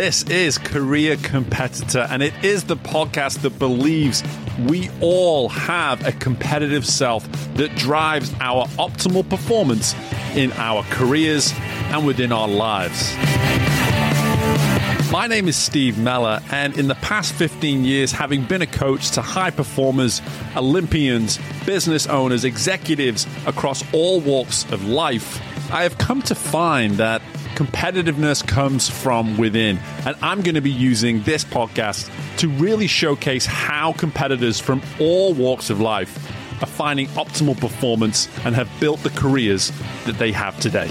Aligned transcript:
This 0.00 0.22
is 0.30 0.58
Career 0.58 1.16
Competitor, 1.16 2.06
and 2.08 2.22
it 2.22 2.32
is 2.44 2.62
the 2.62 2.76
podcast 2.76 3.42
that 3.42 3.58
believes 3.58 4.22
we 4.68 4.90
all 5.00 5.48
have 5.48 6.06
a 6.06 6.12
competitive 6.12 6.86
self 6.86 7.28
that 7.54 7.74
drives 7.74 8.32
our 8.40 8.66
optimal 8.78 9.28
performance 9.28 9.96
in 10.36 10.52
our 10.52 10.84
careers 10.84 11.52
and 11.90 12.06
within 12.06 12.30
our 12.30 12.46
lives. 12.46 13.12
My 15.10 15.26
name 15.26 15.48
is 15.48 15.56
Steve 15.56 15.98
Mellor, 15.98 16.42
and 16.52 16.78
in 16.78 16.86
the 16.86 16.94
past 16.94 17.32
15 17.32 17.84
years, 17.84 18.12
having 18.12 18.44
been 18.44 18.62
a 18.62 18.68
coach 18.68 19.10
to 19.10 19.20
high 19.20 19.50
performers, 19.50 20.22
Olympians, 20.54 21.40
business 21.66 22.06
owners, 22.06 22.44
executives 22.44 23.26
across 23.48 23.82
all 23.92 24.20
walks 24.20 24.62
of 24.70 24.86
life, 24.86 25.42
I 25.72 25.82
have 25.82 25.98
come 25.98 26.22
to 26.22 26.36
find 26.36 26.94
that 26.98 27.20
competitiveness 27.58 28.46
comes 28.46 28.88
from 28.88 29.36
within. 29.36 29.80
And 30.06 30.14
I'm 30.22 30.42
going 30.42 30.54
to 30.54 30.60
be 30.60 30.70
using 30.70 31.24
this 31.24 31.42
podcast 31.44 32.08
to 32.36 32.48
really 32.50 32.86
showcase 32.86 33.46
how 33.46 33.94
competitors 33.94 34.60
from 34.60 34.80
all 35.00 35.34
walks 35.34 35.68
of 35.68 35.80
life 35.80 36.30
are 36.62 36.66
finding 36.66 37.08
optimal 37.08 37.58
performance 37.60 38.28
and 38.44 38.54
have 38.54 38.70
built 38.78 39.02
the 39.02 39.10
careers 39.10 39.72
that 40.06 40.18
they 40.18 40.30
have 40.30 40.56
today. 40.60 40.86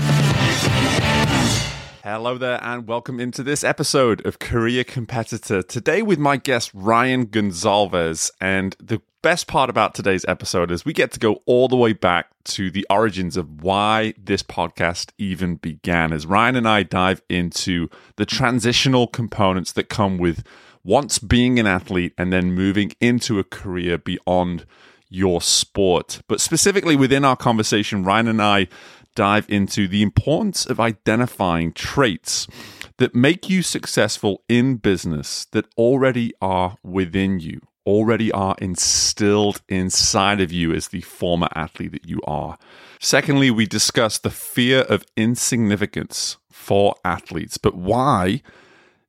Hello 2.03 2.37
there, 2.37 2.59
and 2.61 2.85
welcome 2.85 3.21
into 3.21 3.43
this 3.43 3.63
episode 3.63 4.25
of 4.25 4.39
Career 4.39 4.83
Competitor. 4.83 5.63
Today, 5.63 6.01
with 6.01 6.19
my 6.19 6.35
guest 6.35 6.71
Ryan 6.73 7.27
Gonsalves. 7.27 8.29
And 8.41 8.75
the 8.79 9.01
best 9.27 9.45
part 9.45 9.69
about 9.69 9.93
today's 9.93 10.23
episode 10.25 10.71
is 10.71 10.85
we 10.85 10.93
get 10.93 11.11
to 11.11 11.19
go 11.19 11.41
all 11.45 11.67
the 11.67 11.75
way 11.75 11.91
back 11.91 12.29
to 12.45 12.71
the 12.71 12.87
origins 12.89 13.35
of 13.35 13.61
why 13.61 14.13
this 14.17 14.41
podcast 14.41 15.11
even 15.17 15.55
began. 15.55 16.13
As 16.13 16.25
Ryan 16.25 16.55
and 16.55 16.65
I 16.65 16.83
dive 16.83 17.21
into 17.27 17.89
the 18.15 18.25
transitional 18.25 19.05
components 19.05 19.73
that 19.73 19.89
come 19.89 20.17
with 20.17 20.45
once 20.85 21.19
being 21.19 21.59
an 21.59 21.67
athlete 21.67 22.13
and 22.17 22.31
then 22.31 22.53
moving 22.53 22.93
into 23.01 23.37
a 23.37 23.43
career 23.43 23.97
beyond 23.97 24.65
your 25.09 25.41
sport. 25.41 26.21
But 26.29 26.39
specifically 26.39 26.95
within 26.95 27.25
our 27.25 27.35
conversation, 27.35 28.05
Ryan 28.05 28.29
and 28.29 28.41
I 28.41 28.69
dive 29.13 29.45
into 29.49 29.89
the 29.89 30.03
importance 30.03 30.65
of 30.65 30.79
identifying 30.79 31.73
traits 31.73 32.47
that 32.95 33.13
make 33.13 33.49
you 33.49 33.61
successful 33.61 34.43
in 34.47 34.77
business 34.77 35.43
that 35.51 35.65
already 35.75 36.31
are 36.41 36.77
within 36.81 37.41
you 37.41 37.59
already 37.87 38.31
are 38.31 38.55
instilled 38.59 39.61
inside 39.69 40.41
of 40.41 40.51
you 40.51 40.73
as 40.73 40.89
the 40.89 41.01
former 41.01 41.47
athlete 41.55 41.93
that 41.93 42.07
you 42.07 42.19
are. 42.27 42.59
Secondly, 42.99 43.49
we 43.49 43.65
discuss 43.65 44.17
the 44.17 44.29
fear 44.29 44.81
of 44.81 45.05
insignificance 45.15 46.37
for 46.51 46.95
athletes, 47.05 47.57
but 47.57 47.75
why 47.75 48.41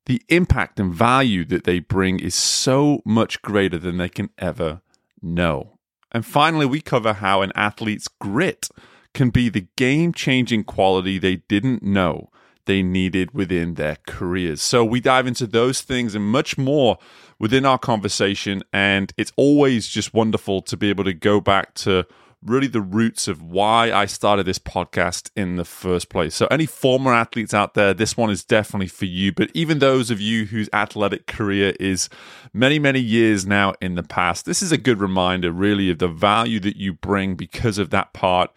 the 0.06 0.22
impact 0.28 0.78
and 0.78 0.94
value 0.94 1.44
that 1.44 1.64
they 1.64 1.80
bring 1.80 2.20
is 2.20 2.34
so 2.34 3.02
much 3.04 3.42
greater 3.42 3.76
than 3.76 3.98
they 3.98 4.08
can 4.08 4.30
ever 4.38 4.80
know. 5.20 5.78
And 6.12 6.24
finally, 6.24 6.64
we 6.64 6.80
cover 6.80 7.14
how 7.14 7.42
an 7.42 7.52
athlete's 7.54 8.08
grit 8.08 8.68
can 9.12 9.30
be 9.30 9.48
the 9.48 9.66
game 9.76 10.12
changing 10.12 10.64
quality 10.64 11.18
they 11.18 11.36
didn't 11.48 11.82
know 11.82 12.30
they 12.68 12.82
needed 12.82 13.32
within 13.32 13.74
their 13.74 13.96
careers. 14.06 14.62
So 14.62 14.84
we 14.84 15.00
dive 15.00 15.26
into 15.26 15.48
those 15.48 15.80
things 15.80 16.14
and 16.14 16.24
much 16.24 16.56
more 16.56 16.98
within 17.40 17.64
our 17.64 17.78
conversation. 17.78 18.62
And 18.72 19.12
it's 19.16 19.32
always 19.36 19.88
just 19.88 20.14
wonderful 20.14 20.62
to 20.62 20.76
be 20.76 20.90
able 20.90 21.04
to 21.04 21.14
go 21.14 21.40
back 21.40 21.74
to 21.76 22.06
really 22.44 22.66
the 22.68 22.80
roots 22.80 23.26
of 23.26 23.42
why 23.42 23.90
I 23.90 24.06
started 24.06 24.46
this 24.46 24.58
podcast 24.58 25.30
in 25.34 25.56
the 25.56 25.64
first 25.64 26.08
place. 26.08 26.34
So, 26.34 26.46
any 26.50 26.66
former 26.66 27.12
athletes 27.12 27.52
out 27.52 27.74
there, 27.74 27.94
this 27.94 28.16
one 28.16 28.30
is 28.30 28.44
definitely 28.44 28.86
for 28.86 29.06
you. 29.06 29.32
But 29.32 29.50
even 29.54 29.78
those 29.78 30.10
of 30.10 30.20
you 30.20 30.44
whose 30.44 30.68
athletic 30.72 31.26
career 31.26 31.74
is 31.80 32.08
many, 32.52 32.78
many 32.78 33.00
years 33.00 33.46
now 33.46 33.74
in 33.80 33.94
the 33.94 34.02
past, 34.04 34.44
this 34.44 34.62
is 34.62 34.70
a 34.70 34.78
good 34.78 35.00
reminder, 35.00 35.50
really, 35.50 35.90
of 35.90 35.98
the 35.98 36.06
value 36.06 36.60
that 36.60 36.76
you 36.76 36.92
bring 36.92 37.34
because 37.34 37.78
of 37.78 37.90
that 37.90 38.12
part 38.12 38.52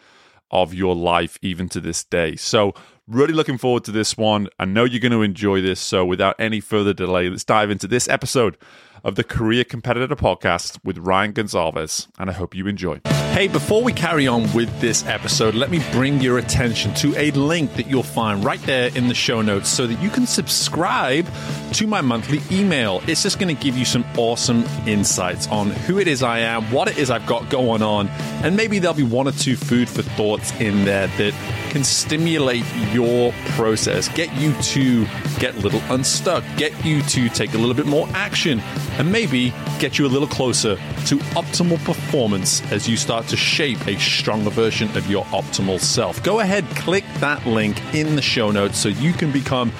of 0.52 0.74
your 0.74 0.96
life, 0.96 1.38
even 1.42 1.70
to 1.70 1.80
this 1.80 2.04
day. 2.04 2.36
So, 2.36 2.74
Really 3.12 3.34
looking 3.34 3.58
forward 3.58 3.84
to 3.86 3.92
this 3.92 4.16
one. 4.16 4.48
I 4.58 4.64
know 4.64 4.86
you're 4.86 5.02
going 5.02 5.12
to 5.12 5.22
enjoy 5.22 5.60
this. 5.62 5.82
So, 5.82 6.06
without 6.06 6.36
any 6.40 6.62
further 6.62 6.94
delay, 6.94 7.30
let's 7.30 7.44
dive 7.44 7.70
into 7.70 7.86
this 7.86 8.08
episode 8.08 8.58
of 9.04 9.16
the 9.16 9.24
Career 9.24 9.64
Competitor 9.64 10.16
Podcast 10.16 10.80
with 10.84 10.98
Ryan 10.98 11.34
Gonsalves, 11.34 12.08
and 12.20 12.30
I 12.30 12.34
hope 12.34 12.56
you 12.56 12.68
enjoy. 12.68 13.02
Hey, 13.32 13.48
before 13.48 13.82
we 13.82 13.94
carry 13.94 14.28
on 14.28 14.52
with 14.54 14.82
this 14.82 15.06
episode, 15.06 15.56
let 15.56 15.72
me 15.72 15.82
bring 15.92 16.20
your 16.20 16.38
attention 16.38 16.94
to 16.96 17.16
a 17.16 17.32
link 17.32 17.74
that 17.76 17.88
you'll 17.88 18.04
find 18.04 18.44
right 18.44 18.62
there 18.64 18.92
in 18.94 19.08
the 19.08 19.14
show 19.14 19.42
notes 19.42 19.70
so 19.70 19.88
that 19.88 20.02
you 20.02 20.10
can 20.10 20.28
subscribe 20.28 21.26
to 21.74 21.88
my 21.88 22.02
monthly 22.02 22.42
email. 22.52 23.02
It's 23.08 23.24
just 23.24 23.40
going 23.40 23.56
to 23.56 23.64
give 23.64 23.78
you 23.78 23.86
some 23.86 24.06
awesome 24.18 24.64
insights 24.86 25.48
on 25.48 25.70
who 25.70 25.98
it 25.98 26.10
is 26.10 26.22
I 26.22 26.40
am, 26.40 26.64
what 26.72 26.90
it 26.90 26.98
is 26.98 27.10
I've 27.10 27.26
got 27.26 27.50
going 27.50 27.82
on, 27.82 28.10
and 28.44 28.58
maybe 28.58 28.80
there'll 28.80 28.98
be 28.98 29.04
one 29.04 29.28
or 29.28 29.32
two 29.32 29.56
food 29.56 29.90
for 29.90 30.02
thoughts 30.02 30.52
in 30.60 30.84
there 30.84 31.08
that 31.08 31.34
can 31.72 31.86
stimulate 31.86 32.66
your 32.92 33.32
process, 33.56 34.10
get 34.10 34.32
you 34.36 34.54
to 34.62 35.06
get 35.40 35.56
a 35.56 35.60
little 35.60 35.82
unstuck, 35.90 36.44
get 36.58 36.86
you 36.86 37.02
to 37.04 37.30
take 37.30 37.54
a 37.54 37.58
little 37.58 37.74
bit 37.74 37.86
more 37.86 38.10
action, 38.10 38.62
and 39.00 39.12
maybe 39.12 39.54
get 39.80 39.98
you 39.98 40.06
a 40.06 40.10
little 40.10 40.28
closer 40.28 40.76
to 41.06 41.18
optimal 41.36 41.84
performance 41.86 42.62
as 42.72 42.88
you 42.88 42.98
start 42.98 43.28
to 43.28 43.38
shape 43.38 43.88
a 43.88 43.98
stronger 44.00 44.50
version 44.50 44.90
of 44.98 45.10
your 45.10 45.26
optimal 45.26 45.80
self. 45.80 46.22
Go 46.24 46.40
ahead, 46.40 46.66
click 46.76 47.06
that 47.20 47.46
link 47.46 47.82
in 47.94 48.16
the 48.16 48.22
show 48.22 48.52
notes 48.52 48.78
so 48.78 48.90
you 48.90 49.14
can 49.14 49.32
become 49.32 49.72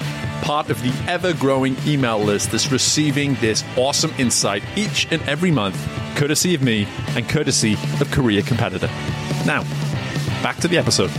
part 0.42 0.70
of 0.70 0.82
the 0.82 0.92
ever 1.10 1.32
growing 1.34 1.76
email 1.86 2.18
list 2.18 2.50
that's 2.50 2.72
receiving 2.72 3.34
this 3.36 3.64
awesome 3.76 4.12
insight 4.18 4.62
each 4.76 5.06
and 5.12 5.22
every 5.22 5.50
month, 5.50 5.76
courtesy 6.16 6.54
of 6.54 6.62
me 6.62 6.86
and 7.10 7.28
courtesy 7.28 7.74
of 8.00 8.10
Career 8.10 8.42
Competitor. 8.42 8.88
Now, 9.46 9.62
back 10.42 10.56
to 10.58 10.68
the 10.68 10.78
episode. 10.78 11.10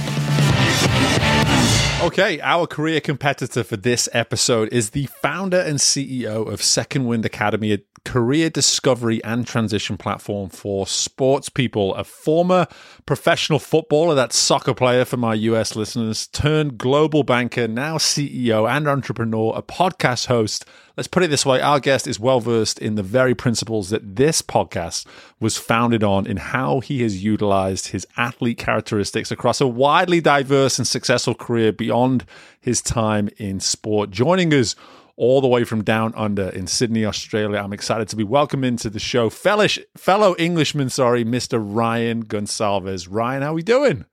Okay, 2.03 2.41
our 2.41 2.67
career 2.67 2.99
competitor 2.99 3.63
for 3.63 3.77
this 3.77 4.09
episode 4.11 4.67
is 4.73 4.89
the 4.89 5.05
founder 5.05 5.61
and 5.61 5.79
CEO 5.79 6.45
of 6.51 6.61
Second 6.61 7.05
Wind 7.05 7.25
Academy, 7.25 7.81
career 8.05 8.49
discovery 8.49 9.23
and 9.23 9.47
transition 9.47 9.97
platform 9.97 10.49
for 10.49 10.85
sports 10.85 11.49
people. 11.49 11.95
A 11.95 12.03
former 12.03 12.67
professional 13.05 13.59
footballer, 13.59 14.15
that 14.15 14.33
soccer 14.33 14.73
player 14.73 15.05
for 15.05 15.17
my 15.17 15.33
US 15.33 15.75
listeners, 15.75 16.27
turned 16.27 16.77
global 16.77 17.23
banker, 17.23 17.67
now 17.67 17.97
CEO 17.97 18.69
and 18.69 18.87
entrepreneur, 18.87 19.53
a 19.55 19.61
podcast 19.61 20.27
host, 20.27 20.65
Let's 20.95 21.07
put 21.07 21.23
it 21.23 21.31
this 21.31 21.45
way 21.45 21.59
our 21.59 21.79
guest 21.79 22.05
is 22.05 22.19
well 22.19 22.39
versed 22.39 22.77
in 22.77 22.93
the 22.93 23.01
very 23.01 23.33
principles 23.33 23.89
that 23.89 24.15
this 24.15 24.43
podcast 24.43 25.07
was 25.39 25.57
founded 25.57 26.03
on, 26.03 26.27
in 26.27 26.37
how 26.37 26.81
he 26.81 27.01
has 27.01 27.23
utilized 27.23 27.87
his 27.87 28.05
athlete 28.15 28.59
characteristics 28.59 29.31
across 29.31 29.59
a 29.59 29.65
widely 29.65 30.21
diverse 30.21 30.77
and 30.77 30.87
successful 30.87 31.33
career 31.33 31.71
beyond 31.71 32.25
his 32.61 32.79
time 32.79 33.27
in 33.37 33.59
sport. 33.59 34.11
Joining 34.11 34.53
us 34.53 34.75
all 35.15 35.41
the 35.41 35.47
way 35.47 35.63
from 35.63 35.83
down 35.83 36.13
under 36.15 36.49
in 36.49 36.67
Sydney, 36.67 37.05
Australia. 37.05 37.59
I'm 37.59 37.73
excited 37.73 38.07
to 38.09 38.15
be 38.15 38.23
welcoming 38.23 38.77
to 38.77 38.89
the 38.89 38.99
show 38.99 39.29
fellow, 39.29 39.67
fellow 39.95 40.35
Englishman, 40.37 40.89
sorry, 40.89 41.23
Mr. 41.23 41.61
Ryan 41.63 42.25
Gonsalves. 42.25 43.07
Ryan, 43.09 43.43
how 43.43 43.51
are 43.51 43.53
we 43.53 43.63
doing? 43.63 44.05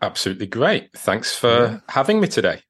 Absolutely 0.00 0.46
great. 0.46 0.92
Thanks 0.92 1.36
for 1.36 1.66
yeah. 1.66 1.80
having 1.88 2.20
me 2.20 2.28
today. 2.28 2.62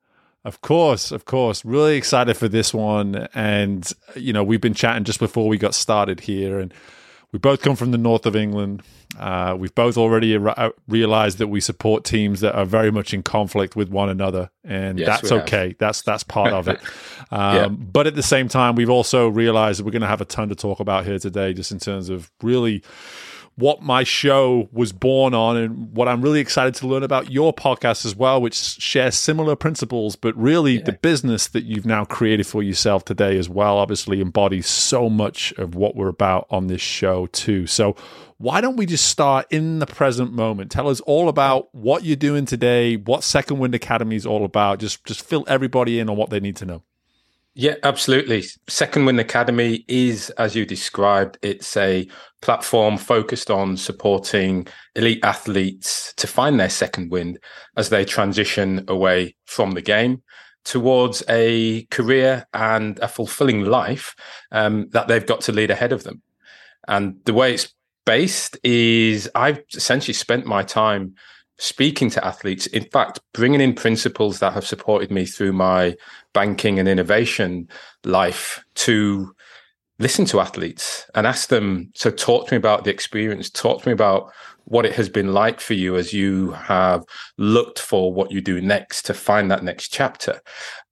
Of 0.44 0.60
course, 0.60 1.10
of 1.10 1.24
course. 1.24 1.64
Really 1.64 1.96
excited 1.96 2.36
for 2.36 2.46
this 2.46 2.72
one. 2.72 3.26
And, 3.34 3.90
you 4.14 4.32
know, 4.32 4.44
we've 4.44 4.60
been 4.60 4.74
chatting 4.74 5.02
just 5.02 5.18
before 5.18 5.48
we 5.48 5.58
got 5.58 5.74
started 5.74 6.20
here. 6.20 6.60
And 6.60 6.72
we 7.36 7.38
both 7.38 7.60
come 7.60 7.76
from 7.76 7.90
the 7.90 7.98
north 7.98 8.24
of 8.24 8.34
England. 8.34 8.82
Uh, 9.18 9.54
we've 9.58 9.74
both 9.74 9.98
already 9.98 10.34
uh, 10.34 10.70
realized 10.88 11.36
that 11.36 11.48
we 11.48 11.60
support 11.60 12.02
teams 12.02 12.40
that 12.40 12.54
are 12.54 12.64
very 12.64 12.90
much 12.90 13.12
in 13.12 13.22
conflict 13.22 13.76
with 13.76 13.90
one 13.90 14.08
another. 14.08 14.48
And 14.64 14.98
yes, 14.98 15.20
that's 15.20 15.32
okay. 15.32 15.68
Have. 15.68 15.78
That's 15.78 16.00
that's 16.00 16.24
part 16.24 16.54
of 16.54 16.66
it. 16.66 16.80
Um, 17.32 17.56
yeah. 17.56 17.68
But 17.68 18.06
at 18.06 18.14
the 18.14 18.22
same 18.22 18.46
time, 18.46 18.76
we've 18.76 18.88
also 18.88 19.26
realized 19.26 19.80
that 19.80 19.84
we're 19.84 19.90
going 19.90 20.02
to 20.02 20.06
have 20.06 20.20
a 20.20 20.24
ton 20.24 20.48
to 20.50 20.54
talk 20.54 20.78
about 20.78 21.04
here 21.04 21.18
today, 21.18 21.52
just 21.54 21.72
in 21.72 21.80
terms 21.80 22.08
of 22.08 22.30
really 22.40 22.84
what 23.56 23.82
my 23.82 24.04
show 24.04 24.68
was 24.70 24.92
born 24.92 25.32
on 25.32 25.56
and 25.56 25.94
what 25.94 26.08
I'm 26.08 26.20
really 26.20 26.40
excited 26.40 26.74
to 26.76 26.86
learn 26.86 27.02
about 27.02 27.30
your 27.30 27.54
podcast 27.54 28.04
as 28.04 28.14
well, 28.14 28.40
which 28.40 28.54
shares 28.54 29.14
similar 29.14 29.56
principles, 29.56 30.14
but 30.14 30.36
really 30.36 30.74
yeah. 30.74 30.84
the 30.84 30.92
business 30.92 31.48
that 31.48 31.64
you've 31.64 31.86
now 31.86 32.04
created 32.04 32.46
for 32.46 32.62
yourself 32.62 33.04
today 33.06 33.38
as 33.38 33.48
well, 33.48 33.78
obviously 33.78 34.20
embodies 34.20 34.66
so 34.66 35.08
much 35.08 35.52
of 35.52 35.74
what 35.74 35.96
we're 35.96 36.08
about 36.08 36.46
on 36.50 36.66
this 36.66 36.82
show 36.82 37.26
too. 37.28 37.66
So 37.66 37.96
why 38.36 38.60
don't 38.60 38.76
we 38.76 38.84
just 38.84 39.06
start 39.06 39.46
in 39.50 39.78
the 39.78 39.86
present 39.86 40.34
moment? 40.34 40.70
Tell 40.70 40.88
us 40.90 41.00
all 41.00 41.30
about 41.30 41.74
what 41.74 42.04
you're 42.04 42.16
doing 42.16 42.44
today, 42.44 42.96
what 42.96 43.24
Second 43.24 43.58
Wind 43.58 43.74
Academy 43.74 44.16
is 44.16 44.26
all 44.26 44.44
about. 44.44 44.80
Just 44.80 45.02
just 45.06 45.24
fill 45.24 45.44
everybody 45.48 45.98
in 45.98 46.10
on 46.10 46.16
what 46.18 46.28
they 46.28 46.40
need 46.40 46.56
to 46.56 46.66
know. 46.66 46.82
Yeah, 47.58 47.76
absolutely. 47.84 48.44
Second 48.68 49.06
Wind 49.06 49.18
Academy 49.18 49.86
is, 49.88 50.28
as 50.36 50.54
you 50.54 50.66
described, 50.66 51.38
it's 51.40 51.74
a 51.74 52.06
platform 52.42 52.98
focused 52.98 53.50
on 53.50 53.78
supporting 53.78 54.66
elite 54.94 55.24
athletes 55.24 56.12
to 56.18 56.26
find 56.26 56.60
their 56.60 56.68
second 56.68 57.10
wind 57.10 57.38
as 57.78 57.88
they 57.88 58.04
transition 58.04 58.84
away 58.88 59.36
from 59.46 59.70
the 59.70 59.80
game 59.80 60.22
towards 60.66 61.22
a 61.30 61.84
career 61.86 62.46
and 62.52 62.98
a 62.98 63.08
fulfilling 63.08 63.64
life 63.64 64.14
um, 64.52 64.90
that 64.90 65.08
they've 65.08 65.26
got 65.26 65.40
to 65.40 65.52
lead 65.52 65.70
ahead 65.70 65.92
of 65.92 66.04
them. 66.04 66.20
And 66.86 67.16
the 67.24 67.32
way 67.32 67.54
it's 67.54 67.72
based 68.04 68.58
is 68.64 69.30
I've 69.34 69.62
essentially 69.74 70.12
spent 70.12 70.44
my 70.44 70.62
time 70.62 71.14
speaking 71.58 72.10
to 72.10 72.24
athletes, 72.24 72.66
in 72.66 72.84
fact, 72.84 73.20
bringing 73.32 73.60
in 73.60 73.74
principles 73.74 74.40
that 74.40 74.52
have 74.52 74.66
supported 74.66 75.10
me 75.10 75.24
through 75.24 75.52
my 75.52 75.96
banking 76.32 76.78
and 76.78 76.88
innovation 76.88 77.68
life 78.04 78.64
to 78.74 79.34
listen 79.98 80.26
to 80.26 80.40
athletes 80.40 81.08
and 81.14 81.26
ask 81.26 81.48
them 81.48 81.90
to 81.94 82.10
talk 82.10 82.46
to 82.46 82.54
me 82.54 82.58
about 82.58 82.84
the 82.84 82.90
experience 82.90 83.48
talk 83.48 83.80
to 83.80 83.88
me 83.88 83.92
about 83.92 84.30
what 84.66 84.84
it 84.84 84.94
has 84.94 85.08
been 85.08 85.32
like 85.32 85.58
for 85.60 85.72
you 85.72 85.96
as 85.96 86.12
you 86.12 86.50
have 86.50 87.02
looked 87.38 87.78
for 87.78 88.12
what 88.12 88.30
you 88.30 88.42
do 88.42 88.60
next 88.60 89.06
to 89.06 89.14
find 89.14 89.50
that 89.50 89.64
next 89.64 89.88
chapter. 89.88 90.40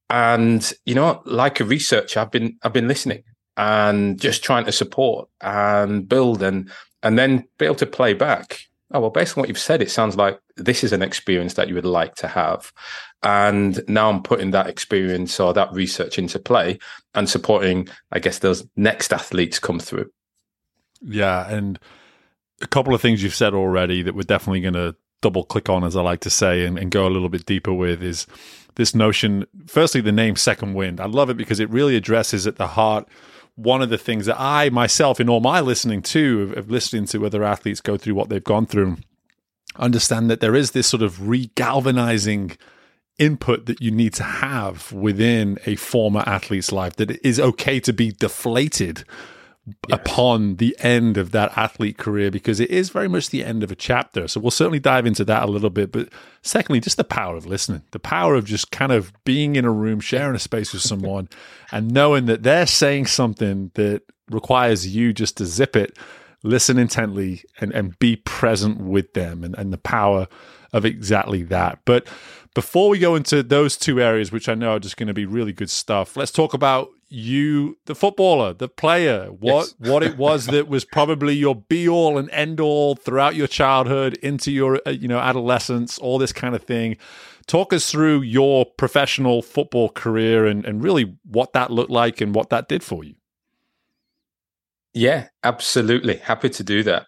And 0.08 0.72
you 0.87 0.94
know 0.94 1.22
like 1.25 1.61
a 1.61 1.64
researcher 1.64 2.20
i've 2.20 2.31
been 2.31 2.56
i've 2.62 2.72
been 2.72 2.88
listening 2.88 3.25
and 3.56 4.20
just 4.20 4.43
trying 4.44 4.64
to 4.64 4.72
support 4.72 5.28
and 5.40 6.08
build 6.08 6.43
and 6.43 6.70
and 7.02 7.19
then 7.19 7.44
be 7.58 7.66
able 7.66 7.75
to 7.76 7.87
play 7.87 8.14
back 8.14 8.61
oh 8.94 9.00
well 9.00 9.11
based 9.11 9.37
on 9.37 9.43
what 9.43 9.49
you've 9.49 9.58
said 9.58 9.82
it 9.82 9.91
sounds 9.91 10.17
like 10.17 10.38
this 10.56 10.82
is 10.82 10.93
an 10.93 11.02
experience 11.02 11.55
that 11.55 11.69
you 11.69 11.75
would 11.75 11.85
like 11.85 12.14
to 12.17 12.29
have. 12.29 12.73
And 13.23 13.82
now 13.88 14.08
i'm 14.08 14.23
putting 14.23 14.52
that 14.52 14.69
experience 14.69 15.38
or 15.38 15.52
that 15.52 15.73
research 15.73 16.19
into 16.19 16.38
play 16.38 16.79
and 17.14 17.29
supporting 17.29 17.88
i 18.12 18.19
guess 18.19 18.38
those 18.38 18.67
next 18.76 19.12
athletes 19.12 19.58
come 19.58 19.79
through. 19.79 20.11
Yeah 21.02 21.49
and 21.50 21.79
a 22.62 22.67
couple 22.67 22.94
of 22.94 23.02
things 23.02 23.23
you've 23.23 23.35
said 23.35 23.52
already 23.52 24.02
that 24.02 24.14
we're 24.14 24.23
definitely 24.23 24.61
going 24.61 24.75
to 24.75 24.97
double 25.20 25.44
click 25.44 25.69
on 25.69 25.85
as 25.85 25.97
i 25.97 26.02
like 26.02 26.20
to 26.20 26.31
say 26.31 26.67
and, 26.67 26.79
and 26.79 26.90
go 26.90 27.06
a 27.06 27.11
little 27.11 27.31
bit 27.31 27.47
deeper 27.47 27.73
with 27.73 28.02
is 28.02 28.26
this 28.76 28.94
notion 28.94 29.47
firstly 29.67 30.00
the 30.00 30.12
name 30.12 30.37
second 30.37 30.75
wind. 30.75 31.00
I 31.00 31.06
love 31.06 31.31
it 31.31 31.37
because 31.37 31.61
it 31.61 31.70
really 31.70 31.97
addresses 31.97 32.47
at 32.47 32.56
the 32.56 32.69
heart 32.69 33.08
one 33.56 33.83
of 33.83 33.91
the 33.91 33.99
things 33.99 34.27
that 34.27 34.41
I 34.41 34.71
myself, 34.71 35.21
in 35.21 35.29
all 35.29 35.41
my 35.41 35.61
listening 35.61 36.03
too, 36.03 36.43
of, 36.43 36.59
of 36.59 36.71
listening 36.71 37.06
to 37.06 37.27
other 37.27 37.45
athletes 37.45 37.81
go 37.81 37.97
through 37.97 38.15
what 38.15 38.29
they've 38.29 38.43
gone 38.43 38.67
through, 38.67 38.97
understand 39.77 40.31
that 40.31 40.41
there 40.41 40.55
is 40.55 40.73
this 40.73 40.87
sort 40.87 41.03
of 41.03 41.17
regalvanizing 41.19 42.56
input 43.19 43.67
that 43.67 43.81
you 43.81 43.91
need 43.91 44.12
to 44.15 44.25
have 44.25 44.93
within 44.93 45.59
a 45.67 45.77
former 45.77 46.25
athlete's 46.27 46.73
life 46.73 46.97
that 46.97 47.12
it 47.12 47.21
is 47.23 47.39
okay 47.39 47.79
to 47.79 47.93
be 47.93 48.11
deflated 48.11 49.05
yes. 49.66 49.99
upon 50.00 50.56
the 50.56 50.76
end 50.81 51.16
of 51.16 51.31
that 51.32 51.56
athlete 51.56 51.96
career 51.96 52.31
because 52.31 52.61
it 52.61 52.70
is 52.70 52.90
very 52.90 53.08
much 53.08 53.31
the 53.31 53.44
end 53.44 53.62
of 53.62 53.70
a 53.70 53.75
chapter. 53.75 54.28
So 54.28 54.40
we'll 54.40 54.50
certainly 54.50 54.78
dive 54.78 55.06
into 55.06 55.25
that 55.25 55.43
a 55.43 55.46
little 55.46 55.70
bit. 55.70 55.93
But 55.93 56.11
secondly, 56.43 56.81
just 56.81 56.96
the 56.96 57.05
power 57.05 57.37
of 57.37 57.46
listening, 57.46 57.82
the 57.93 57.99
power 57.99 58.34
of 58.34 58.44
just 58.44 58.70
kind 58.70 58.93
of 58.93 59.12
being 59.25 59.56
in 59.56 59.64
a 59.64 59.70
room, 59.70 60.00
sharing 60.00 60.37
a 60.37 60.40
space 60.40 60.72
with 60.72 60.82
someone, 60.82 61.28
and 61.72 61.90
knowing 61.90 62.26
that 62.26 62.43
they're 62.43 62.66
saying 62.66 63.06
something 63.06 63.70
that 63.75 64.02
requires 64.31 64.94
you 64.94 65.12
just 65.12 65.37
to 65.38 65.46
zip 65.46 65.76
it, 65.76 65.99
listen 66.43 66.78
intently, 66.78 67.43
and, 67.61 67.72
and 67.72 67.99
be 67.99 68.16
present 68.16 68.78
with 68.78 69.14
them 69.14 69.44
and, 69.44 69.55
and 69.56 69.72
the 69.72 69.78
power 69.78 70.28
of 70.72 70.84
exactly 70.84 71.43
that. 71.44 71.78
But 71.84 72.06
before 72.55 72.88
we 72.88 72.99
go 72.99 73.14
into 73.16 73.43
those 73.43 73.76
two 73.76 74.00
areas, 74.00 74.31
which 74.31 74.49
I 74.49 74.55
know 74.55 74.76
are 74.76 74.78
just 74.78 74.96
going 74.96 75.08
to 75.08 75.14
be 75.14 75.26
really 75.26 75.52
good 75.52 75.70
stuff, 75.70 76.16
let's 76.16 76.32
talk 76.32 76.55
about 76.55 76.90
you, 77.14 77.78
the 77.87 77.94
footballer, 77.94 78.52
the 78.52 78.69
player, 78.69 79.28
what 79.28 79.72
yes. 79.81 79.90
what 79.90 80.02
it 80.02 80.16
was 80.19 80.46
that 80.46 80.69
was 80.69 80.84
probably 80.84 81.34
your 81.34 81.55
be 81.55 81.88
all 81.88 82.19
and 82.19 82.28
end 82.31 82.61
all 82.61 82.96
throughout 82.96 83.37
your 83.37 83.46
childhood 83.46 84.14
into 84.14 84.50
your 84.50 84.81
uh, 84.87 84.90
you 84.90 85.08
know 85.08 85.19
adolescence, 85.19 85.99
all 85.99 86.19
this 86.19 86.32
kind 86.32 86.55
of 86.55 86.62
thing. 86.62 86.96
Talk 87.46 87.72
us 87.72 87.90
through 87.90 88.22
your 88.22 88.66
professional 88.78 89.43
football 89.43 89.88
career 89.88 90.46
and 90.46 90.64
and 90.64 90.82
really 90.82 91.16
what 91.25 91.52
that 91.52 91.70
looked 91.70 91.90
like 91.90 92.20
and 92.20 92.34
what 92.34 92.50
that 92.50 92.69
did 92.69 92.82
for 92.82 93.05
you. 93.05 93.14
Yeah, 94.93 95.28
absolutely. 95.43 96.16
Happy 96.16 96.50
to 96.50 96.62
do 96.64 96.82
that. 96.82 97.06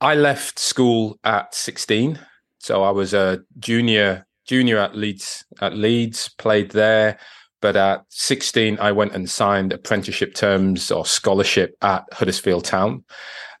I 0.00 0.14
left 0.14 0.58
school 0.58 1.18
at 1.24 1.54
16. 1.54 2.18
So 2.58 2.82
I 2.82 2.90
was 2.90 3.14
a 3.14 3.40
junior 3.58 4.26
junior 4.46 4.78
at 4.78 4.94
Leeds 4.94 5.44
at 5.60 5.74
Leeds, 5.74 6.28
played 6.38 6.70
there 6.72 7.18
but 7.66 7.74
at 7.74 8.04
16, 8.10 8.78
I 8.78 8.92
went 8.92 9.12
and 9.12 9.28
signed 9.28 9.72
apprenticeship 9.72 10.34
terms 10.34 10.92
or 10.92 11.04
scholarship 11.04 11.76
at 11.82 12.04
Huddersfield 12.12 12.64
Town. 12.64 13.02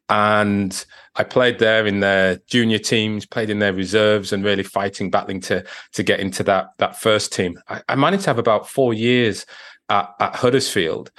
And 0.08 0.86
I 1.16 1.24
played 1.24 1.58
there 1.58 1.84
in 1.88 1.98
their 1.98 2.36
junior 2.46 2.78
teams, 2.78 3.26
played 3.26 3.50
in 3.50 3.58
their 3.58 3.72
reserves, 3.72 4.32
and 4.32 4.44
really 4.44 4.62
fighting, 4.62 5.10
battling 5.10 5.40
to 5.40 5.64
to 5.94 6.02
get 6.04 6.20
into 6.20 6.44
that 6.44 6.68
that 6.78 7.00
first 7.00 7.32
team. 7.32 7.58
I, 7.66 7.82
I 7.88 7.96
managed 7.96 8.22
to 8.22 8.30
have 8.30 8.38
about 8.38 8.68
four 8.68 8.94
years 8.94 9.44
at, 9.88 10.08
at, 10.20 10.36
Huddersfield, 10.36 11.10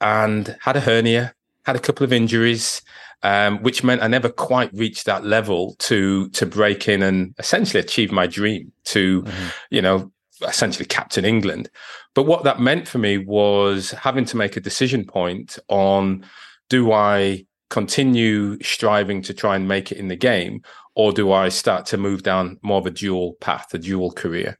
and 0.00 0.56
had 0.60 0.76
a 0.76 0.80
hernia, 0.80 1.34
had 1.64 1.74
a 1.74 1.80
couple 1.80 2.04
of 2.04 2.12
injuries, 2.12 2.80
um, 3.24 3.60
which 3.60 3.82
meant 3.82 4.04
I 4.04 4.06
never 4.06 4.28
quite 4.28 4.70
reached 4.72 5.06
that 5.06 5.24
level 5.24 5.74
to 5.80 6.28
to 6.28 6.46
break 6.46 6.86
in 6.86 7.02
and 7.02 7.34
essentially 7.40 7.80
achieve 7.80 8.12
my 8.12 8.28
dream 8.28 8.70
to, 8.84 9.24
mm-hmm. 9.24 9.48
you 9.70 9.82
know, 9.82 10.12
essentially 10.42 10.84
captain 10.84 11.24
England. 11.24 11.70
But 12.14 12.24
what 12.24 12.44
that 12.44 12.60
meant 12.60 12.88
for 12.88 12.98
me 12.98 13.18
was 13.18 13.90
having 13.92 14.24
to 14.26 14.36
make 14.36 14.56
a 14.56 14.60
decision 14.60 15.04
point 15.04 15.58
on 15.68 16.24
do 16.68 16.92
I 16.92 17.46
continue 17.70 18.60
striving 18.62 19.22
to 19.22 19.34
try 19.34 19.56
and 19.56 19.66
make 19.66 19.90
it 19.90 19.98
in 19.98 20.08
the 20.08 20.16
game, 20.16 20.62
or 20.94 21.12
do 21.12 21.32
I 21.32 21.48
start 21.48 21.86
to 21.86 21.96
move 21.96 22.22
down 22.22 22.58
more 22.62 22.78
of 22.78 22.86
a 22.86 22.90
dual 22.90 23.34
path, 23.40 23.72
a 23.74 23.78
dual 23.78 24.12
career? 24.12 24.58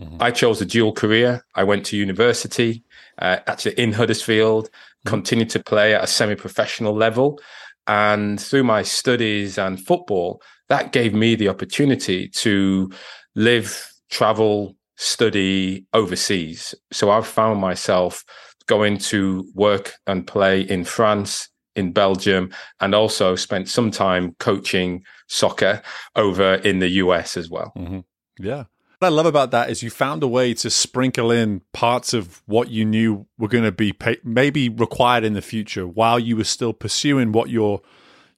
Mm-hmm. 0.00 0.16
I 0.20 0.30
chose 0.30 0.60
a 0.60 0.66
dual 0.66 0.92
career. 0.92 1.44
I 1.54 1.64
went 1.64 1.86
to 1.86 1.96
university, 1.96 2.82
uh, 3.18 3.38
actually 3.46 3.72
in 3.72 3.92
Huddersfield, 3.92 4.66
mm-hmm. 4.66 5.08
continued 5.08 5.50
to 5.50 5.62
play 5.62 5.94
at 5.94 6.04
a 6.04 6.06
semi 6.06 6.34
professional 6.34 6.94
level. 6.94 7.40
And 7.86 8.38
through 8.40 8.64
my 8.64 8.82
studies 8.82 9.56
and 9.56 9.82
football, 9.82 10.42
that 10.68 10.92
gave 10.92 11.14
me 11.14 11.34
the 11.34 11.48
opportunity 11.48 12.28
to 12.28 12.92
live, 13.34 13.90
travel, 14.10 14.76
study 14.98 15.86
overseas. 15.94 16.74
So 16.92 17.10
I've 17.10 17.26
found 17.26 17.60
myself 17.60 18.24
going 18.66 18.98
to 18.98 19.48
work 19.54 19.94
and 20.06 20.26
play 20.26 20.60
in 20.60 20.84
France, 20.84 21.48
in 21.74 21.92
Belgium, 21.92 22.50
and 22.80 22.94
also 22.94 23.36
spent 23.36 23.68
some 23.68 23.90
time 23.90 24.34
coaching 24.40 25.04
soccer 25.28 25.80
over 26.16 26.54
in 26.54 26.80
the 26.80 26.88
US 26.88 27.36
as 27.36 27.48
well. 27.48 27.72
Mm-hmm. 27.76 28.00
Yeah. 28.40 28.64
What 28.98 29.08
I 29.08 29.10
love 29.10 29.26
about 29.26 29.52
that 29.52 29.70
is 29.70 29.84
you 29.84 29.90
found 29.90 30.24
a 30.24 30.28
way 30.28 30.52
to 30.54 30.68
sprinkle 30.68 31.30
in 31.30 31.62
parts 31.72 32.12
of 32.12 32.42
what 32.46 32.68
you 32.68 32.84
knew 32.84 33.26
were 33.38 33.46
going 33.46 33.62
to 33.62 33.72
be 33.72 33.92
pay- 33.92 34.18
maybe 34.24 34.68
required 34.68 35.22
in 35.22 35.34
the 35.34 35.42
future 35.42 35.86
while 35.86 36.18
you 36.18 36.36
were 36.36 36.44
still 36.44 36.72
pursuing 36.72 37.30
what 37.30 37.48
your 37.48 37.80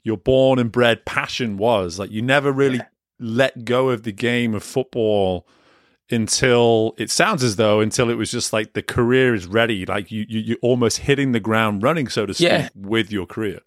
your 0.02 0.18
born 0.18 0.58
and 0.58 0.70
bred 0.70 1.06
passion 1.06 1.56
was. 1.56 1.98
Like 1.98 2.10
you 2.10 2.20
never 2.20 2.52
really 2.52 2.78
yeah. 2.78 2.86
let 3.18 3.64
go 3.64 3.88
of 3.88 4.02
the 4.02 4.12
game 4.12 4.54
of 4.54 4.62
football 4.62 5.46
until 6.12 6.94
it 6.98 7.10
sounds 7.10 7.42
as 7.42 7.56
though 7.56 7.80
until 7.80 8.10
it 8.10 8.14
was 8.14 8.30
just 8.30 8.52
like 8.52 8.72
the 8.72 8.82
career 8.82 9.34
is 9.34 9.46
ready, 9.46 9.86
like 9.86 10.10
you, 10.10 10.24
you 10.28 10.40
you're 10.40 10.58
almost 10.62 10.98
hitting 10.98 11.32
the 11.32 11.40
ground 11.40 11.82
running, 11.82 12.08
so 12.08 12.26
to 12.26 12.34
speak, 12.34 12.48
yeah. 12.48 12.68
with 12.74 13.10
your 13.10 13.26
career. 13.26 13.60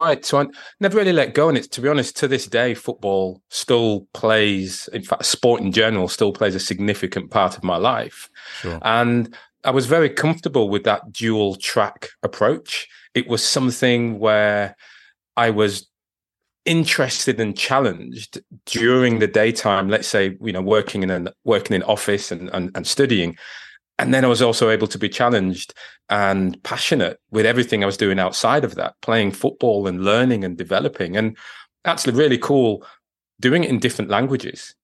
Right. 0.00 0.24
So 0.24 0.40
I 0.40 0.46
never 0.80 0.96
really 0.96 1.12
let 1.12 1.32
go. 1.32 1.48
And 1.48 1.56
it's 1.56 1.68
to 1.68 1.80
be 1.80 1.88
honest, 1.88 2.16
to 2.16 2.28
this 2.28 2.46
day, 2.46 2.74
football 2.74 3.40
still 3.50 4.08
plays, 4.12 4.88
in 4.92 5.02
fact, 5.02 5.24
sport 5.24 5.60
in 5.60 5.70
general 5.70 6.08
still 6.08 6.32
plays 6.32 6.56
a 6.56 6.60
significant 6.60 7.30
part 7.30 7.56
of 7.56 7.62
my 7.62 7.76
life. 7.76 8.28
Sure. 8.60 8.80
And 8.82 9.32
I 9.62 9.70
was 9.70 9.86
very 9.86 10.10
comfortable 10.10 10.68
with 10.68 10.82
that 10.84 11.12
dual 11.12 11.54
track 11.54 12.08
approach. 12.24 12.88
It 13.14 13.28
was 13.28 13.44
something 13.44 14.18
where 14.18 14.74
I 15.36 15.50
was 15.50 15.88
interested 16.64 17.40
and 17.40 17.56
challenged 17.56 18.40
during 18.66 19.18
the 19.18 19.26
daytime 19.26 19.88
let's 19.88 20.06
say 20.06 20.36
you 20.40 20.52
know 20.52 20.62
working 20.62 21.02
in 21.02 21.10
an 21.10 21.28
working 21.44 21.74
in 21.74 21.82
office 21.84 22.30
and, 22.30 22.48
and, 22.50 22.70
and 22.74 22.86
studying. 22.86 23.36
And 23.98 24.12
then 24.12 24.24
i 24.24 24.28
was 24.28 24.42
also 24.42 24.70
able 24.70 24.86
to 24.88 24.98
be 24.98 25.08
challenged 25.08 25.74
and 26.08 26.60
passionate 26.62 27.20
with 27.30 27.46
everything 27.46 27.82
i 27.82 27.86
was 27.86 27.96
doing 27.96 28.18
outside 28.18 28.64
of 28.64 28.74
that 28.76 28.94
playing 29.02 29.32
football 29.32 29.86
and 29.86 30.04
learning 30.04 30.44
and 30.44 30.56
developing. 30.56 31.16
And 31.16 31.36
actually 31.84 32.14
really 32.14 32.38
cool 32.38 32.86
doing 33.40 33.64
it 33.64 33.70
in 33.70 33.78
different 33.80 34.10
languages 34.10 34.74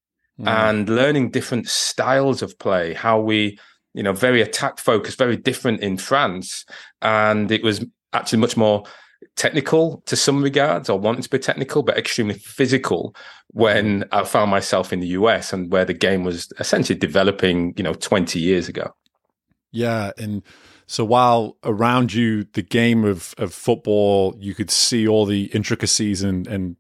mm. 0.40 0.48
and 0.48 0.88
learning 0.88 1.30
different 1.30 1.68
styles 1.68 2.42
of 2.42 2.58
play 2.58 2.92
how 2.92 3.20
we 3.20 3.58
you 3.94 4.02
know 4.02 4.12
very 4.12 4.42
attack 4.42 4.78
focused 4.78 5.18
very 5.18 5.36
different 5.36 5.80
in 5.80 5.96
france. 5.96 6.64
And 7.02 7.50
it 7.52 7.62
was 7.62 7.84
actually 8.12 8.40
much 8.40 8.56
more 8.56 8.84
technical 9.38 10.02
to 10.06 10.16
some 10.16 10.42
regards 10.42 10.90
or 10.90 10.98
wanting 10.98 11.22
to 11.22 11.30
be 11.30 11.38
technical, 11.38 11.82
but 11.82 11.96
extremely 11.96 12.34
physical 12.34 13.14
when 13.48 14.04
I 14.10 14.24
found 14.24 14.50
myself 14.50 14.92
in 14.92 15.00
the 15.00 15.06
US 15.08 15.52
and 15.52 15.70
where 15.70 15.84
the 15.84 15.94
game 15.94 16.24
was 16.24 16.52
essentially 16.58 16.98
developing, 16.98 17.72
you 17.76 17.84
know, 17.84 17.94
20 17.94 18.38
years 18.40 18.68
ago. 18.68 18.92
Yeah. 19.70 20.10
And 20.18 20.42
so 20.86 21.04
while 21.04 21.56
around 21.62 22.12
you, 22.12 22.44
the 22.52 22.62
game 22.62 23.04
of, 23.04 23.32
of 23.38 23.54
football, 23.54 24.34
you 24.38 24.54
could 24.54 24.70
see 24.70 25.06
all 25.06 25.24
the 25.24 25.44
intricacies 25.54 26.22
and, 26.22 26.46
and 26.48 26.76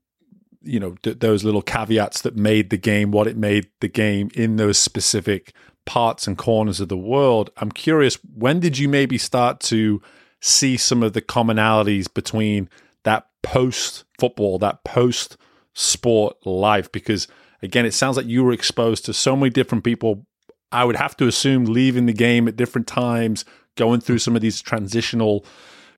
you 0.60 0.80
know, 0.80 0.96
th- 1.02 1.20
those 1.20 1.44
little 1.44 1.62
caveats 1.62 2.22
that 2.22 2.36
made 2.36 2.70
the 2.70 2.76
game 2.76 3.12
what 3.12 3.28
it 3.28 3.36
made 3.36 3.68
the 3.80 3.88
game 3.88 4.30
in 4.34 4.56
those 4.56 4.78
specific 4.78 5.54
parts 5.86 6.26
and 6.26 6.36
corners 6.36 6.80
of 6.80 6.88
the 6.88 6.98
world. 6.98 7.50
I'm 7.58 7.70
curious, 7.70 8.16
when 8.34 8.58
did 8.58 8.78
you 8.78 8.88
maybe 8.88 9.16
start 9.16 9.60
to 9.60 10.02
see 10.40 10.76
some 10.76 11.02
of 11.02 11.12
the 11.12 11.22
commonalities 11.22 12.12
between 12.12 12.68
that 13.04 13.26
post 13.42 14.04
football, 14.18 14.58
that 14.58 14.84
post 14.84 15.36
sport 15.74 16.36
life? 16.46 16.90
Because 16.92 17.28
again, 17.62 17.86
it 17.86 17.94
sounds 17.94 18.16
like 18.16 18.26
you 18.26 18.44
were 18.44 18.52
exposed 18.52 19.04
to 19.06 19.12
so 19.12 19.36
many 19.36 19.50
different 19.50 19.84
people. 19.84 20.26
I 20.70 20.84
would 20.84 20.96
have 20.96 21.16
to 21.18 21.26
assume 21.26 21.64
leaving 21.64 22.06
the 22.06 22.12
game 22.12 22.46
at 22.46 22.56
different 22.56 22.86
times, 22.86 23.44
going 23.76 24.00
through 24.00 24.18
some 24.18 24.36
of 24.36 24.42
these 24.42 24.60
transitional 24.60 25.44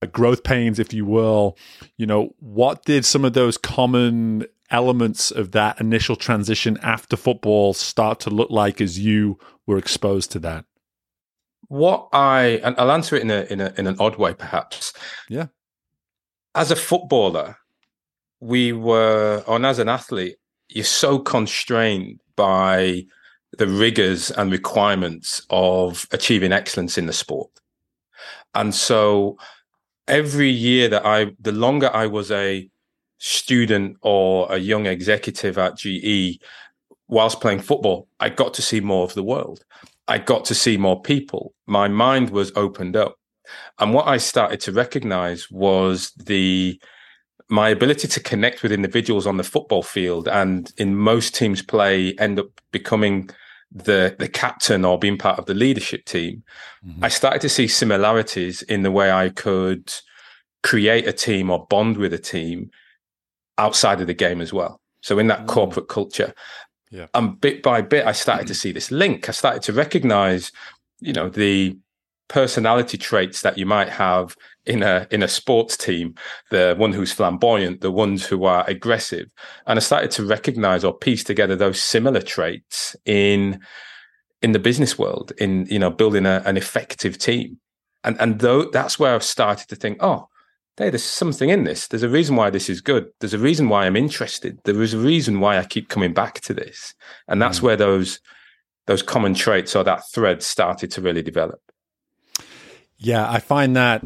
uh, 0.03 0.07
growth 0.07 0.45
pains, 0.45 0.79
if 0.79 0.93
you 0.93 1.05
will. 1.05 1.57
You 1.97 2.07
know, 2.07 2.35
what 2.39 2.85
did 2.85 3.05
some 3.05 3.25
of 3.25 3.33
those 3.33 3.59
common 3.59 4.47
elements 4.71 5.31
of 5.31 5.53
that 5.53 5.81
initial 5.81 6.17
transition 6.17 6.79
after 6.83 7.17
football 7.17 7.75
start 7.75 8.21
to 8.21 8.31
look 8.31 8.51
like 8.51 8.81
as 8.81 8.99
you 8.99 9.39
were 9.67 9.79
exposed 9.79 10.31
to 10.33 10.39
that? 10.41 10.65
What 11.71 12.09
I 12.13 12.61
and 12.65 12.75
I'll 12.79 12.91
answer 12.91 13.15
it 13.15 13.23
in 13.23 13.31
a 13.31 13.43
in 13.49 13.61
a 13.61 13.73
in 13.79 13.87
an 13.87 13.97
odd 14.01 14.19
way, 14.19 14.35
perhaps. 14.35 14.93
Yeah. 15.29 15.47
As 16.57 16.73
a 16.73 16.77
footballer, 16.77 17.57
we 18.41 18.73
were, 18.73 19.45
and 19.47 19.65
as 19.65 19.79
an 19.79 19.89
athlete, 19.89 20.37
you're 20.69 20.85
so 20.85 21.21
constrained 21.21 22.19
by 22.35 23.05
the 23.57 23.69
rigors 23.69 24.33
and 24.33 24.51
requirements 24.51 25.47
of 25.51 26.09
achieving 26.11 26.53
excellence 26.53 26.99
in 26.99 27.07
the 27.07 27.13
sport. 27.13 27.51
And 28.57 28.75
so 28.75 29.39
every 30.09 30.51
year 30.51 30.89
that 30.89 31.07
I, 31.07 31.37
the 31.39 31.53
longer 31.53 31.89
I 31.95 32.07
was 32.07 32.33
a 32.33 32.69
student 33.19 33.97
or 34.01 34.53
a 34.53 34.59
young 34.59 34.87
executive 34.87 35.57
at 35.57 35.77
GE, 35.77 36.41
whilst 37.07 37.41
playing 37.41 37.61
football, 37.61 38.09
I 38.19 38.29
got 38.29 38.55
to 38.55 38.63
see 38.63 38.81
more 38.81 39.05
of 39.05 39.15
the 39.15 39.23
world. 39.23 39.65
I 40.09 40.19
got 40.19 40.45
to 40.47 40.55
see 40.55 40.77
more 40.77 41.01
people. 41.01 41.55
My 41.67 41.89
mind 41.89 42.31
was 42.31 42.53
opened 42.57 42.97
up. 42.97 43.17
And 43.79 43.95
what 43.95 44.07
I 44.07 44.17
started 44.17 44.61
to 44.61 44.73
recognize 44.73 45.51
was 45.51 46.13
the 46.13 46.81
my 47.51 47.69
ability 47.69 48.07
to 48.07 48.21
connect 48.21 48.63
with 48.63 48.71
individuals 48.71 49.27
on 49.27 49.37
the 49.37 49.43
football 49.43 49.83
field 49.83 50.29
and 50.29 50.73
in 50.79 50.97
most 50.97 51.35
teams 51.35 51.63
play 51.63 52.15
end 52.15 52.39
up 52.39 52.47
becoming 52.71 53.29
the 53.73 54.15
the 54.19 54.29
captain 54.29 54.85
or 54.85 54.99
being 54.99 55.19
part 55.19 55.39
of 55.39 55.47
the 55.47 55.55
leadership 55.55 56.05
team 56.05 56.43
mm-hmm. 56.87 57.05
i 57.05 57.09
started 57.09 57.41
to 57.41 57.49
see 57.49 57.67
similarities 57.67 58.63
in 58.63 58.83
the 58.83 58.91
way 58.91 59.11
i 59.11 59.29
could 59.29 59.93
create 60.63 61.07
a 61.07 61.13
team 61.13 61.51
or 61.51 61.67
bond 61.67 61.97
with 61.97 62.13
a 62.13 62.19
team 62.19 62.71
outside 63.59 64.01
of 64.01 64.07
the 64.07 64.15
game 64.15 64.41
as 64.41 64.53
well 64.53 64.81
so 65.03 65.19
in 65.19 65.27
that 65.27 65.39
mm-hmm. 65.39 65.49
corporate 65.49 65.89
culture 65.89 66.33
yeah. 66.91 67.07
and 67.15 67.41
bit 67.41 67.63
by 67.63 67.81
bit 67.81 68.07
i 68.07 68.13
started 68.13 68.47
to 68.47 68.55
see 68.55 68.73
this 68.73 68.91
link. 68.91 69.29
I 69.29 69.33
started 69.33 69.63
to 69.63 69.73
recognize 69.73 70.53
you 71.01 71.13
know 71.13 71.29
the 71.29 71.79
personality 72.29 72.97
traits 72.97 73.41
that 73.43 73.59
you 73.59 73.67
might 73.67 73.89
have 73.89 74.37
in 74.65 74.83
a 74.83 75.07
in 75.11 75.23
a 75.23 75.29
sports 75.29 75.77
team 75.77 76.15
the 76.51 76.77
one 76.79 76.93
who's 76.93 77.13
flamboyant 77.13 77.81
the 77.81 77.91
ones 77.91 78.25
who 78.27 78.45
are 78.45 78.65
aggressive. 78.69 79.33
And 79.67 79.79
i 79.79 79.81
started 79.81 80.11
to 80.13 80.25
recognize 80.25 80.85
or 80.85 80.97
piece 80.97 81.25
together 81.25 81.57
those 81.57 81.83
similar 81.83 82.21
traits 82.21 82.95
in 83.05 83.61
in 84.43 84.53
the 84.53 84.59
business 84.59 84.99
world 84.99 85.33
in 85.39 85.67
you 85.67 85.79
know 85.79 85.91
building 85.91 86.27
a, 86.27 86.43
an 86.45 86.57
effective 86.57 87.19
team. 87.19 87.59
And 88.05 88.21
and 88.21 88.39
though 88.39 88.71
that's 88.71 88.99
where 88.99 89.15
i've 89.15 89.25
started 89.25 89.69
to 89.69 89.77
think 89.77 89.99
oh 90.01 90.29
hey 90.77 90.91
there's 90.91 91.05
something 91.05 91.51
in 91.51 91.65
this. 91.65 91.89
There's 91.89 92.03
a 92.03 92.09
reason 92.09 92.37
why 92.37 92.51
this 92.51 92.69
is 92.71 92.81
good. 92.81 93.11
There's 93.21 93.35
a 93.35 93.39
reason 93.39 93.69
why 93.69 93.87
i'm 93.87 93.97
interested. 93.97 94.59
There 94.65 94.83
is 94.83 94.95
a 94.95 94.99
reason 94.99 95.41
why 95.41 95.59
i 95.59 95.65
keep 95.65 95.89
coming 95.89 96.13
back 96.13 96.41
to 96.43 96.55
this. 96.55 96.95
And 97.29 97.41
that's 97.41 97.61
mm. 97.61 97.63
where 97.63 97.77
those 97.77 98.21
those 98.87 99.03
common 99.03 99.35
traits 99.35 99.77
or 99.77 99.85
that 99.85 100.03
thread 100.13 100.43
started 100.43 100.91
to 100.93 101.01
really 101.01 101.23
develop. 101.23 101.61
Yeah, 102.99 103.31
I 103.31 103.39
find 103.39 103.77
that, 103.77 104.03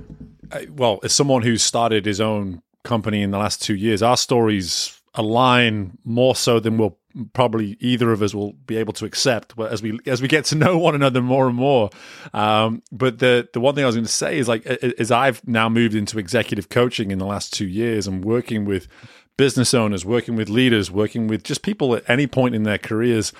well, 0.69 1.01
as 1.03 1.13
someone 1.13 1.43
who's 1.43 1.63
started 1.63 2.07
his 2.07 2.21
own 2.21 2.63
company 2.85 3.23
in 3.23 3.31
the 3.31 3.39
last 3.39 3.63
two 3.63 3.75
years, 3.75 4.03
our 4.03 4.17
stories 4.17 5.01
align 5.15 5.99
more 6.05 6.37
so 6.37 6.61
than 6.61 6.77
we'll 6.79 6.99
probably 7.33 7.77
either 7.81 8.13
of 8.13 8.23
us 8.23 8.35
will 8.35 8.53
be 8.67 8.77
able 8.77 8.93
to 8.95 9.05
accept 9.05 9.55
as 9.59 9.83
we 9.83 9.99
as 10.07 10.21
we 10.21 10.29
get 10.29 10.45
to 10.47 10.55
know 10.57 10.79
one 10.79 10.95
another 10.95 11.23
more 11.23 11.47
and 11.47 11.57
more. 11.57 11.91
Um, 12.33 12.83
but 12.93 13.19
the 13.19 13.49
the 13.53 13.61
one 13.61 13.75
thing 13.75 13.85
I 13.85 13.87
was 13.87 13.97
going 13.97 14.07
to 14.07 14.13
say 14.13 14.39
is 14.39 14.49
like 14.49 14.67
as 14.67 15.11
I've 15.11 15.47
now 15.47 15.69
moved 15.69 15.95
into 15.95 16.19
executive 16.19 16.69
coaching 16.69 17.11
in 17.11 17.19
the 17.19 17.27
last 17.27 17.53
two 17.53 17.67
years 17.67 18.07
and 18.07 18.25
working 18.25 18.65
with 18.65 18.89
business 19.37 19.75
owners, 19.75 20.05
working 20.05 20.37
with 20.37 20.49
leaders, 20.49 20.91
working 20.91 21.27
with 21.27 21.43
just 21.43 21.63
people 21.63 21.95
at 21.95 22.09
any 22.09 22.27
point 22.27 22.55
in 22.55 22.63
their 22.63 22.79
careers 22.79 23.33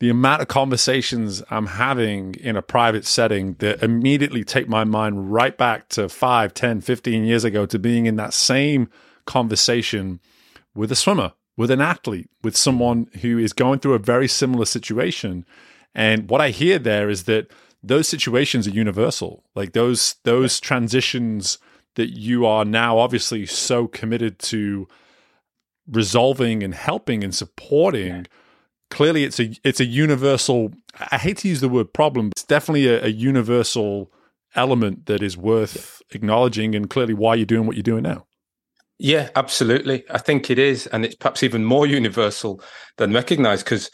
the 0.00 0.10
amount 0.10 0.42
of 0.42 0.48
conversations 0.48 1.42
I'm 1.50 1.66
having 1.66 2.34
in 2.36 2.56
a 2.56 2.62
private 2.62 3.04
setting 3.04 3.54
that 3.54 3.82
immediately 3.82 4.44
take 4.44 4.68
my 4.68 4.84
mind 4.84 5.32
right 5.32 5.56
back 5.56 5.88
to 5.90 6.08
5, 6.08 6.54
10, 6.54 6.80
15 6.80 7.24
years 7.24 7.44
ago 7.44 7.66
to 7.66 7.78
being 7.78 8.06
in 8.06 8.16
that 8.16 8.32
same 8.32 8.88
conversation 9.26 10.20
with 10.74 10.92
a 10.92 10.96
swimmer, 10.96 11.32
with 11.58 11.70
an 11.70 11.82
athlete, 11.82 12.30
with 12.42 12.56
someone 12.56 13.08
who 13.20 13.36
is 13.36 13.52
going 13.52 13.80
through 13.80 13.94
a 13.94 13.98
very 13.98 14.28
similar 14.28 14.64
situation. 14.64 15.44
And 15.94 16.30
what 16.30 16.40
I 16.40 16.50
hear 16.50 16.78
there 16.78 17.10
is 17.10 17.24
that 17.24 17.50
those 17.82 18.08
situations 18.08 18.66
are 18.66 18.70
universal. 18.70 19.44
Like 19.54 19.72
those 19.72 20.14
those 20.24 20.60
transitions 20.60 21.58
that 21.96 22.16
you 22.16 22.46
are 22.46 22.64
now 22.64 22.98
obviously 22.98 23.44
so 23.44 23.88
committed 23.88 24.38
to 24.38 24.88
resolving 25.90 26.62
and 26.62 26.74
helping 26.74 27.22
and 27.22 27.34
supporting 27.34 28.14
yeah 28.14 28.22
clearly 28.90 29.24
it's 29.24 29.38
a 29.38 29.54
it's 29.64 29.80
a 29.80 29.84
universal 29.84 30.72
i 31.10 31.18
hate 31.18 31.36
to 31.38 31.48
use 31.48 31.60
the 31.60 31.68
word 31.68 31.92
problem 31.92 32.30
But 32.30 32.38
it's 32.38 32.44
definitely 32.44 32.88
a, 32.88 33.04
a 33.04 33.08
universal 33.08 34.10
element 34.54 35.06
that 35.06 35.22
is 35.22 35.36
worth 35.36 36.02
acknowledging 36.10 36.74
and 36.74 36.88
clearly 36.88 37.14
why 37.14 37.34
you're 37.34 37.46
doing 37.46 37.66
what 37.66 37.76
you're 37.76 37.82
doing 37.82 38.02
now 38.02 38.26
yeah 38.98 39.28
absolutely 39.36 40.04
i 40.10 40.18
think 40.18 40.50
it 40.50 40.58
is 40.58 40.86
and 40.88 41.04
it's 41.04 41.14
perhaps 41.14 41.42
even 41.42 41.64
more 41.64 41.86
universal 41.86 42.60
than 42.96 43.12
recognized 43.12 43.64
because 43.64 43.90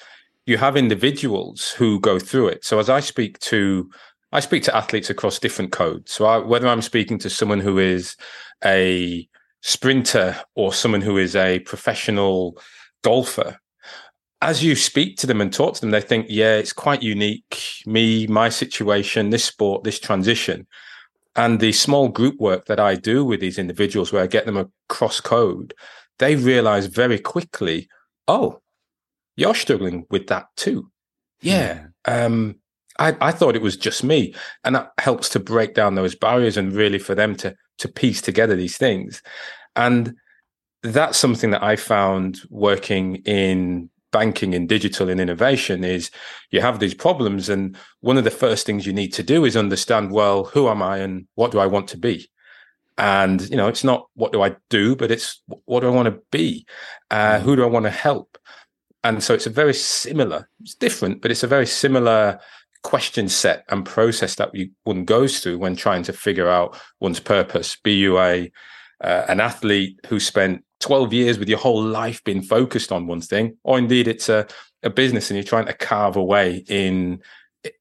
you 0.47 0.57
have 0.57 0.77
individuals 0.77 1.71
who 1.71 2.01
go 2.01 2.19
through 2.19 2.49
it 2.49 2.65
so 2.65 2.79
as 2.79 2.89
i 2.89 3.01
speak 3.01 3.39
to 3.39 3.89
i 4.33 4.41
speak 4.41 4.63
to 4.63 4.75
athletes 4.77 5.11
across 5.11 5.39
different 5.39 5.73
codes 5.73 6.13
so 6.13 6.25
I, 6.25 6.39
whether 6.39 6.69
i'm 6.69 6.83
speaking 6.83 7.19
to 7.19 7.31
someone 7.31 7.61
who 7.61 7.79
is 7.79 8.17
a 8.65 9.29
sprinter 9.63 10.37
or 10.55 10.73
someone 10.73 11.03
who 11.03 11.19
is 11.19 11.37
a 11.37 11.61
professional 11.61 12.59
golfer 13.03 13.59
as 14.45 14.63
you 14.63 14.77
speak 14.77 15.17
to 15.17 15.27
them 15.27 15.41
and 15.41 15.51
talk 15.51 15.75
to 15.75 15.81
them, 15.81 15.91
they 15.91 16.03
think, 16.03 16.27
yeah, 16.29 16.57
it's 16.57 16.73
quite 16.73 17.03
unique. 17.03 17.83
Me, 17.87 18.27
my 18.27 18.51
situation, 18.51 19.31
this 19.31 19.45
sport, 19.45 19.85
this 19.85 19.99
transition. 19.99 20.67
And 21.37 21.61
the 21.61 21.73
small 21.73 22.09
group 22.09 22.39
work 22.39 22.67
that 22.67 22.79
I 22.79 22.95
do 22.95 23.25
with 23.25 23.41
these 23.41 23.59
individuals 23.59 24.13
where 24.13 24.23
I 24.23 24.29
get 24.29 24.47
them 24.47 24.57
across 24.57 25.21
code, 25.21 25.75
they 26.19 26.37
realize 26.37 26.87
very 26.87 27.19
quickly, 27.19 27.89
oh, 28.29 28.61
you're 29.37 29.55
struggling 29.55 30.07
with 30.11 30.29
that 30.29 30.47
too. 30.57 30.91
Yeah. 31.41 31.87
Um, 32.05 32.57
I, 32.99 33.17
I 33.21 33.33
thought 33.33 33.57
it 33.57 33.63
was 33.63 33.77
just 33.77 34.05
me. 34.05 34.35
And 34.63 34.77
that 34.77 34.93
helps 34.99 35.29
to 35.31 35.41
break 35.41 35.75
down 35.75 35.97
those 35.97 36.15
barriers 36.15 36.57
and 36.57 36.73
really 36.73 36.99
for 36.99 37.15
them 37.15 37.35
to 37.37 37.55
to 37.79 37.89
piece 37.89 38.23
together 38.23 38.55
these 38.55 38.77
things. 38.77 39.21
And 39.75 40.15
that's 40.85 41.19
something 41.19 41.51
that 41.51 41.63
I 41.63 41.77
found 41.77 42.41
working 42.51 43.17
in 43.25 43.91
banking 44.15 44.55
and 44.55 44.69
digital 44.69 45.09
and 45.09 45.21
innovation 45.21 45.83
is 45.83 46.09
you 46.53 46.61
have 46.61 46.79
these 46.79 46.95
problems 46.95 47.49
and 47.49 47.77
one 48.01 48.17
of 48.17 48.23
the 48.23 48.31
first 48.31 48.65
things 48.65 48.87
you 48.87 48.93
need 48.93 49.13
to 49.13 49.25
do 49.25 49.45
is 49.45 49.57
understand 49.57 50.13
well 50.13 50.45
who 50.45 50.69
am 50.69 50.81
i 50.81 50.99
and 50.99 51.27
what 51.35 51.51
do 51.51 51.59
i 51.59 51.67
want 51.67 51.89
to 51.89 51.97
be? 51.97 52.31
And 52.97 53.41
you 53.51 53.57
know 53.57 53.67
it's 53.67 53.83
not 53.83 54.07
what 54.15 54.31
do 54.33 54.41
i 54.41 54.55
do 54.71 54.95
but 54.95 55.11
it's 55.11 55.43
what 55.65 55.81
do 55.81 55.89
i 55.89 55.91
want 55.91 56.07
to 56.07 56.23
be? 56.31 56.65
Uh, 57.11 57.41
who 57.41 57.57
do 57.57 57.65
i 57.65 57.67
want 57.75 57.87
to 57.87 57.91
help? 58.09 58.39
And 59.03 59.21
so 59.21 59.35
it's 59.35 59.49
a 59.49 59.61
very 59.63 59.75
similar 59.75 60.49
it's 60.61 60.77
different 60.77 61.21
but 61.21 61.33
it's 61.33 61.43
a 61.43 61.55
very 61.57 61.67
similar 61.67 62.39
question 62.85 63.29
set 63.29 63.65
and 63.71 63.85
process 63.85 64.37
that 64.37 64.53
one 64.85 65.05
goes 65.05 65.41
through 65.41 65.59
when 65.59 65.75
trying 65.75 66.05
to 66.05 66.13
figure 66.13 66.49
out 66.49 66.79
one's 67.01 67.19
purpose 67.19 67.77
be 67.83 67.95
you 67.95 68.21
a 68.21 68.53
uh, 69.01 69.25
an 69.29 69.41
athlete 69.41 69.99
who 70.07 70.21
spent 70.21 70.65
12 70.85 71.15
years 71.15 71.39
with 71.39 71.49
your 71.49 71.59
whole 71.59 71.83
life 71.83 72.23
being 72.25 72.43
focused 72.43 72.93
on 72.93 73.07
one 73.07 73.23
thing, 73.23 73.57
or 73.63 73.79
indeed 73.79 74.07
it's 74.07 74.29
a, 74.29 74.47
a 74.83 74.91
business 74.91 75.31
and 75.31 75.39
you're 75.39 75.45
trying 75.45 75.65
to 75.65 75.73
carve 75.73 76.15
away 76.15 76.63
in 76.69 77.23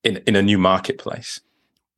in 0.05 0.23
in 0.25 0.37
a 0.37 0.41
new 0.41 0.57
marketplace. 0.57 1.41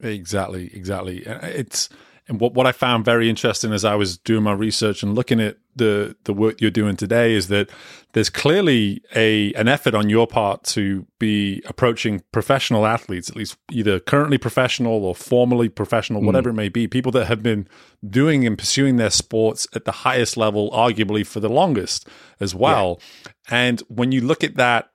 Exactly, 0.02 0.72
exactly. 0.74 1.26
Uh, 1.28 1.46
it's 1.46 1.90
and 2.28 2.40
what, 2.40 2.54
what 2.54 2.66
I 2.66 2.72
found 2.72 3.06
very 3.06 3.30
interesting 3.30 3.72
as 3.72 3.86
I 3.86 3.96
was 3.96 4.18
doing 4.18 4.44
my 4.44 4.54
research 4.54 5.04
and 5.04 5.14
looking 5.14 5.40
at 5.40 5.58
the 5.76 6.16
the 6.24 6.34
work 6.34 6.62
you're 6.62 6.72
doing 6.72 6.96
today 6.96 7.34
is 7.34 7.50
that 7.50 7.70
there's 8.14 8.30
clearly 8.30 9.04
a 9.14 9.54
an 9.54 9.68
effort 9.68 9.94
on 9.94 10.10
your 10.10 10.26
part 10.26 10.64
to 10.64 11.06
be 11.20 11.62
approaching 11.66 12.24
professional 12.32 12.86
athletes, 12.86 13.30
at 13.30 13.36
least 13.36 13.58
either 13.72 14.00
currently 14.00 14.38
professional 14.38 15.06
or 15.06 15.14
formerly 15.14 15.70
professional, 15.70 16.22
mm. 16.22 16.26
whatever 16.26 16.50
it 16.50 16.54
may 16.54 16.70
be, 16.70 16.88
people 16.88 17.12
that 17.12 17.26
have 17.26 17.44
been 17.44 17.68
doing 18.08 18.48
and 18.48 18.58
pursuing 18.58 18.96
their 18.96 19.10
sports 19.10 19.68
at 19.76 19.86
the 19.86 19.92
highest 19.92 20.38
level, 20.38 20.72
arguably 20.72 21.26
for 21.26 21.40
the 21.40 21.50
longest 21.50 22.08
as 22.40 22.56
well. 22.56 23.00
Yeah. 23.02 23.32
And 23.50 23.80
when 23.88 24.12
you 24.12 24.22
look 24.22 24.44
at 24.44 24.56
that 24.56 24.90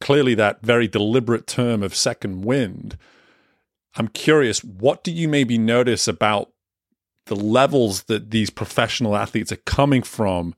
clearly 0.00 0.34
that 0.34 0.62
very 0.62 0.88
deliberate 0.88 1.46
term 1.46 1.82
of 1.82 1.94
second 1.94 2.44
wind. 2.44 2.98
I'm 3.96 4.08
curious, 4.08 4.62
what 4.62 5.02
do 5.02 5.10
you 5.10 5.28
maybe 5.28 5.56
notice 5.56 6.06
about 6.06 6.50
the 7.26 7.36
levels 7.36 8.04
that 8.04 8.30
these 8.30 8.50
professional 8.50 9.16
athletes 9.16 9.52
are 9.52 9.56
coming 9.56 10.02
from 10.02 10.54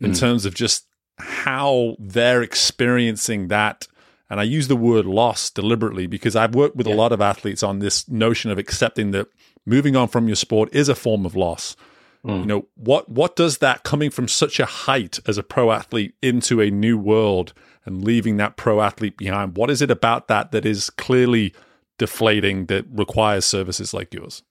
in 0.00 0.12
mm. 0.12 0.18
terms 0.18 0.44
of 0.44 0.54
just 0.54 0.86
how 1.18 1.96
they're 1.98 2.42
experiencing 2.42 3.48
that? 3.48 3.86
And 4.30 4.40
I 4.40 4.44
use 4.44 4.68
the 4.68 4.76
word 4.76 5.04
loss 5.04 5.50
deliberately 5.50 6.06
because 6.06 6.34
I've 6.34 6.54
worked 6.54 6.76
with 6.76 6.86
yeah. 6.86 6.94
a 6.94 6.96
lot 6.96 7.12
of 7.12 7.20
athletes 7.20 7.62
on 7.62 7.80
this 7.80 8.08
notion 8.08 8.50
of 8.50 8.58
accepting 8.58 9.10
that 9.10 9.28
moving 9.66 9.94
on 9.94 10.08
from 10.08 10.26
your 10.26 10.36
sport 10.36 10.74
is 10.74 10.88
a 10.88 10.94
form 10.94 11.26
of 11.26 11.36
loss. 11.36 11.76
Mm. 12.24 12.40
You 12.40 12.46
know, 12.46 12.66
what 12.76 13.08
what 13.08 13.36
does 13.36 13.58
that 13.58 13.82
coming 13.82 14.10
from 14.10 14.28
such 14.28 14.60
a 14.60 14.64
height 14.64 15.18
as 15.26 15.38
a 15.38 15.42
pro 15.42 15.72
athlete 15.72 16.14
into 16.22 16.60
a 16.60 16.70
new 16.70 16.96
world 16.96 17.52
and 17.84 18.04
leaving 18.04 18.36
that 18.36 18.56
pro 18.56 18.80
athlete 18.80 19.16
behind? 19.16 19.56
What 19.56 19.70
is 19.70 19.82
it 19.82 19.90
about 19.90 20.28
that 20.28 20.52
that 20.52 20.64
is 20.64 20.88
clearly 20.88 21.52
deflating 21.98 22.66
that 22.66 22.86
requires 22.90 23.44
services 23.44 23.92
like 23.92 24.14
yours? 24.14 24.42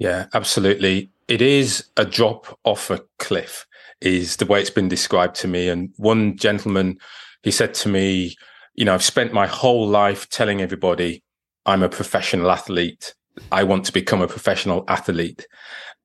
Yeah, 0.00 0.28
absolutely. 0.32 1.10
It 1.28 1.42
is 1.42 1.84
a 1.98 2.06
drop 2.06 2.58
off 2.64 2.88
a 2.88 3.02
cliff, 3.18 3.66
is 4.00 4.36
the 4.36 4.46
way 4.46 4.58
it's 4.58 4.70
been 4.70 4.88
described 4.88 5.36
to 5.36 5.46
me. 5.46 5.68
And 5.68 5.90
one 5.98 6.38
gentleman, 6.38 6.98
he 7.42 7.50
said 7.50 7.74
to 7.74 7.90
me, 7.90 8.34
You 8.74 8.86
know, 8.86 8.94
I've 8.94 9.04
spent 9.04 9.34
my 9.34 9.46
whole 9.46 9.86
life 9.86 10.26
telling 10.30 10.62
everybody 10.62 11.22
I'm 11.66 11.82
a 11.82 11.88
professional 11.90 12.50
athlete. 12.50 13.14
I 13.52 13.62
want 13.62 13.84
to 13.84 13.92
become 13.92 14.22
a 14.22 14.26
professional 14.26 14.84
athlete. 14.88 15.46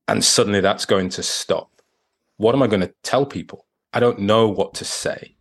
And 0.09 0.23
suddenly 0.25 0.59
that's 0.59 0.85
going 0.85 1.07
to 1.11 1.23
stop. 1.23 1.71
What 2.35 2.53
am 2.53 2.61
I 2.61 2.67
going 2.67 2.81
to 2.81 2.93
tell 3.01 3.25
people? 3.25 3.65
I 3.93 4.01
don't 4.01 4.19
know 4.19 4.49
what 4.49 4.73
to 4.75 4.85
say. 4.85 5.37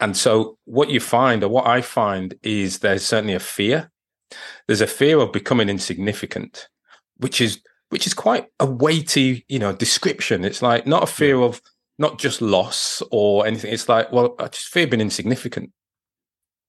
And 0.00 0.16
so, 0.16 0.56
what 0.64 0.88
you 0.88 1.00
find, 1.00 1.44
or 1.44 1.50
what 1.50 1.66
I 1.66 1.82
find, 1.82 2.34
is 2.42 2.78
there's 2.78 3.04
certainly 3.04 3.34
a 3.34 3.40
fear. 3.40 3.92
There's 4.66 4.80
a 4.80 4.86
fear 4.86 5.18
of 5.20 5.32
becoming 5.32 5.68
insignificant, 5.68 6.68
which 7.18 7.42
is 7.42 7.60
which 7.94 8.08
is 8.08 8.12
quite 8.12 8.48
a 8.58 8.66
weighty, 8.66 9.44
you 9.46 9.60
know, 9.60 9.72
description. 9.72 10.44
It's 10.44 10.60
like 10.60 10.84
not 10.84 11.04
a 11.04 11.06
fear 11.06 11.40
of 11.40 11.62
not 11.96 12.18
just 12.18 12.42
loss 12.42 13.04
or 13.12 13.46
anything. 13.46 13.72
It's 13.72 13.88
like, 13.88 14.10
well, 14.10 14.34
I 14.40 14.48
just 14.48 14.66
fear 14.66 14.88
being 14.88 15.00
insignificant. 15.00 15.70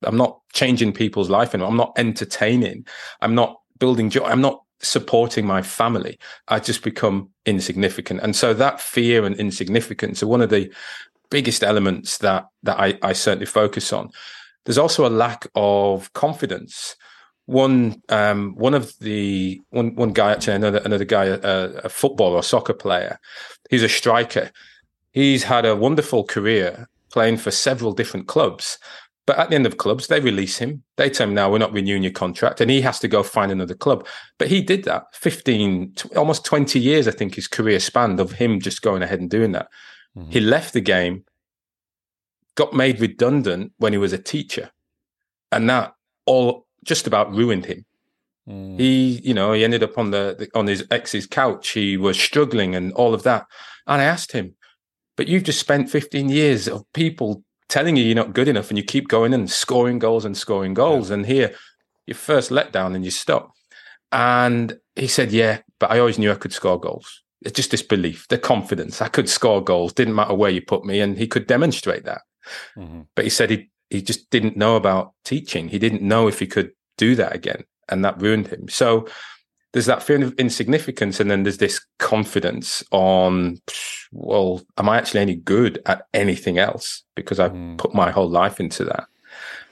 I'm 0.04 0.18
not 0.18 0.40
changing 0.54 0.94
people's 0.94 1.32
life, 1.32 1.56
and 1.56 1.64
I'm 1.64 1.78
not 1.78 1.94
entertaining. 1.98 2.86
I'm 3.22 3.34
not 3.34 3.60
building 3.80 4.12
joy. 4.12 4.26
I'm 4.26 4.40
not 4.40 4.62
supporting 4.82 5.48
my 5.48 5.64
family. 5.64 6.20
I 6.48 6.60
just 6.60 6.84
become 6.84 7.32
insignificant, 7.48 8.20
and 8.22 8.36
so 8.36 8.54
that 8.54 8.80
fear 8.80 9.26
and 9.26 9.36
insignificance 9.36 10.22
are 10.22 10.28
one 10.28 10.42
of 10.42 10.52
the 10.52 10.72
biggest 11.32 11.64
elements 11.64 12.20
that 12.20 12.46
that 12.62 12.80
I, 12.80 13.00
I 13.02 13.14
certainly 13.14 13.48
focus 13.48 13.92
on. 13.92 14.12
There's 14.66 14.78
also 14.78 15.08
a 15.08 15.18
lack 15.26 15.48
of 15.56 16.14
confidence. 16.14 16.96
One 17.46 18.02
um, 18.10 18.56
one 18.56 18.74
of 18.74 18.98
the 19.00 19.62
one 19.70 19.96
one 19.96 20.14
guy 20.14 20.32
actually 20.32 20.56
another 20.56 20.82
another 20.84 21.06
guy 21.06 21.26
a, 21.26 21.40
a 21.40 21.90
footballer 21.90 22.38
or 22.38 22.44
soccer 22.44 22.74
player. 22.74 23.20
He's 23.70 23.84
a 23.84 23.90
striker. 23.90 24.52
He's 25.12 25.44
had 25.44 25.66
a 25.66 25.76
wonderful 25.76 26.24
career 26.24 26.88
playing 27.12 27.38
for 27.38 27.52
several 27.52 27.94
different 27.94 28.28
clubs. 28.28 28.78
But 29.26 29.40
at 29.40 29.50
the 29.50 29.56
end 29.56 29.66
of 29.66 29.78
clubs, 29.78 30.08
they 30.08 30.20
release 30.20 30.58
him. 30.58 30.84
They 30.98 31.10
tell 31.10 31.28
him, 31.28 31.34
now 31.34 31.50
we're 31.50 31.58
not 31.58 31.74
renewing 31.74 32.04
your 32.04 32.12
contract. 32.12 32.62
And 32.62 32.70
he 32.70 32.82
has 32.82 33.00
to 33.00 33.08
go 33.08 33.24
find 33.24 33.52
another 33.52 33.74
club. 33.74 34.06
But 34.38 34.50
he 34.50 34.62
did 34.62 34.84
that 34.84 35.06
15, 35.14 35.96
almost 36.16 36.46
20 36.46 36.80
years, 36.80 37.08
I 37.08 37.12
think 37.12 37.34
his 37.34 37.48
career 37.48 37.80
spanned 37.80 38.20
of 38.20 38.34
him 38.34 38.60
just 38.60 38.84
going 38.84 39.02
ahead 39.02 39.20
and 39.20 39.30
doing 39.30 39.54
that. 39.54 39.68
Mm-hmm. 40.16 40.30
He 40.30 40.40
left 40.42 40.74
the 40.74 40.82
game, 40.82 41.26
got 42.56 42.74
made 42.74 43.02
redundant 43.02 43.74
when 43.78 43.94
he 43.94 43.98
was 43.98 44.14
a 44.14 44.20
teacher, 44.20 44.70
and 45.52 45.70
that 45.70 45.94
all 46.26 46.65
just 46.86 47.08
about 47.08 47.34
ruined 47.34 47.66
him. 47.66 47.86
Mm. 48.48 48.80
He, 48.80 49.22
you 49.24 49.34
know, 49.34 49.54
he 49.54 49.64
ended 49.64 49.84
up 49.84 49.98
on 49.98 50.12
the, 50.12 50.36
the 50.38 50.58
on 50.58 50.68
his 50.68 50.86
ex's 50.92 51.26
couch. 51.26 51.70
He 51.70 51.98
was 51.98 52.20
struggling 52.20 52.76
and 52.76 52.94
all 52.94 53.14
of 53.14 53.24
that. 53.24 53.48
And 53.88 54.02
I 54.02 54.06
asked 54.06 54.32
him, 54.32 54.56
"But 55.18 55.28
you've 55.28 55.44
just 55.44 55.60
spent 55.60 55.90
15 55.90 56.30
years 56.30 56.68
of 56.68 56.86
people 56.94 57.44
telling 57.68 57.96
you 57.96 58.04
you're 58.04 58.16
not 58.16 58.34
good 58.34 58.48
enough, 58.48 58.70
and 58.70 58.78
you 58.78 58.84
keep 58.84 59.08
going 59.08 59.34
and 59.34 59.50
scoring 59.50 60.00
goals 60.00 60.26
and 60.26 60.38
scoring 60.38 60.74
goals, 60.74 61.10
yeah. 61.10 61.16
and 61.16 61.26
here 61.26 61.56
your 62.06 62.16
first 62.16 62.52
letdown 62.52 62.96
and 62.96 63.04
you 63.04 63.12
stop." 63.12 63.52
And 64.12 64.80
he 64.96 65.08
said, 65.08 65.32
"Yeah, 65.32 65.60
but 65.80 65.92
I 65.92 66.00
always 66.00 66.20
knew 66.20 66.32
I 66.32 66.36
could 66.36 66.54
score 66.54 66.80
goals." 66.80 67.24
it's 67.46 67.56
just 67.56 67.72
this 67.72 67.84
belief, 67.84 68.28
the 68.28 68.40
confidence. 68.40 69.02
I 69.02 69.08
could 69.08 69.30
score 69.30 69.64
goals, 69.64 69.94
didn't 69.94 70.16
matter 70.16 70.34
where 70.34 70.50
you 70.50 70.62
put 70.62 70.84
me, 70.84 71.00
and 71.00 71.18
he 71.18 71.28
could 71.28 71.46
demonstrate 71.46 72.04
that. 72.06 72.22
Mm-hmm. 72.76 73.02
But 73.16 73.24
he 73.24 73.30
said 73.30 73.52
he 73.52 73.70
he 73.96 74.02
just 74.02 74.30
didn't 74.30 74.58
know 74.58 74.76
about 74.76 75.14
teaching. 75.24 75.68
He 75.68 75.80
didn't 75.80 76.02
know 76.02 76.28
if 76.28 76.40
he 76.40 76.48
could 76.48 76.72
do 76.98 77.16
that 77.16 77.36
again, 77.36 77.64
and 77.90 78.06
that 78.06 78.22
ruined 78.22 78.48
him. 78.48 78.68
So 78.70 79.08
there's 79.74 79.88
that 79.88 80.04
feeling 80.04 80.24
of 80.24 80.34
insignificance, 80.38 81.20
and 81.20 81.30
then 81.30 81.44
there's 81.44 81.58
this 81.58 81.84
confidence 82.00 82.84
on, 82.92 83.60
well, 84.14 84.62
am 84.78 84.88
I 84.88 84.98
actually 84.98 85.20
any 85.20 85.36
good 85.36 85.82
at 85.86 86.08
anything 86.14 86.58
else 86.58 87.04
because 87.16 87.40
I've 87.40 87.52
mm. 87.52 87.78
put 87.78 87.94
my 87.94 88.12
whole 88.12 88.30
life 88.30 88.60
into 88.60 88.86
that? 88.86 89.08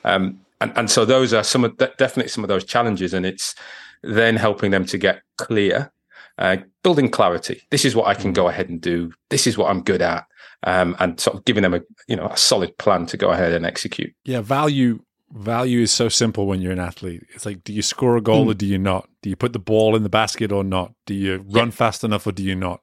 Um, 0.03 0.41
and 0.59 0.73
and 0.75 0.91
so 0.91 1.05
those 1.05 1.33
are 1.33 1.43
some 1.43 1.63
of 1.63 1.77
definitely 1.77 2.27
some 2.29 2.43
of 2.43 2.49
those 2.49 2.65
challenges, 2.65 3.13
and 3.13 3.25
it's 3.25 3.55
then 4.01 4.35
helping 4.35 4.71
them 4.71 4.85
to 4.85 4.97
get 4.97 5.21
clear 5.37 5.92
uh, 6.37 6.57
building 6.83 7.09
clarity. 7.09 7.61
This 7.69 7.85
is 7.85 7.95
what 7.95 8.07
I 8.07 8.13
can 8.13 8.31
mm. 8.31 8.35
go 8.35 8.47
ahead 8.47 8.69
and 8.69 8.81
do. 8.81 9.11
This 9.29 9.47
is 9.47 9.57
what 9.57 9.69
I'm 9.69 9.81
good 9.81 10.01
at, 10.01 10.25
um, 10.63 10.95
and 10.99 11.19
sort 11.19 11.37
of 11.37 11.45
giving 11.45 11.63
them 11.63 11.73
a 11.73 11.81
you 12.07 12.15
know 12.15 12.27
a 12.27 12.37
solid 12.37 12.77
plan 12.77 13.05
to 13.07 13.17
go 13.17 13.31
ahead 13.31 13.53
and 13.53 13.65
execute. 13.65 14.13
Yeah, 14.25 14.41
value 14.41 14.99
value 15.33 15.81
is 15.81 15.91
so 15.91 16.09
simple 16.09 16.45
when 16.45 16.61
you're 16.61 16.71
an 16.71 16.79
athlete. 16.79 17.25
It's 17.33 17.45
like, 17.45 17.63
do 17.63 17.73
you 17.73 17.81
score 17.81 18.17
a 18.17 18.21
goal 18.21 18.45
mm. 18.45 18.51
or 18.51 18.53
do 18.53 18.65
you 18.65 18.77
not? 18.77 19.09
Do 19.21 19.29
you 19.29 19.35
put 19.35 19.53
the 19.53 19.59
ball 19.59 19.95
in 19.95 20.03
the 20.03 20.09
basket 20.09 20.51
or 20.51 20.63
not? 20.63 20.93
Do 21.05 21.13
you 21.13 21.43
run 21.49 21.67
yeah. 21.67 21.71
fast 21.71 22.03
enough 22.03 22.27
or 22.27 22.31
do 22.31 22.43
you 22.43 22.55
not? 22.55 22.81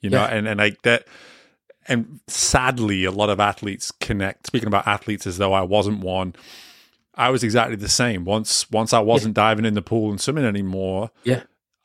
You 0.00 0.10
know, 0.10 0.22
yeah. 0.22 0.34
and 0.34 0.48
and 0.48 0.58
like 0.58 0.82
that. 0.82 1.06
And 1.88 2.20
sadly, 2.28 3.04
a 3.04 3.10
lot 3.10 3.28
of 3.28 3.40
athletes 3.40 3.90
connect. 3.90 4.46
Speaking 4.46 4.68
about 4.68 4.86
athletes, 4.86 5.26
as 5.26 5.38
though 5.38 5.52
I 5.52 5.62
wasn't 5.62 6.00
one. 6.00 6.34
I 7.14 7.28
was 7.28 7.42
exactly 7.42 7.76
the 7.76 7.88
same. 7.88 8.24
Once 8.24 8.70
once 8.70 8.92
I 8.92 9.00
wasn't 9.00 9.36
yeah. 9.36 9.42
diving 9.42 9.64
in 9.64 9.74
the 9.74 9.82
pool 9.82 10.10
and 10.10 10.20
swimming 10.20 10.44
anymore. 10.44 11.10
Yeah. 11.24 11.42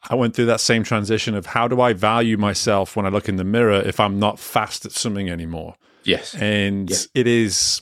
I 0.09 0.15
went 0.15 0.35
through 0.35 0.45
that 0.45 0.61
same 0.61 0.83
transition 0.83 1.35
of 1.35 1.47
how 1.47 1.67
do 1.67 1.81
I 1.81 1.93
value 1.93 2.37
myself 2.37 2.95
when 2.95 3.05
I 3.05 3.09
look 3.09 3.27
in 3.27 3.35
the 3.35 3.43
mirror 3.43 3.81
if 3.81 3.99
I'm 3.99 4.19
not 4.19 4.39
fast 4.39 4.85
at 4.85 4.91
swimming 4.91 5.29
anymore? 5.29 5.75
Yes. 6.03 6.33
And 6.35 6.89
yeah. 6.89 6.97
it 7.13 7.27
is 7.27 7.81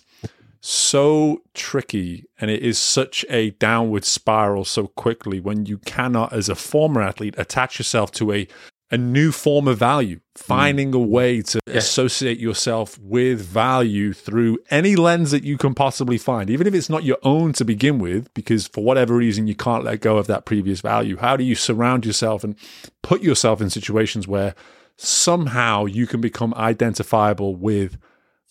so 0.60 1.44
tricky 1.54 2.26
and 2.42 2.50
it 2.50 2.64
is 2.64 2.80
such 2.80 3.24
a 3.30 3.52
downward 3.52 4.04
spiral 4.04 4.66
so 4.66 4.88
quickly 4.88 5.40
when 5.40 5.68
you 5.68 5.78
cannot, 5.78 6.34
as 6.34 6.50
a 6.50 6.56
former 6.56 7.02
athlete, 7.02 7.36
attach 7.38 7.78
yourself 7.78 8.12
to 8.14 8.32
a 8.32 8.48
a 8.92 8.98
new 8.98 9.32
form 9.32 9.68
of 9.68 9.80
value, 9.80 10.20
finding 10.36 10.92
mm. 10.92 10.96
a 10.96 11.00
way 11.00 11.42
to 11.42 11.60
yeah. 11.66 11.76
associate 11.76 12.40
yourself 12.40 13.00
with 13.00 13.42
value 13.42 14.14
through 14.14 14.60
any 14.70 14.96
lens 14.96 15.32
that 15.32 15.44
you 15.44 15.58
can 15.58 15.74
possibly 15.74 16.18
find, 16.18 16.50
even 16.50 16.68
if 16.68 16.74
it's 16.74 16.90
not 16.90 17.04
your 17.04 17.18
own 17.24 17.52
to 17.54 17.66
begin 17.66 17.98
with, 17.98 18.32
because 18.34 18.68
for 18.68 18.84
whatever 18.84 19.16
reason 19.16 19.48
you 19.48 19.56
can't 19.56 19.84
let 19.84 20.02
go 20.02 20.18
of 20.18 20.28
that 20.28 20.46
previous 20.46 20.82
value. 20.82 21.18
How 21.18 21.36
do 21.36 21.44
you 21.44 21.56
surround 21.56 22.06
yourself 22.06 22.44
and 22.44 22.56
put 23.02 23.22
yourself 23.22 23.60
in 23.60 23.70
situations 23.70 24.28
where 24.28 24.54
somehow 24.98 25.86
you 25.86 26.06
can 26.06 26.22
become 26.22 26.54
identifiable 26.54 27.56
with 27.56 27.98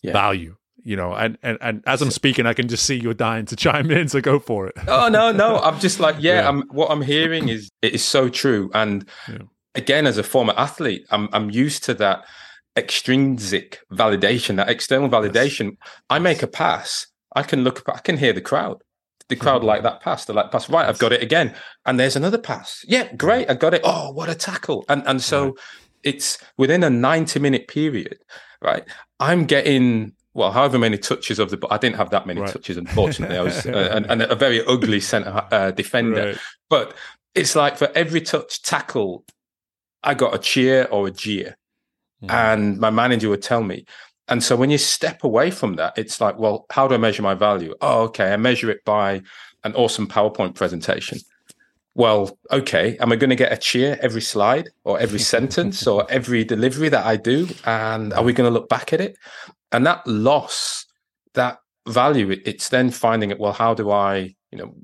yeah. 0.03 0.13
value? 0.13 0.57
You 0.87 0.97
know, 0.97 1.15
and, 1.15 1.39
and 1.43 1.57
and 1.63 1.83
as 1.87 2.03
I'm 2.03 2.11
speaking, 2.11 2.45
I 2.45 2.53
can 2.53 2.69
just 2.69 2.85
see 2.85 2.97
you're 2.97 3.15
dying 3.15 3.47
to 3.47 3.57
chime 3.65 3.91
in, 3.91 4.09
so 4.09 4.21
go 4.21 4.39
for 4.39 4.67
it. 4.67 4.75
oh 4.87 5.09
no, 5.09 5.33
no, 5.33 5.59
I'm 5.61 5.81
just 5.81 5.99
like, 5.99 6.17
yeah, 6.19 6.35
yeah. 6.43 6.49
I'm, 6.49 6.63
what 6.65 6.91
I'm 6.91 7.01
hearing 7.01 7.49
is 7.49 7.71
it 7.81 7.95
is 7.95 8.05
so 8.05 8.29
true, 8.29 8.71
and 8.75 9.09
again, 9.75 10.07
as 10.07 10.19
a 10.19 10.23
former 10.23 10.55
athlete, 10.57 11.07
I'm 11.11 11.29
I'm 11.33 11.51
used 11.51 11.85
to 11.85 11.95
that 11.95 12.25
extrinsic 12.77 13.81
validation, 13.93 14.57
that 14.57 14.69
external 14.69 15.09
validation. 15.09 15.65
Yes. 15.65 15.93
I 16.11 16.19
make 16.19 16.43
a 16.43 16.47
pass, 16.47 17.07
I 17.35 17.43
can 17.43 17.65
look, 17.65 17.83
I 17.89 17.99
can 17.99 18.17
hear 18.17 18.33
the 18.33 18.41
crowd. 18.41 18.83
The 19.29 19.37
crowd 19.37 19.61
mm-hmm. 19.61 19.69
like 19.69 19.83
that 19.85 20.03
pass. 20.03 20.27
They're 20.27 20.37
like, 20.37 20.51
pass 20.51 20.69
right. 20.69 20.87
I've 20.87 20.99
got 20.99 21.13
it 21.13 21.23
again, 21.23 21.55
and 21.87 21.99
there's 21.99 22.15
another 22.15 22.37
pass. 22.37 22.85
Yeah, 22.87 23.11
great. 23.15 23.49
I 23.49 23.55
got 23.55 23.73
it. 23.73 23.81
Oh, 23.83 24.11
what 24.11 24.29
a 24.29 24.35
tackle! 24.35 24.85
And 24.91 25.03
and 25.07 25.23
so 25.23 25.47
right. 25.47 25.55
it's 26.03 26.39
within 26.59 26.85
a 26.85 26.91
ninety 26.91 27.41
minute 27.41 27.67
period, 27.67 28.19
right? 28.61 28.85
I'm 29.21 29.47
getting 29.47 30.13
well, 30.35 30.53
however 30.53 30.79
many 30.79 30.99
touches 30.99 31.39
of 31.39 31.49
the, 31.51 31.57
ball. 31.57 31.73
I 31.73 31.79
didn't 31.79 31.97
have 31.97 32.11
that 32.11 32.27
many 32.27 32.41
right. 32.41 32.53
touches, 32.53 32.77
unfortunately. 32.77 33.39
I 33.39 33.43
was 33.43 33.65
uh, 33.67 33.89
and, 33.93 34.05
and, 34.11 34.23
a 34.23 34.35
very 34.35 34.63
ugly 34.67 35.01
centre 35.01 35.47
uh, 35.51 35.71
defender, 35.71 36.27
right. 36.27 36.39
but 36.69 36.95
it's 37.35 37.57
like 37.57 37.79
for 37.79 37.91
every 37.95 38.21
touch 38.21 38.61
tackle 38.61 39.25
I 40.05 40.15
got 40.15 40.35
a 40.35 40.39
cheer 40.39 40.85
or 40.91 41.09
a 41.09 41.11
jeer. 41.11 41.57
Mm. 42.23 42.31
And 42.31 42.79
my 42.79 42.91
manager 42.91 43.29
would 43.31 43.43
tell 43.43 43.63
me. 43.63 43.85
And 44.29 44.43
so 44.43 44.57
when 44.57 44.71
you 44.71 44.79
step 44.79 45.25
away 45.25 45.51
from 45.51 45.75
that, 45.77 45.99
it's 45.99 46.21
like, 46.21 46.39
well, 46.39 46.67
how 46.71 46.89
do 46.89 46.95
I 46.95 46.99
measure 46.99 47.23
my 47.23 47.35
value? 47.35 47.75
Oh, 47.81 48.03
okay. 48.05 48.33
I 48.33 48.37
measure 48.37 48.71
it 48.71 48.85
by 48.85 49.23
an 49.65 49.75
awesome 49.75 50.07
PowerPoint 50.07 50.55
presentation. 50.55 51.19
Well, 51.95 52.39
okay. 52.51 52.97
Am 52.99 53.13
I 53.13 53.17
going 53.17 53.31
to 53.31 53.37
get 53.37 53.53
a 53.53 53.57
cheer 53.57 53.99
every 54.01 54.23
slide 54.23 54.71
or 54.85 54.99
every 54.99 55.19
sentence 55.35 55.87
or 55.87 56.11
every 56.11 56.45
delivery 56.45 56.89
that 56.89 57.05
I 57.05 57.17
do? 57.17 57.49
And 57.65 58.13
are 58.15 58.25
we 58.25 58.33
going 58.33 58.49
to 58.49 58.55
look 58.55 58.69
back 58.69 58.93
at 58.93 59.01
it? 59.01 59.17
And 59.73 59.85
that 59.87 60.07
loss, 60.07 60.87
that 61.35 61.59
value, 61.87 62.31
it's 62.45 62.71
then 62.71 62.91
finding 62.91 63.31
it. 63.31 63.39
Well, 63.39 63.53
how 63.53 63.75
do 63.75 63.91
I, 63.91 64.35
you 64.51 64.59
know, 64.59 64.75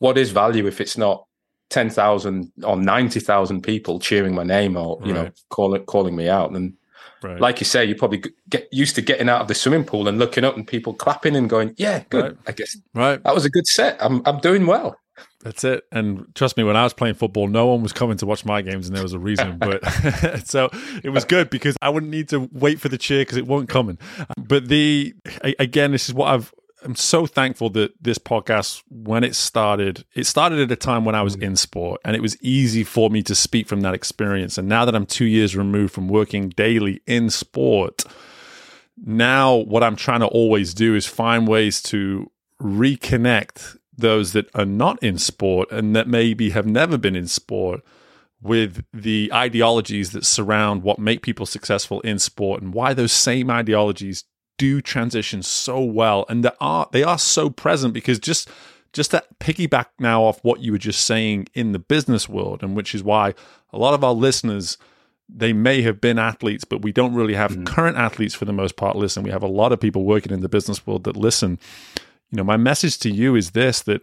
what 0.00 0.18
is 0.18 0.32
value 0.32 0.66
if 0.66 0.80
it's 0.80 0.98
not 0.98 1.24
ten 1.72 1.88
thousand 1.88 2.52
or 2.62 2.76
ninety 2.76 3.18
thousand 3.18 3.62
people 3.62 3.98
cheering 3.98 4.34
my 4.34 4.44
name 4.44 4.76
or 4.76 5.00
you 5.04 5.14
right. 5.14 5.24
know 5.24 5.30
calling 5.48 5.84
calling 5.84 6.14
me 6.14 6.28
out? 6.28 6.50
And 6.50 6.74
right. 7.22 7.40
like 7.40 7.60
you 7.60 7.64
say, 7.64 7.84
you 7.84 7.94
probably 7.94 8.22
get 8.50 8.68
used 8.70 8.94
to 8.96 9.02
getting 9.02 9.28
out 9.28 9.40
of 9.40 9.48
the 9.48 9.54
swimming 9.54 9.84
pool 9.84 10.06
and 10.06 10.18
looking 10.18 10.44
up 10.44 10.54
and 10.54 10.66
people 10.66 10.92
clapping 10.92 11.34
and 11.34 11.48
going, 11.48 11.74
"Yeah, 11.78 12.04
good." 12.10 12.24
Right. 12.24 12.36
I 12.46 12.52
guess 12.52 12.76
right. 12.94 13.22
That 13.24 13.34
was 13.34 13.46
a 13.46 13.50
good 13.50 13.66
set. 13.66 13.96
I'm 14.00 14.22
I'm 14.26 14.38
doing 14.38 14.66
well. 14.66 14.96
That's 15.40 15.64
it. 15.64 15.84
And 15.90 16.32
trust 16.34 16.56
me, 16.56 16.62
when 16.62 16.76
I 16.76 16.84
was 16.84 16.92
playing 16.92 17.14
football, 17.14 17.48
no 17.48 17.66
one 17.66 17.82
was 17.82 17.92
coming 17.92 18.16
to 18.18 18.26
watch 18.26 18.44
my 18.44 18.62
games, 18.62 18.86
and 18.86 18.94
there 18.96 19.02
was 19.02 19.12
a 19.12 19.18
reason. 19.18 19.58
But 19.62 19.82
so 20.46 20.70
it 21.02 21.10
was 21.10 21.24
good 21.24 21.50
because 21.50 21.76
I 21.82 21.88
wouldn't 21.88 22.10
need 22.10 22.28
to 22.30 22.48
wait 22.52 22.80
for 22.80 22.88
the 22.88 22.98
cheer 22.98 23.22
because 23.22 23.36
it 23.36 23.46
wasn't 23.46 23.70
coming. 23.70 23.98
But 24.36 24.68
the 24.68 25.14
again, 25.58 25.92
this 25.92 26.08
is 26.08 26.14
what 26.14 26.28
I've. 26.28 26.52
I'm 26.84 26.96
so 26.96 27.26
thankful 27.26 27.70
that 27.70 27.92
this 28.02 28.18
podcast, 28.18 28.82
when 28.88 29.24
it 29.24 29.34
started, 29.34 30.04
it 30.14 30.26
started 30.26 30.58
at 30.60 30.70
a 30.70 30.76
time 30.76 31.04
when 31.04 31.14
I 31.14 31.22
was 31.22 31.36
mm. 31.36 31.42
in 31.42 31.56
sport, 31.56 32.00
and 32.04 32.16
it 32.16 32.22
was 32.22 32.40
easy 32.42 32.84
for 32.84 33.10
me 33.10 33.22
to 33.24 33.34
speak 33.34 33.66
from 33.66 33.80
that 33.82 33.94
experience. 33.94 34.58
And 34.58 34.68
now 34.68 34.84
that 34.84 34.94
I'm 34.94 35.06
two 35.06 35.24
years 35.24 35.56
removed 35.56 35.94
from 35.94 36.08
working 36.08 36.50
daily 36.50 37.00
in 37.06 37.30
sport, 37.30 38.04
now 38.96 39.54
what 39.54 39.82
I'm 39.82 39.96
trying 39.96 40.20
to 40.20 40.26
always 40.26 40.74
do 40.74 40.94
is 40.94 41.06
find 41.06 41.48
ways 41.48 41.82
to 41.84 42.30
reconnect 42.60 43.76
those 43.96 44.32
that 44.32 44.48
are 44.54 44.64
not 44.64 45.02
in 45.02 45.18
sport 45.18 45.70
and 45.70 45.94
that 45.94 46.08
maybe 46.08 46.50
have 46.50 46.66
never 46.66 46.96
been 46.96 47.16
in 47.16 47.28
sport 47.28 47.80
with 48.40 48.84
the 48.92 49.30
ideologies 49.32 50.10
that 50.12 50.26
surround 50.26 50.82
what 50.82 50.98
make 50.98 51.22
people 51.22 51.46
successful 51.46 52.00
in 52.00 52.18
sport 52.18 52.60
and 52.60 52.74
why 52.74 52.92
those 52.92 53.12
same 53.12 53.50
ideologies 53.50 54.24
do 54.62 54.80
transition 54.80 55.42
so 55.42 55.80
well 55.80 56.24
and 56.28 56.44
they 56.44 56.50
are 56.60 56.88
they 56.92 57.02
are 57.02 57.18
so 57.18 57.50
present 57.50 57.92
because 57.92 58.18
just 58.18 58.48
just 58.92 59.10
to 59.10 59.22
piggyback 59.40 59.86
now 59.98 60.22
off 60.22 60.38
what 60.44 60.60
you 60.60 60.70
were 60.70 60.78
just 60.78 61.04
saying 61.04 61.48
in 61.54 61.72
the 61.72 61.78
business 61.78 62.28
world 62.28 62.62
and 62.62 62.76
which 62.76 62.94
is 62.94 63.02
why 63.02 63.34
a 63.72 63.78
lot 63.78 63.94
of 63.94 64.04
our 64.04 64.12
listeners 64.12 64.78
they 65.28 65.52
may 65.52 65.82
have 65.82 66.00
been 66.00 66.18
athletes 66.18 66.64
but 66.64 66.82
we 66.82 66.92
don't 66.92 67.14
really 67.14 67.34
have 67.34 67.52
mm. 67.52 67.66
current 67.66 67.96
athletes 67.96 68.34
for 68.34 68.44
the 68.44 68.52
most 68.52 68.76
part 68.76 68.94
listen 68.94 69.22
we 69.22 69.30
have 69.30 69.42
a 69.42 69.48
lot 69.48 69.72
of 69.72 69.80
people 69.80 70.04
working 70.04 70.32
in 70.32 70.42
the 70.42 70.48
business 70.48 70.86
world 70.86 71.04
that 71.04 71.16
listen 71.16 71.58
you 72.32 72.38
know, 72.38 72.44
my 72.44 72.56
message 72.56 72.98
to 73.00 73.10
you 73.10 73.36
is 73.36 73.50
this 73.50 73.82
that 73.82 74.02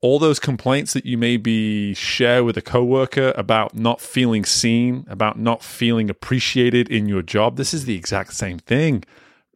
all 0.00 0.18
those 0.18 0.38
complaints 0.38 0.92
that 0.94 1.04
you 1.04 1.18
maybe 1.18 1.92
share 1.94 2.44
with 2.44 2.56
a 2.56 2.62
coworker 2.62 3.32
about 3.36 3.74
not 3.74 4.00
feeling 4.00 4.44
seen, 4.44 5.04
about 5.08 5.38
not 5.38 5.62
feeling 5.62 6.08
appreciated 6.08 6.88
in 6.88 7.08
your 7.08 7.22
job, 7.22 7.56
this 7.56 7.74
is 7.74 7.84
the 7.84 7.96
exact 7.96 8.34
same 8.34 8.58
thing. 8.58 9.04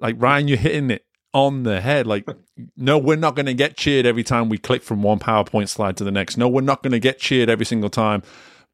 Like 0.00 0.16
Ryan, 0.18 0.48
you're 0.48 0.59
hitting 0.59 0.90
it 0.90 1.04
on 1.32 1.62
the 1.64 1.80
head. 1.80 2.06
Like, 2.06 2.26
no, 2.76 2.98
we're 2.98 3.16
not 3.16 3.37
going 3.37 3.46
to 3.46 3.54
get 3.54 3.76
cheered 3.76 4.06
every 4.06 4.24
time 4.24 4.48
we 4.48 4.59
click 4.59 4.82
from 4.82 5.02
one 5.02 5.18
PowerPoint 5.18 5.68
slide 5.68 5.96
to 5.98 6.04
the 6.04 6.11
next. 6.11 6.37
No, 6.37 6.48
we're 6.48 6.61
not 6.61 6.82
going 6.82 6.92
to 6.92 6.98
get 6.98 7.18
cheered 7.18 7.50
every 7.50 7.66
single 7.66 7.90
time 7.90 8.22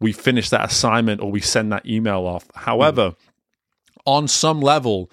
we 0.02 0.12
finish 0.12 0.50
that 0.50 0.64
assignment 0.70 1.20
or 1.20 1.30
we 1.30 1.40
send 1.40 1.72
that 1.72 1.86
email 1.86 2.26
off. 2.26 2.50
However, 2.54 3.10
mm. 3.10 3.16
on 4.04 4.28
some 4.28 4.60
level, 4.60 5.10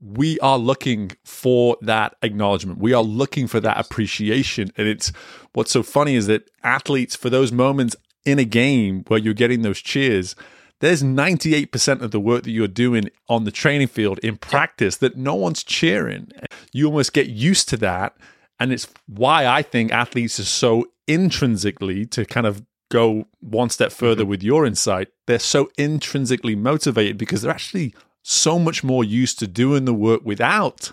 we 0.00 0.38
are 0.38 0.58
looking 0.58 1.10
for 1.24 1.76
that 1.82 2.14
acknowledgement. 2.22 2.78
We 2.78 2.92
are 2.94 3.02
looking 3.02 3.48
for 3.48 3.58
that 3.60 3.78
appreciation. 3.78 4.70
And 4.76 4.86
it's 4.86 5.12
what's 5.52 5.72
so 5.72 5.82
funny 5.82 6.14
is 6.14 6.28
that 6.28 6.48
athletes, 6.62 7.16
for 7.16 7.28
those 7.28 7.50
moments 7.50 7.96
in 8.24 8.38
a 8.38 8.44
game 8.44 9.04
where 9.08 9.18
you're 9.18 9.34
getting 9.34 9.62
those 9.62 9.80
cheers, 9.80 10.36
there's 10.80 11.02
98% 11.02 12.02
of 12.02 12.10
the 12.10 12.20
work 12.20 12.44
that 12.44 12.50
you're 12.50 12.68
doing 12.68 13.10
on 13.28 13.44
the 13.44 13.50
training 13.50 13.88
field 13.88 14.18
in 14.20 14.36
practice 14.36 14.96
that 14.98 15.16
no 15.16 15.34
one's 15.34 15.64
cheering. 15.64 16.30
You 16.72 16.86
almost 16.86 17.12
get 17.12 17.28
used 17.28 17.68
to 17.70 17.76
that. 17.78 18.16
And 18.60 18.72
it's 18.72 18.88
why 19.06 19.46
I 19.46 19.62
think 19.62 19.92
athletes 19.92 20.38
are 20.38 20.44
so 20.44 20.86
intrinsically 21.06 22.06
to 22.06 22.24
kind 22.24 22.46
of 22.46 22.64
go 22.90 23.26
one 23.40 23.70
step 23.70 23.92
further 23.92 24.22
mm-hmm. 24.22 24.30
with 24.30 24.42
your 24.42 24.66
insight. 24.66 25.08
They're 25.26 25.38
so 25.38 25.70
intrinsically 25.76 26.56
motivated 26.56 27.18
because 27.18 27.42
they're 27.42 27.52
actually 27.52 27.94
so 28.22 28.58
much 28.58 28.84
more 28.84 29.04
used 29.04 29.38
to 29.38 29.46
doing 29.46 29.84
the 29.84 29.94
work 29.94 30.20
without 30.24 30.92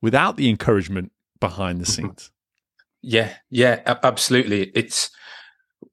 without 0.00 0.36
the 0.36 0.48
encouragement 0.48 1.12
behind 1.40 1.80
the 1.80 1.84
mm-hmm. 1.84 2.06
scenes. 2.06 2.30
Yeah, 3.02 3.34
yeah, 3.48 3.80
absolutely. 4.02 4.70
It's 4.74 5.10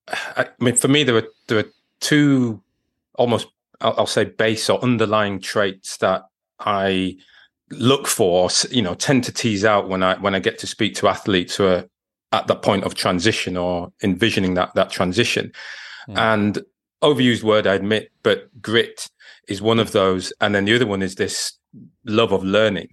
I 0.08 0.48
mean 0.60 0.76
for 0.76 0.88
me 0.88 1.04
there 1.04 1.18
are 1.18 1.28
there 1.48 1.60
are 1.60 1.72
two 2.00 2.62
almost 3.18 3.48
I'll, 3.82 3.96
I'll 4.00 4.08
say 4.08 4.26
base 4.26 4.70
or 4.70 4.84
underlying 4.84 5.40
traits 5.40 5.98
that 5.98 6.24
I 6.60 7.18
look 7.70 8.08
for, 8.08 8.50
you 8.72 8.82
know, 8.82 8.94
tend 8.94 9.24
to 9.26 9.32
tease 9.32 9.66
out 9.66 9.90
when 9.90 10.04
I 10.04 10.16
when 10.18 10.36
I 10.36 10.40
get 10.40 10.60
to 10.60 10.68
speak 10.68 10.96
to 10.96 11.08
athletes 11.08 11.56
who 11.56 11.66
are 11.66 11.86
at 12.32 12.48
that 12.48 12.62
point 12.62 12.84
of 12.84 12.96
transition 12.96 13.58
or 13.58 13.92
envisioning 14.02 14.54
that 14.56 14.74
that 14.76 14.90
transition. 14.90 15.52
Mm. 16.08 16.18
And 16.18 16.60
overused 17.04 17.44
word, 17.44 17.68
I 17.68 17.76
admit, 17.76 18.12
but 18.24 18.50
grit 18.62 19.10
is 19.48 19.62
one 19.62 19.80
of 19.80 19.92
those. 19.92 20.34
And 20.42 20.56
then 20.56 20.66
the 20.66 20.76
other 20.76 20.88
one 20.88 21.02
is 21.02 21.16
this 21.16 21.54
love 22.06 22.32
of 22.32 22.44
learning. 22.44 22.90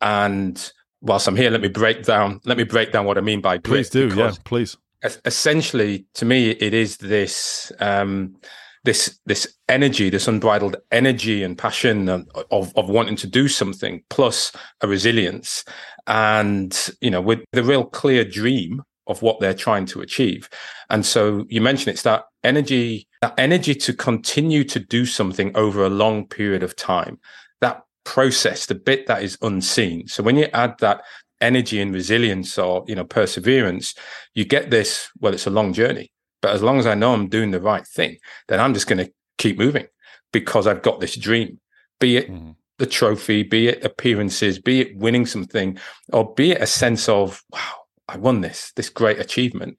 And 0.00 0.72
whilst 1.00 1.28
I'm 1.28 1.36
here, 1.36 1.50
let 1.50 1.60
me 1.60 1.68
break 1.68 2.04
down, 2.04 2.40
let 2.44 2.56
me 2.56 2.64
break 2.64 2.92
down 2.92 3.04
what 3.06 3.18
I 3.18 3.20
mean 3.20 3.40
by 3.40 3.58
grit. 3.58 3.64
Please 3.64 3.90
do. 3.90 4.08
Yeah, 4.14 4.32
please. 4.44 4.76
Essentially, 5.24 6.04
to 6.14 6.24
me, 6.24 6.50
it 6.50 6.74
is 6.74 6.98
this, 6.98 7.72
um, 7.80 8.36
this, 8.84 9.18
this 9.26 9.56
energy, 9.68 10.10
this 10.10 10.28
unbridled 10.28 10.76
energy 10.90 11.42
and 11.42 11.58
passion 11.58 12.08
of, 12.08 12.26
of, 12.50 12.72
of 12.76 12.88
wanting 12.88 13.16
to 13.16 13.26
do 13.26 13.48
something 13.48 14.02
plus 14.10 14.52
a 14.80 14.88
resilience 14.88 15.64
and, 16.06 16.90
you 17.00 17.10
know, 17.10 17.20
with 17.20 17.40
the 17.52 17.62
real 17.62 17.84
clear 17.84 18.24
dream 18.24 18.82
of 19.06 19.22
what 19.22 19.40
they're 19.40 19.54
trying 19.54 19.86
to 19.86 20.00
achieve. 20.00 20.48
And 20.88 21.04
so 21.04 21.44
you 21.48 21.60
mentioned 21.60 21.88
it's 21.88 22.02
that 22.02 22.24
energy, 22.44 23.08
that 23.20 23.34
energy 23.36 23.74
to 23.74 23.92
continue 23.92 24.64
to 24.64 24.78
do 24.78 25.04
something 25.04 25.54
over 25.56 25.84
a 25.84 25.90
long 25.90 26.26
period 26.26 26.62
of 26.62 26.76
time. 26.76 27.18
That 27.60 27.82
process, 28.04 28.66
the 28.66 28.74
bit 28.74 29.06
that 29.08 29.22
is 29.22 29.36
unseen. 29.42 30.06
So 30.08 30.22
when 30.22 30.36
you 30.36 30.46
add 30.52 30.78
that 30.78 31.02
energy 31.40 31.80
and 31.80 31.92
resilience 31.92 32.56
or, 32.58 32.84
you 32.86 32.94
know, 32.94 33.04
perseverance, 33.04 33.94
you 34.34 34.44
get 34.44 34.70
this, 34.70 35.08
well, 35.18 35.34
it's 35.34 35.46
a 35.46 35.50
long 35.50 35.72
journey. 35.72 36.10
But 36.42 36.54
as 36.54 36.62
long 36.62 36.78
as 36.78 36.86
I 36.86 36.94
know 36.94 37.12
I'm 37.12 37.28
doing 37.28 37.50
the 37.50 37.60
right 37.60 37.86
thing, 37.86 38.18
then 38.48 38.60
I'm 38.60 38.74
just 38.74 38.86
going 38.86 39.04
to 39.04 39.12
keep 39.38 39.58
moving 39.58 39.86
because 40.32 40.66
I've 40.66 40.82
got 40.82 41.00
this 41.00 41.16
dream, 41.16 41.60
be 41.98 42.16
it 42.16 42.30
mm. 42.30 42.54
the 42.78 42.86
trophy, 42.86 43.42
be 43.42 43.68
it 43.68 43.84
appearances, 43.84 44.58
be 44.58 44.80
it 44.80 44.96
winning 44.96 45.26
something, 45.26 45.78
or 46.12 46.34
be 46.34 46.52
it 46.52 46.62
a 46.62 46.66
sense 46.66 47.08
of, 47.08 47.42
wow, 47.52 47.80
I 48.08 48.16
won 48.16 48.40
this, 48.40 48.72
this 48.76 48.88
great 48.88 49.18
achievement. 49.18 49.78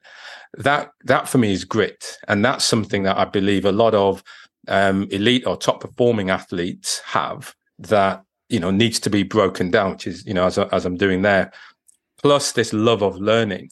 That 0.54 0.90
that 1.04 1.28
for 1.28 1.38
me 1.38 1.52
is 1.52 1.64
grit, 1.64 2.18
and 2.28 2.44
that's 2.44 2.64
something 2.64 3.04
that 3.04 3.16
I 3.16 3.24
believe 3.24 3.64
a 3.64 3.72
lot 3.72 3.94
of 3.94 4.22
um, 4.68 5.08
elite 5.10 5.46
or 5.46 5.56
top 5.56 5.80
performing 5.80 6.28
athletes 6.30 7.00
have. 7.06 7.54
That 7.78 8.22
you 8.50 8.60
know 8.60 8.70
needs 8.70 9.00
to 9.00 9.10
be 9.10 9.22
broken 9.22 9.70
down, 9.70 9.92
which 9.92 10.06
is 10.06 10.26
you 10.26 10.34
know 10.34 10.44
as 10.44 10.58
as 10.58 10.84
I'm 10.84 10.96
doing 10.96 11.22
there. 11.22 11.52
Plus 12.22 12.52
this 12.52 12.72
love 12.72 13.02
of 13.02 13.16
learning, 13.16 13.70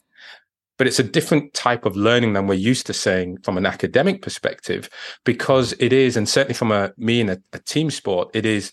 but 0.80 0.86
it's 0.86 0.98
a 0.98 1.02
different 1.04 1.52
type 1.52 1.84
of 1.84 1.94
learning 1.94 2.32
than 2.32 2.46
we're 2.46 2.54
used 2.54 2.86
to 2.86 2.94
saying 2.94 3.36
from 3.42 3.58
an 3.58 3.66
academic 3.66 4.22
perspective, 4.22 4.88
because 5.26 5.74
it 5.78 5.92
is, 5.92 6.16
and 6.16 6.26
certainly 6.26 6.54
from 6.54 6.72
a 6.72 6.90
me 6.96 7.20
in 7.20 7.28
a, 7.28 7.36
a 7.52 7.58
team 7.58 7.90
sport, 7.90 8.30
it 8.32 8.46
is. 8.46 8.72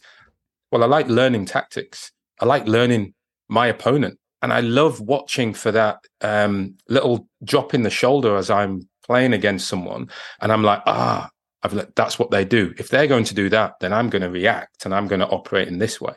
Well, 0.71 0.83
I 0.83 0.85
like 0.85 1.09
learning 1.09 1.47
tactics. 1.47 2.13
I 2.39 2.45
like 2.45 2.65
learning 2.65 3.13
my 3.49 3.67
opponent 3.67 4.19
and 4.41 4.53
I 4.53 4.61
love 4.61 5.01
watching 5.01 5.53
for 5.53 5.69
that 5.73 5.97
um, 6.21 6.77
little 6.87 7.27
drop 7.43 7.73
in 7.73 7.83
the 7.83 7.89
shoulder 7.89 8.37
as 8.37 8.49
I'm 8.49 8.87
playing 9.03 9.33
against 9.33 9.67
someone, 9.67 10.09
and 10.39 10.53
I'm 10.53 10.63
like, 10.63 10.83
ah, 10.85 11.29
I've 11.63 11.93
that's 11.95 12.17
what 12.17 12.31
they 12.31 12.45
do. 12.45 12.73
If 12.77 12.87
they're 12.87 13.07
going 13.07 13.25
to 13.25 13.35
do 13.35 13.49
that, 13.49 13.81
then 13.81 13.91
I'm 13.91 14.09
going 14.09 14.21
to 14.21 14.29
react 14.29 14.85
and 14.85 14.95
I'm 14.95 15.09
going 15.09 15.19
to 15.19 15.27
operate 15.27 15.67
in 15.67 15.79
this 15.79 15.99
way. 15.99 16.15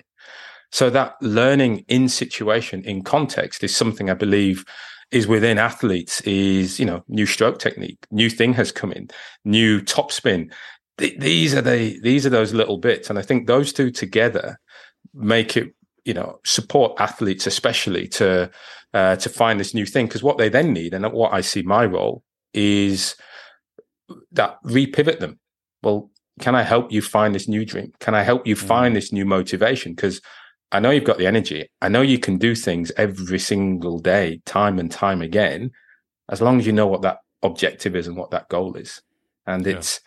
So 0.71 0.89
that 0.91 1.17
learning 1.21 1.85
in 1.89 2.09
situation, 2.09 2.85
in 2.85 3.03
context, 3.03 3.65
is 3.65 3.75
something 3.75 4.09
I 4.09 4.15
believe 4.15 4.65
is 5.13 5.27
within 5.27 5.59
athletes. 5.59 6.21
Is 6.23 6.79
you 6.79 6.87
know 6.87 7.05
new 7.09 7.27
stroke 7.27 7.59
technique, 7.59 8.07
new 8.11 8.31
thing 8.31 8.55
has 8.55 8.73
come 8.73 8.93
in, 8.93 9.09
new 9.45 9.81
top 9.81 10.13
spin. 10.13 10.51
Th- 10.99 11.19
these 11.19 11.55
are 11.55 11.63
the 11.63 11.99
these 12.03 12.27
are 12.27 12.31
those 12.31 12.55
little 12.55 12.79
bits, 12.79 13.11
and 13.11 13.19
I 13.19 13.23
think 13.23 13.47
those 13.47 13.73
two 13.73 13.91
together 13.91 14.59
make 15.15 15.57
it 15.57 15.75
you 16.05 16.15
know 16.15 16.41
support 16.45 17.01
athletes 17.01 17.47
especially 17.47 18.09
to 18.09 18.51
uh, 18.95 19.17
to 19.17 19.29
find 19.29 19.61
this 19.61 19.75
new 19.75 19.87
thing 19.87 20.07
because 20.07 20.23
what 20.23 20.39
they 20.39 20.49
then 20.49 20.73
need 20.73 20.95
and 20.95 21.05
what 21.13 21.33
I 21.33 21.41
see 21.41 21.63
my 21.63 21.85
role 21.85 22.23
is 22.55 23.17
that 24.33 24.59
repivot 24.65 25.21
them. 25.21 25.39
Well, 25.83 26.11
can 26.41 26.55
I 26.55 26.63
help 26.63 26.91
you 26.91 27.03
find 27.03 27.35
this 27.35 27.49
new 27.49 27.65
dream? 27.65 27.93
Can 28.01 28.15
I 28.15 28.23
help 28.23 28.47
you 28.47 28.57
mm. 28.57 28.67
find 28.67 28.97
this 28.97 29.13
new 29.13 29.25
motivation? 29.25 29.95
Because 29.95 30.21
I 30.73 30.81
know 30.81 30.91
you've 30.91 31.05
got 31.05 31.19
the 31.19 31.27
energy. 31.27 31.69
I 31.83 31.89
know 31.89 32.03
you 32.03 32.19
can 32.19 32.39
do 32.39 32.55
things 32.55 32.93
every 32.97 33.39
single 33.39 33.99
day, 33.99 34.41
time 34.45 34.79
and 34.79 34.91
time 34.91 35.21
again, 35.21 35.73
as 36.29 36.41
long 36.41 36.59
as 36.61 36.67
you 36.67 36.73
know 36.73 36.87
what 36.87 37.03
that 37.03 37.19
objective 37.43 37.97
is 37.97 38.07
and 38.07 38.17
what 38.17 38.31
that 38.31 38.49
goal 38.49 38.77
is. 38.77 39.03
And 39.47 39.67
yeah. 39.67 39.75
it's 39.75 40.01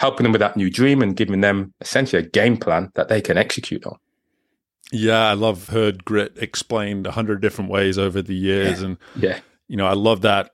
helping 0.00 0.24
them 0.24 0.32
with 0.32 0.40
that 0.40 0.56
new 0.56 0.70
dream 0.70 1.02
and 1.02 1.14
giving 1.14 1.42
them 1.42 1.74
essentially 1.80 2.22
a 2.22 2.26
game 2.26 2.56
plan 2.56 2.90
that 2.94 3.08
they 3.08 3.20
can 3.20 3.36
execute 3.36 3.86
on. 3.86 3.96
Yeah, 4.92 5.28
I 5.28 5.34
love 5.34 5.68
heard 5.68 6.04
grit 6.04 6.36
explained 6.36 7.06
a 7.06 7.12
hundred 7.12 7.40
different 7.40 7.70
ways 7.70 7.96
over 7.96 8.22
the 8.22 8.34
years, 8.34 8.80
yeah. 8.80 8.86
and 8.86 8.96
yeah, 9.14 9.40
you 9.68 9.76
know, 9.76 9.86
I 9.86 9.92
love 9.92 10.22
that 10.22 10.50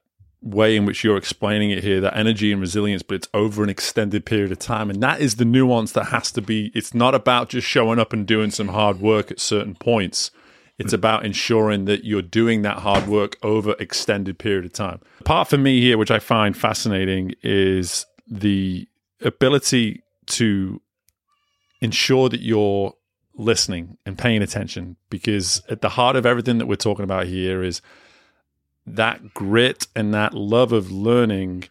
way 0.46 0.76
in 0.76 0.84
which 0.86 1.02
you're 1.02 1.16
explaining 1.16 1.70
it 1.70 1.82
here 1.82 2.00
that 2.00 2.16
energy 2.16 2.52
and 2.52 2.60
resilience 2.60 3.02
but 3.02 3.16
it's 3.16 3.28
over 3.34 3.64
an 3.64 3.68
extended 3.68 4.24
period 4.24 4.52
of 4.52 4.58
time. 4.58 4.88
And 4.90 5.02
that 5.02 5.20
is 5.20 5.36
the 5.36 5.44
nuance 5.44 5.92
that 5.92 6.04
has 6.04 6.30
to 6.32 6.42
be 6.42 6.70
it's 6.74 6.94
not 6.94 7.14
about 7.14 7.48
just 7.48 7.66
showing 7.66 7.98
up 7.98 8.12
and 8.12 8.26
doing 8.26 8.50
some 8.50 8.68
hard 8.68 9.00
work 9.00 9.30
at 9.30 9.40
certain 9.40 9.74
points. 9.74 10.30
It's 10.78 10.92
mm. 10.92 10.96
about 10.96 11.26
ensuring 11.26 11.86
that 11.86 12.04
you're 12.04 12.22
doing 12.22 12.62
that 12.62 12.78
hard 12.78 13.08
work 13.08 13.36
over 13.42 13.74
extended 13.80 14.38
period 14.38 14.64
of 14.64 14.72
time. 14.72 15.00
Part 15.24 15.48
for 15.48 15.58
me 15.58 15.80
here 15.80 15.98
which 15.98 16.10
i 16.10 16.18
find 16.18 16.56
fascinating 16.56 17.32
is 17.42 18.06
the 18.28 18.86
ability 19.22 20.02
to 20.26 20.80
ensure 21.80 22.28
that 22.28 22.40
you're 22.40 22.94
listening 23.34 23.98
and 24.06 24.16
paying 24.16 24.42
attention 24.42 24.96
because 25.10 25.62
at 25.68 25.82
the 25.82 25.90
heart 25.90 26.16
of 26.16 26.24
everything 26.24 26.58
that 26.58 26.66
we're 26.66 26.74
talking 26.76 27.04
about 27.04 27.26
here 27.26 27.62
is 27.62 27.82
that 28.86 29.34
grit 29.34 29.86
and 29.96 30.14
that 30.14 30.34
love 30.34 30.72
of 30.72 30.90
learning, 30.90 31.64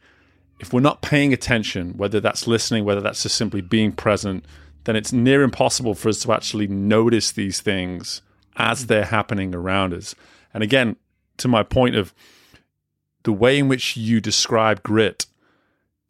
if 0.59 0.73
we're 0.73 0.81
not 0.81 1.01
paying 1.01 1.33
attention, 1.33 1.93
whether 1.97 2.19
that's 2.19 2.47
listening, 2.47 2.83
whether 2.83 3.01
that's 3.01 3.23
just 3.23 3.35
simply 3.35 3.61
being 3.61 3.91
present, 3.91 4.45
then 4.83 4.95
it's 4.95 5.13
near 5.13 5.43
impossible 5.43 5.95
for 5.95 6.09
us 6.09 6.19
to 6.19 6.33
actually 6.33 6.67
notice 6.67 7.31
these 7.31 7.61
things 7.61 8.21
as 8.57 8.83
mm. 8.83 8.87
they're 8.87 9.05
happening 9.05 9.53
around 9.53 9.93
us. 9.93 10.15
And 10.53 10.63
again, 10.63 10.95
to 11.37 11.47
my 11.47 11.63
point 11.63 11.95
of 11.95 12.13
the 13.23 13.33
way 13.33 13.57
in 13.57 13.67
which 13.67 13.97
you 13.97 14.21
describe 14.21 14.83
grit 14.83 15.25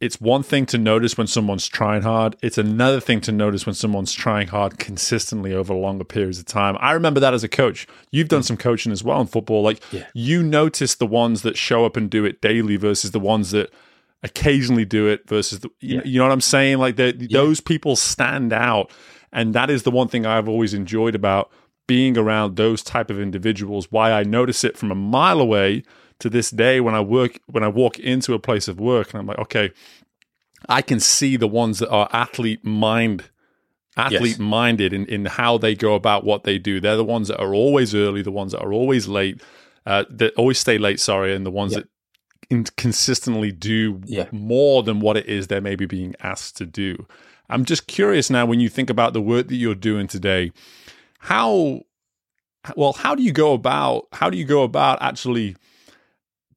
it's 0.00 0.20
one 0.20 0.42
thing 0.42 0.66
to 0.66 0.78
notice 0.78 1.16
when 1.16 1.26
someone's 1.26 1.66
trying 1.66 2.02
hard. 2.02 2.36
It's 2.42 2.58
another 2.58 3.00
thing 3.00 3.20
to 3.22 3.32
notice 3.32 3.64
when 3.64 3.74
someone's 3.74 4.12
trying 4.12 4.48
hard 4.48 4.78
consistently 4.78 5.54
over 5.54 5.72
longer 5.72 6.04
periods 6.04 6.38
of 6.38 6.44
time. 6.44 6.76
I 6.80 6.92
remember 6.92 7.18
that 7.20 7.32
as 7.32 7.42
a 7.42 7.48
coach. 7.48 7.86
You've 8.10 8.28
done 8.28 8.42
mm. 8.42 8.46
some 8.46 8.56
coaching 8.58 8.92
as 8.92 9.02
well 9.02 9.20
in 9.22 9.26
football. 9.26 9.62
Like 9.62 9.80
yeah. 9.92 10.06
you 10.12 10.42
notice 10.42 10.94
the 10.94 11.06
ones 11.06 11.42
that 11.42 11.56
show 11.56 11.86
up 11.86 11.96
and 11.96 12.10
do 12.10 12.26
it 12.26 12.42
daily 12.42 12.76
versus 12.76 13.12
the 13.12 13.20
ones 13.20 13.52
that 13.52 13.72
occasionally 14.22 14.84
do 14.84 15.06
it 15.06 15.26
versus 15.26 15.60
the, 15.60 15.70
yeah. 15.80 16.02
you 16.04 16.18
know 16.18 16.26
what 16.26 16.32
I'm 16.32 16.40
saying? 16.42 16.76
Like 16.76 16.98
yeah. 16.98 17.12
those 17.30 17.60
people 17.60 17.96
stand 17.96 18.52
out. 18.52 18.90
And 19.32 19.54
that 19.54 19.70
is 19.70 19.82
the 19.84 19.90
one 19.90 20.08
thing 20.08 20.26
I've 20.26 20.48
always 20.48 20.74
enjoyed 20.74 21.14
about 21.14 21.50
being 21.86 22.18
around 22.18 22.56
those 22.56 22.82
type 22.82 23.10
of 23.10 23.20
individuals. 23.20 23.90
Why 23.90 24.12
I 24.12 24.22
notice 24.22 24.64
it 24.64 24.76
from 24.76 24.90
a 24.90 24.96
mile 24.96 25.40
away 25.40 25.82
to 26.18 26.30
this 26.30 26.50
day 26.50 26.80
when 26.80 26.94
I 26.94 27.00
work 27.00 27.38
when 27.46 27.62
I 27.62 27.68
walk 27.68 27.98
into 27.98 28.34
a 28.34 28.38
place 28.38 28.68
of 28.68 28.80
work 28.80 29.12
and 29.12 29.20
I'm 29.20 29.26
like, 29.26 29.38
okay, 29.38 29.70
I 30.68 30.82
can 30.82 31.00
see 31.00 31.36
the 31.36 31.48
ones 31.48 31.78
that 31.78 31.90
are 31.90 32.08
athlete 32.12 32.64
mind 32.64 33.30
athlete 33.96 34.32
yes. 34.32 34.38
minded 34.38 34.92
in, 34.92 35.06
in 35.06 35.24
how 35.24 35.56
they 35.58 35.74
go 35.74 35.94
about 35.94 36.24
what 36.24 36.44
they 36.44 36.58
do. 36.58 36.80
They're 36.80 36.96
the 36.96 37.04
ones 37.04 37.28
that 37.28 37.40
are 37.40 37.54
always 37.54 37.94
early, 37.94 38.22
the 38.22 38.30
ones 38.30 38.52
that 38.52 38.60
are 38.60 38.72
always 38.72 39.08
late, 39.08 39.40
uh, 39.86 40.04
that 40.10 40.34
always 40.34 40.58
stay 40.58 40.78
late, 40.78 41.00
sorry, 41.00 41.34
and 41.34 41.46
the 41.46 41.50
ones 41.50 41.74
that 41.74 41.88
in- 42.50 42.64
consistently 42.76 43.52
do 43.52 44.00
yeah. 44.04 44.26
more 44.32 44.82
than 44.82 45.00
what 45.00 45.16
it 45.16 45.26
is 45.26 45.46
they're 45.46 45.60
maybe 45.60 45.86
being 45.86 46.14
asked 46.20 46.56
to 46.58 46.66
do. 46.66 47.06
I'm 47.48 47.64
just 47.64 47.86
curious 47.86 48.28
now 48.28 48.44
when 48.44 48.60
you 48.60 48.68
think 48.68 48.90
about 48.90 49.12
the 49.12 49.22
work 49.22 49.48
that 49.48 49.56
you're 49.56 49.74
doing 49.74 50.08
today, 50.08 50.52
how 51.26 51.80
well, 52.76 52.92
how 52.92 53.16
do 53.16 53.22
you 53.24 53.32
go 53.32 53.52
about 53.52 54.06
how 54.12 54.30
do 54.30 54.38
you 54.38 54.44
go 54.44 54.62
about 54.62 55.02
actually 55.02 55.56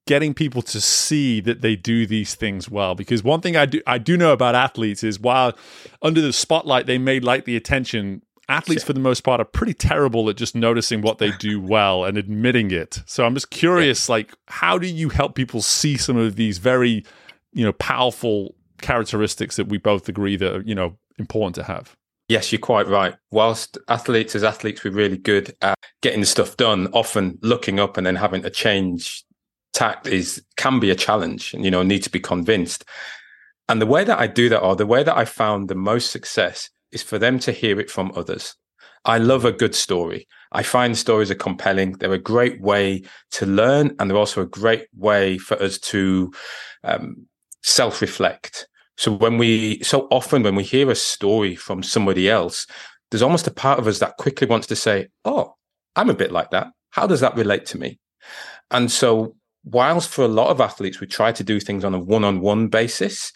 getting 0.06 0.32
people 0.32 0.62
to 0.62 0.80
see 0.80 1.40
that 1.40 1.60
they 1.60 1.74
do 1.74 2.06
these 2.06 2.36
things 2.36 2.70
well? 2.70 2.94
Because 2.94 3.24
one 3.24 3.40
thing 3.40 3.56
I 3.56 3.66
do 3.66 3.82
I 3.84 3.98
do 3.98 4.16
know 4.16 4.32
about 4.32 4.54
athletes 4.54 5.02
is 5.02 5.18
while 5.18 5.54
under 6.02 6.20
the 6.20 6.32
spotlight 6.32 6.86
they 6.86 6.98
may 6.98 7.18
like 7.18 7.46
the 7.46 7.56
attention 7.56 8.22
athletes 8.48 8.84
for 8.84 8.92
the 8.92 9.00
most 9.00 9.22
part 9.22 9.40
are 9.40 9.44
pretty 9.44 9.74
terrible 9.74 10.30
at 10.30 10.36
just 10.36 10.54
noticing 10.54 11.02
what 11.02 11.18
they 11.18 11.32
do 11.32 11.60
well 11.60 12.04
and 12.04 12.16
admitting 12.16 12.70
it. 12.70 13.02
So 13.06 13.24
I'm 13.24 13.34
just 13.34 13.50
curious 13.50 14.08
yeah. 14.08 14.12
like 14.12 14.34
how 14.46 14.78
do 14.78 14.86
you 14.86 15.08
help 15.08 15.34
people 15.34 15.62
see 15.62 15.96
some 15.96 16.16
of 16.16 16.36
these 16.36 16.58
very 16.58 17.04
you 17.52 17.64
know 17.64 17.72
powerful 17.72 18.54
characteristics 18.80 19.56
that 19.56 19.66
we 19.66 19.78
both 19.78 20.08
agree 20.08 20.36
that 20.36 20.54
are 20.54 20.62
you 20.62 20.76
know 20.76 20.96
important 21.18 21.56
to 21.56 21.64
have 21.64 21.96
Yes, 22.30 22.52
you're 22.52 22.60
quite 22.60 22.86
right. 22.86 23.16
Whilst 23.32 23.76
athletes, 23.88 24.36
as 24.36 24.44
athletes, 24.44 24.84
we're 24.84 24.92
really 24.92 25.18
good 25.18 25.52
at 25.62 25.76
getting 26.00 26.24
stuff 26.24 26.56
done, 26.56 26.86
often 26.92 27.36
looking 27.42 27.80
up 27.80 27.96
and 27.96 28.06
then 28.06 28.14
having 28.14 28.42
to 28.42 28.50
change 28.50 29.24
tact 29.72 30.06
is 30.06 30.40
can 30.56 30.78
be 30.78 30.90
a 30.90 30.94
challenge 30.94 31.52
and 31.52 31.64
you 31.64 31.72
know 31.72 31.82
need 31.82 32.04
to 32.04 32.10
be 32.10 32.20
convinced. 32.20 32.84
And 33.68 33.82
the 33.82 33.86
way 33.86 34.04
that 34.04 34.20
i 34.20 34.28
do 34.28 34.48
that 34.48 34.60
or 34.60 34.76
the 34.76 34.86
way 34.86 35.02
that 35.02 35.16
i 35.16 35.24
found 35.24 35.68
the 35.68 35.74
most 35.74 36.12
success 36.12 36.70
is 36.92 37.02
for 37.02 37.18
them 37.18 37.40
to 37.40 37.50
hear 37.50 37.80
it 37.80 37.90
from 37.90 38.12
others. 38.14 38.54
I 39.04 39.18
love 39.18 39.44
a 39.44 39.50
good 39.50 39.74
story. 39.74 40.28
I 40.52 40.62
find 40.62 40.96
stories 40.96 41.32
are 41.32 41.46
compelling. 41.46 41.92
They're 41.94 42.12
a 42.12 42.18
great 42.34 42.60
way 42.60 43.02
to 43.32 43.44
learn 43.44 43.96
and 43.98 44.08
they're 44.08 44.16
also 44.16 44.42
a 44.42 44.56
great 44.60 44.86
way 44.96 45.36
for 45.38 45.60
us 45.60 45.78
to 45.78 46.32
um, 46.84 47.26
self-reflect 47.64 48.68
so 49.00 49.10
when 49.12 49.38
we 49.38 49.82
so 49.82 50.06
often 50.10 50.42
when 50.42 50.54
we 50.54 50.62
hear 50.62 50.90
a 50.90 50.94
story 50.94 51.54
from 51.56 51.82
somebody 51.82 52.28
else 52.28 52.66
there's 53.10 53.22
almost 53.22 53.46
a 53.46 53.52
part 53.52 53.78
of 53.78 53.86
us 53.86 53.98
that 53.98 54.16
quickly 54.16 54.46
wants 54.46 54.66
to 54.66 54.76
say 54.76 55.08
oh 55.24 55.54
i'm 55.96 56.10
a 56.10 56.14
bit 56.14 56.32
like 56.32 56.50
that 56.50 56.68
how 56.90 57.06
does 57.06 57.20
that 57.20 57.36
relate 57.36 57.66
to 57.66 57.78
me 57.78 57.98
and 58.70 58.90
so 58.90 59.34
whilst 59.64 60.10
for 60.10 60.24
a 60.24 60.28
lot 60.28 60.48
of 60.48 60.60
athletes, 60.60 61.00
we 61.00 61.06
try 61.06 61.32
to 61.32 61.44
do 61.44 61.60
things 61.60 61.84
on 61.84 61.94
a 61.94 61.98
one 61.98 62.24
on 62.24 62.40
one 62.40 62.68
basis, 62.68 63.32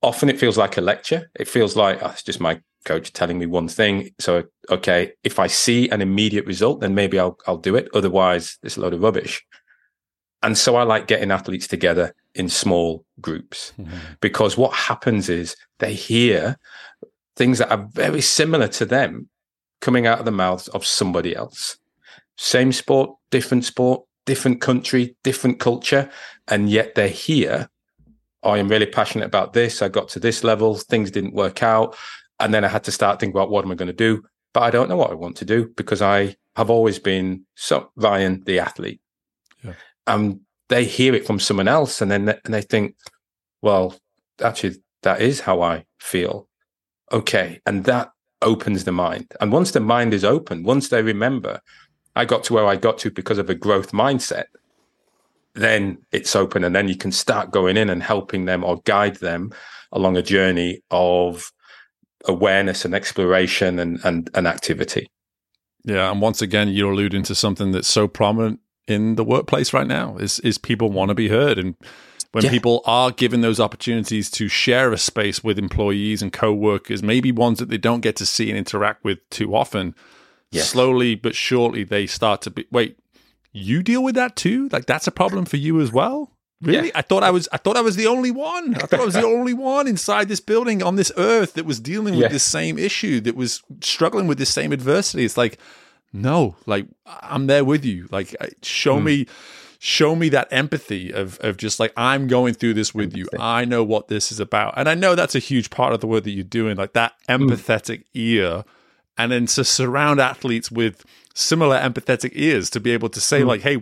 often 0.00 0.28
it 0.28 0.38
feels 0.38 0.58
like 0.58 0.76
a 0.76 0.80
lecture. 0.80 1.30
It 1.38 1.48
feels 1.48 1.76
like, 1.76 2.02
oh, 2.02 2.10
it's 2.10 2.22
just 2.22 2.40
my 2.40 2.60
coach 2.84 3.12
telling 3.12 3.38
me 3.38 3.46
one 3.46 3.68
thing. 3.68 4.10
So, 4.18 4.44
okay, 4.70 5.12
if 5.22 5.38
I 5.38 5.46
see 5.46 5.88
an 5.90 6.02
immediate 6.02 6.46
result, 6.46 6.80
then 6.80 6.94
maybe 6.94 7.18
I'll, 7.18 7.38
I'll 7.46 7.58
do 7.58 7.76
it. 7.76 7.88
Otherwise, 7.94 8.58
it's 8.62 8.76
a 8.76 8.80
load 8.80 8.94
of 8.94 9.02
rubbish. 9.02 9.44
And 10.42 10.58
so 10.58 10.74
I 10.74 10.82
like 10.82 11.06
getting 11.06 11.30
athletes 11.30 11.68
together 11.68 12.14
in 12.34 12.48
small 12.48 13.04
groups 13.20 13.72
mm-hmm. 13.78 13.96
because 14.20 14.56
what 14.56 14.72
happens 14.72 15.28
is 15.28 15.56
they 15.78 15.94
hear 15.94 16.56
things 17.36 17.58
that 17.58 17.70
are 17.70 17.88
very 17.92 18.20
similar 18.20 18.68
to 18.68 18.84
them 18.84 19.28
coming 19.80 20.06
out 20.06 20.18
of 20.18 20.24
the 20.24 20.30
mouths 20.30 20.68
of 20.68 20.86
somebody 20.86 21.34
else. 21.34 21.76
Same 22.36 22.72
sport, 22.72 23.10
different 23.30 23.64
sport, 23.64 24.02
different 24.26 24.60
country, 24.60 25.16
different 25.22 25.58
culture, 25.58 26.10
and 26.48 26.70
yet 26.70 26.94
they're 26.94 27.08
here. 27.08 27.68
I 28.42 28.58
am 28.58 28.68
really 28.68 28.86
passionate 28.86 29.26
about 29.26 29.52
this. 29.52 29.82
I 29.82 29.88
got 29.88 30.08
to 30.10 30.20
this 30.20 30.42
level, 30.42 30.76
things 30.76 31.10
didn't 31.10 31.34
work 31.34 31.62
out. 31.62 31.96
And 32.40 32.52
then 32.52 32.64
I 32.64 32.68
had 32.68 32.84
to 32.84 32.92
start 32.92 33.20
thinking 33.20 33.36
about 33.36 33.50
what 33.50 33.64
am 33.64 33.70
I 33.70 33.76
going 33.76 33.86
to 33.88 33.92
do? 33.92 34.22
But 34.54 34.62
I 34.64 34.70
don't 34.70 34.88
know 34.88 34.96
what 34.96 35.10
I 35.10 35.14
want 35.14 35.36
to 35.38 35.44
do 35.44 35.68
because 35.76 36.02
I 36.02 36.36
have 36.56 36.70
always 36.70 36.98
been 36.98 37.44
so 37.54 37.90
Ryan, 37.96 38.42
the 38.44 38.58
athlete. 38.58 39.00
Yeah. 39.62 39.74
And 40.06 40.40
they 40.72 40.84
hear 40.86 41.14
it 41.14 41.26
from 41.26 41.38
someone 41.38 41.68
else 41.68 42.00
and 42.00 42.10
then 42.10 42.28
and 42.44 42.54
they 42.54 42.62
think, 42.62 42.96
well, 43.60 43.94
actually, 44.42 44.76
that 45.02 45.20
is 45.20 45.40
how 45.40 45.60
I 45.60 45.84
feel. 46.00 46.48
Okay. 47.12 47.60
And 47.66 47.84
that 47.84 48.10
opens 48.40 48.84
the 48.84 48.92
mind. 48.92 49.32
And 49.40 49.52
once 49.52 49.72
the 49.72 49.80
mind 49.80 50.14
is 50.14 50.24
open, 50.24 50.64
once 50.64 50.88
they 50.88 51.02
remember, 51.02 51.60
I 52.16 52.24
got 52.24 52.44
to 52.44 52.54
where 52.54 52.66
I 52.66 52.76
got 52.76 52.98
to 52.98 53.10
because 53.10 53.38
of 53.38 53.50
a 53.50 53.54
growth 53.54 53.92
mindset, 53.92 54.46
then 55.54 55.98
it's 56.10 56.34
open 56.34 56.64
and 56.64 56.74
then 56.74 56.88
you 56.88 56.96
can 56.96 57.12
start 57.12 57.50
going 57.50 57.76
in 57.76 57.90
and 57.90 58.02
helping 58.02 58.46
them 58.46 58.64
or 58.64 58.80
guide 58.84 59.16
them 59.16 59.52
along 59.92 60.16
a 60.16 60.22
journey 60.22 60.80
of 60.90 61.52
awareness 62.24 62.86
and 62.86 62.94
exploration 62.94 63.78
and, 63.78 64.00
and, 64.04 64.30
and 64.34 64.46
activity. 64.46 65.10
Yeah. 65.84 66.10
And 66.10 66.22
once 66.22 66.40
again, 66.40 66.68
you're 66.68 66.92
alluding 66.92 67.24
to 67.24 67.34
something 67.34 67.72
that's 67.72 67.88
so 67.88 68.08
prominent 68.08 68.60
in 68.88 69.14
the 69.16 69.24
workplace 69.24 69.72
right 69.72 69.86
now 69.86 70.16
is, 70.16 70.38
is 70.40 70.58
people 70.58 70.90
want 70.90 71.10
to 71.10 71.14
be 71.14 71.28
heard. 71.28 71.58
And 71.58 71.76
when 72.32 72.44
yeah. 72.44 72.50
people 72.50 72.82
are 72.84 73.10
given 73.10 73.40
those 73.40 73.60
opportunities 73.60 74.30
to 74.32 74.48
share 74.48 74.92
a 74.92 74.98
space 74.98 75.44
with 75.44 75.58
employees 75.58 76.22
and 76.22 76.32
co-workers, 76.32 77.02
maybe 77.02 77.30
ones 77.30 77.58
that 77.58 77.68
they 77.68 77.78
don't 77.78 78.00
get 78.00 78.16
to 78.16 78.26
see 78.26 78.48
and 78.48 78.58
interact 78.58 79.04
with 79.04 79.18
too 79.30 79.54
often, 79.54 79.94
yes. 80.52 80.68
slowly 80.68 81.14
but 81.14 81.34
surely 81.34 81.82
they 81.82 82.06
start 82.06 82.42
to 82.42 82.50
be 82.50 82.66
wait 82.70 82.98
you 83.52 83.82
deal 83.82 84.02
with 84.02 84.14
that 84.14 84.36
too 84.36 84.68
like 84.70 84.86
that's 84.86 85.06
a 85.06 85.10
problem 85.10 85.44
for 85.44 85.56
you 85.56 85.80
as 85.80 85.90
well 85.90 86.30
really 86.60 86.88
yeah. 86.88 86.92
i 86.94 87.02
thought 87.02 87.22
i 87.22 87.30
was 87.30 87.48
i 87.52 87.56
thought 87.56 87.76
i 87.76 87.80
was 87.80 87.96
the 87.96 88.06
only 88.06 88.30
one 88.30 88.74
i 88.76 88.80
thought 88.80 89.00
i 89.00 89.04
was 89.04 89.14
the 89.14 89.22
only 89.24 89.54
one 89.54 89.88
inside 89.88 90.28
this 90.28 90.40
building 90.40 90.82
on 90.82 90.96
this 90.96 91.10
earth 91.16 91.54
that 91.54 91.66
was 91.66 91.80
dealing 91.80 92.14
with 92.14 92.22
yeah. 92.22 92.28
this 92.28 92.44
same 92.44 92.78
issue 92.78 93.20
that 93.20 93.34
was 93.34 93.62
struggling 93.80 94.26
with 94.26 94.38
this 94.38 94.50
same 94.50 94.72
adversity 94.72 95.24
it's 95.24 95.36
like 95.36 95.58
no 96.12 96.56
like 96.66 96.86
i'm 97.06 97.46
there 97.46 97.64
with 97.64 97.84
you 97.84 98.08
like 98.10 98.36
show 98.62 98.98
mm. 98.98 99.04
me 99.04 99.26
show 99.78 100.14
me 100.14 100.28
that 100.28 100.46
empathy 100.52 101.12
of 101.12 101.40
of 101.40 101.56
just 101.56 101.80
like 101.80 101.92
I'm 101.96 102.28
going 102.28 102.54
through 102.54 102.74
this 102.74 102.94
with 102.94 103.06
empathy. 103.06 103.18
you. 103.18 103.26
I 103.40 103.64
know 103.64 103.82
what 103.82 104.06
this 104.06 104.30
is 104.30 104.38
about. 104.38 104.74
And 104.76 104.88
I 104.88 104.94
know 104.94 105.16
that's 105.16 105.34
a 105.34 105.40
huge 105.40 105.70
part 105.70 105.92
of 105.92 106.00
the 106.00 106.06
work 106.06 106.22
that 106.22 106.30
you're 106.30 106.44
doing, 106.44 106.76
like 106.76 106.92
that 106.92 107.14
hmm. 107.26 107.32
empathetic 107.32 107.98
mm. 107.98 108.04
ear 108.14 108.64
and 109.18 109.32
then 109.32 109.46
to 109.46 109.64
surround 109.64 110.20
athletes 110.20 110.70
with 110.70 111.04
similar 111.34 111.78
empathetic 111.78 112.32
ears 112.34 112.70
to 112.70 112.80
be 112.80 112.90
able 112.90 113.08
to 113.08 113.20
say 113.20 113.42
mm. 113.42 113.46
like 113.46 113.62
hey 113.62 113.78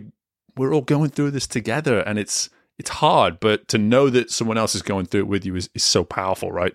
we're 0.57 0.73
all 0.73 0.81
going 0.81 1.09
through 1.09 1.31
this 1.31 1.47
together 1.47 1.99
and 2.01 2.17
it's 2.17 2.49
it's 2.77 2.89
hard 2.89 3.39
but 3.39 3.67
to 3.67 3.77
know 3.77 4.09
that 4.09 4.31
someone 4.31 4.57
else 4.57 4.75
is 4.75 4.81
going 4.81 5.05
through 5.05 5.21
it 5.21 5.27
with 5.27 5.45
you 5.45 5.55
is, 5.55 5.69
is 5.73 5.83
so 5.83 6.03
powerful 6.03 6.51
right 6.51 6.73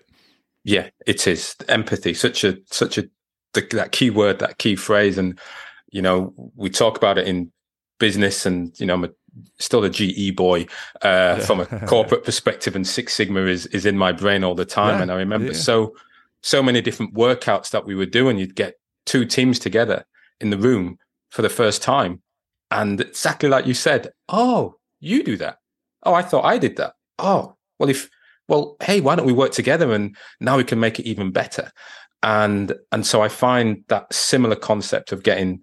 yeah 0.63 0.89
it 1.05 1.27
is 1.27 1.55
empathy 1.67 2.13
such 2.13 2.43
a 2.43 2.57
such 2.65 2.97
a 2.97 3.09
the, 3.53 3.67
that 3.71 3.91
key 3.91 4.09
word, 4.09 4.39
that 4.39 4.57
key 4.57 4.75
phrase, 4.75 5.17
and 5.17 5.39
you 5.91 6.01
know, 6.01 6.33
we 6.55 6.69
talk 6.69 6.97
about 6.97 7.17
it 7.17 7.27
in 7.27 7.51
business, 7.99 8.45
and 8.45 8.77
you 8.79 8.85
know, 8.85 8.95
I'm 8.95 9.05
a, 9.05 9.09
still 9.59 9.83
a 9.83 9.89
GE 9.89 10.35
boy 10.35 10.67
uh, 11.01 11.39
from 11.39 11.59
a 11.59 11.65
corporate 11.87 12.23
perspective, 12.23 12.75
and 12.75 12.87
Six 12.87 13.13
Sigma 13.13 13.41
is 13.45 13.65
is 13.67 13.85
in 13.85 13.97
my 13.97 14.11
brain 14.11 14.43
all 14.43 14.55
the 14.55 14.65
time. 14.65 14.95
Yeah, 14.95 15.03
and 15.03 15.11
I 15.11 15.15
remember 15.15 15.47
yeah. 15.47 15.59
so 15.59 15.95
so 16.41 16.61
many 16.61 16.81
different 16.81 17.13
workouts 17.13 17.71
that 17.71 17.85
we 17.85 17.95
were 17.95 18.05
doing. 18.05 18.37
You'd 18.37 18.55
get 18.55 18.75
two 19.05 19.25
teams 19.25 19.59
together 19.59 20.05
in 20.39 20.49
the 20.49 20.57
room 20.57 20.97
for 21.29 21.41
the 21.41 21.49
first 21.49 21.81
time, 21.81 22.21
and 22.71 23.01
exactly 23.01 23.49
like 23.49 23.65
you 23.65 23.73
said, 23.73 24.11
oh, 24.29 24.75
you 24.99 25.23
do 25.23 25.37
that. 25.37 25.57
Oh, 26.03 26.13
I 26.13 26.21
thought 26.21 26.45
I 26.45 26.57
did 26.57 26.77
that. 26.77 26.93
Oh, 27.19 27.55
well, 27.79 27.89
if 27.89 28.09
well, 28.47 28.77
hey, 28.81 29.01
why 29.01 29.15
don't 29.15 29.25
we 29.25 29.33
work 29.33 29.51
together 29.51 29.93
and 29.93 30.15
now 30.39 30.57
we 30.57 30.63
can 30.63 30.79
make 30.79 30.99
it 30.99 31.05
even 31.05 31.31
better? 31.31 31.71
And 32.23 32.73
and 32.91 33.05
so 33.05 33.21
I 33.21 33.27
find 33.27 33.83
that 33.89 34.11
similar 34.13 34.55
concept 34.55 35.11
of 35.11 35.23
getting 35.23 35.61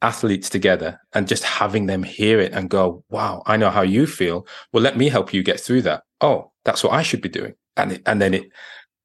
athletes 0.00 0.48
together 0.48 1.00
and 1.12 1.26
just 1.26 1.42
having 1.42 1.86
them 1.86 2.02
hear 2.02 2.38
it 2.40 2.52
and 2.52 2.70
go, 2.70 3.04
wow, 3.10 3.42
I 3.46 3.56
know 3.56 3.70
how 3.70 3.82
you 3.82 4.06
feel. 4.06 4.46
Well, 4.72 4.82
let 4.82 4.96
me 4.96 5.08
help 5.08 5.32
you 5.32 5.42
get 5.42 5.60
through 5.60 5.82
that. 5.82 6.04
Oh, 6.20 6.52
that's 6.64 6.84
what 6.84 6.92
I 6.92 7.02
should 7.02 7.20
be 7.20 7.28
doing. 7.28 7.54
And 7.76 7.92
it, 7.92 8.02
and 8.06 8.20
then 8.20 8.34
it, 8.34 8.44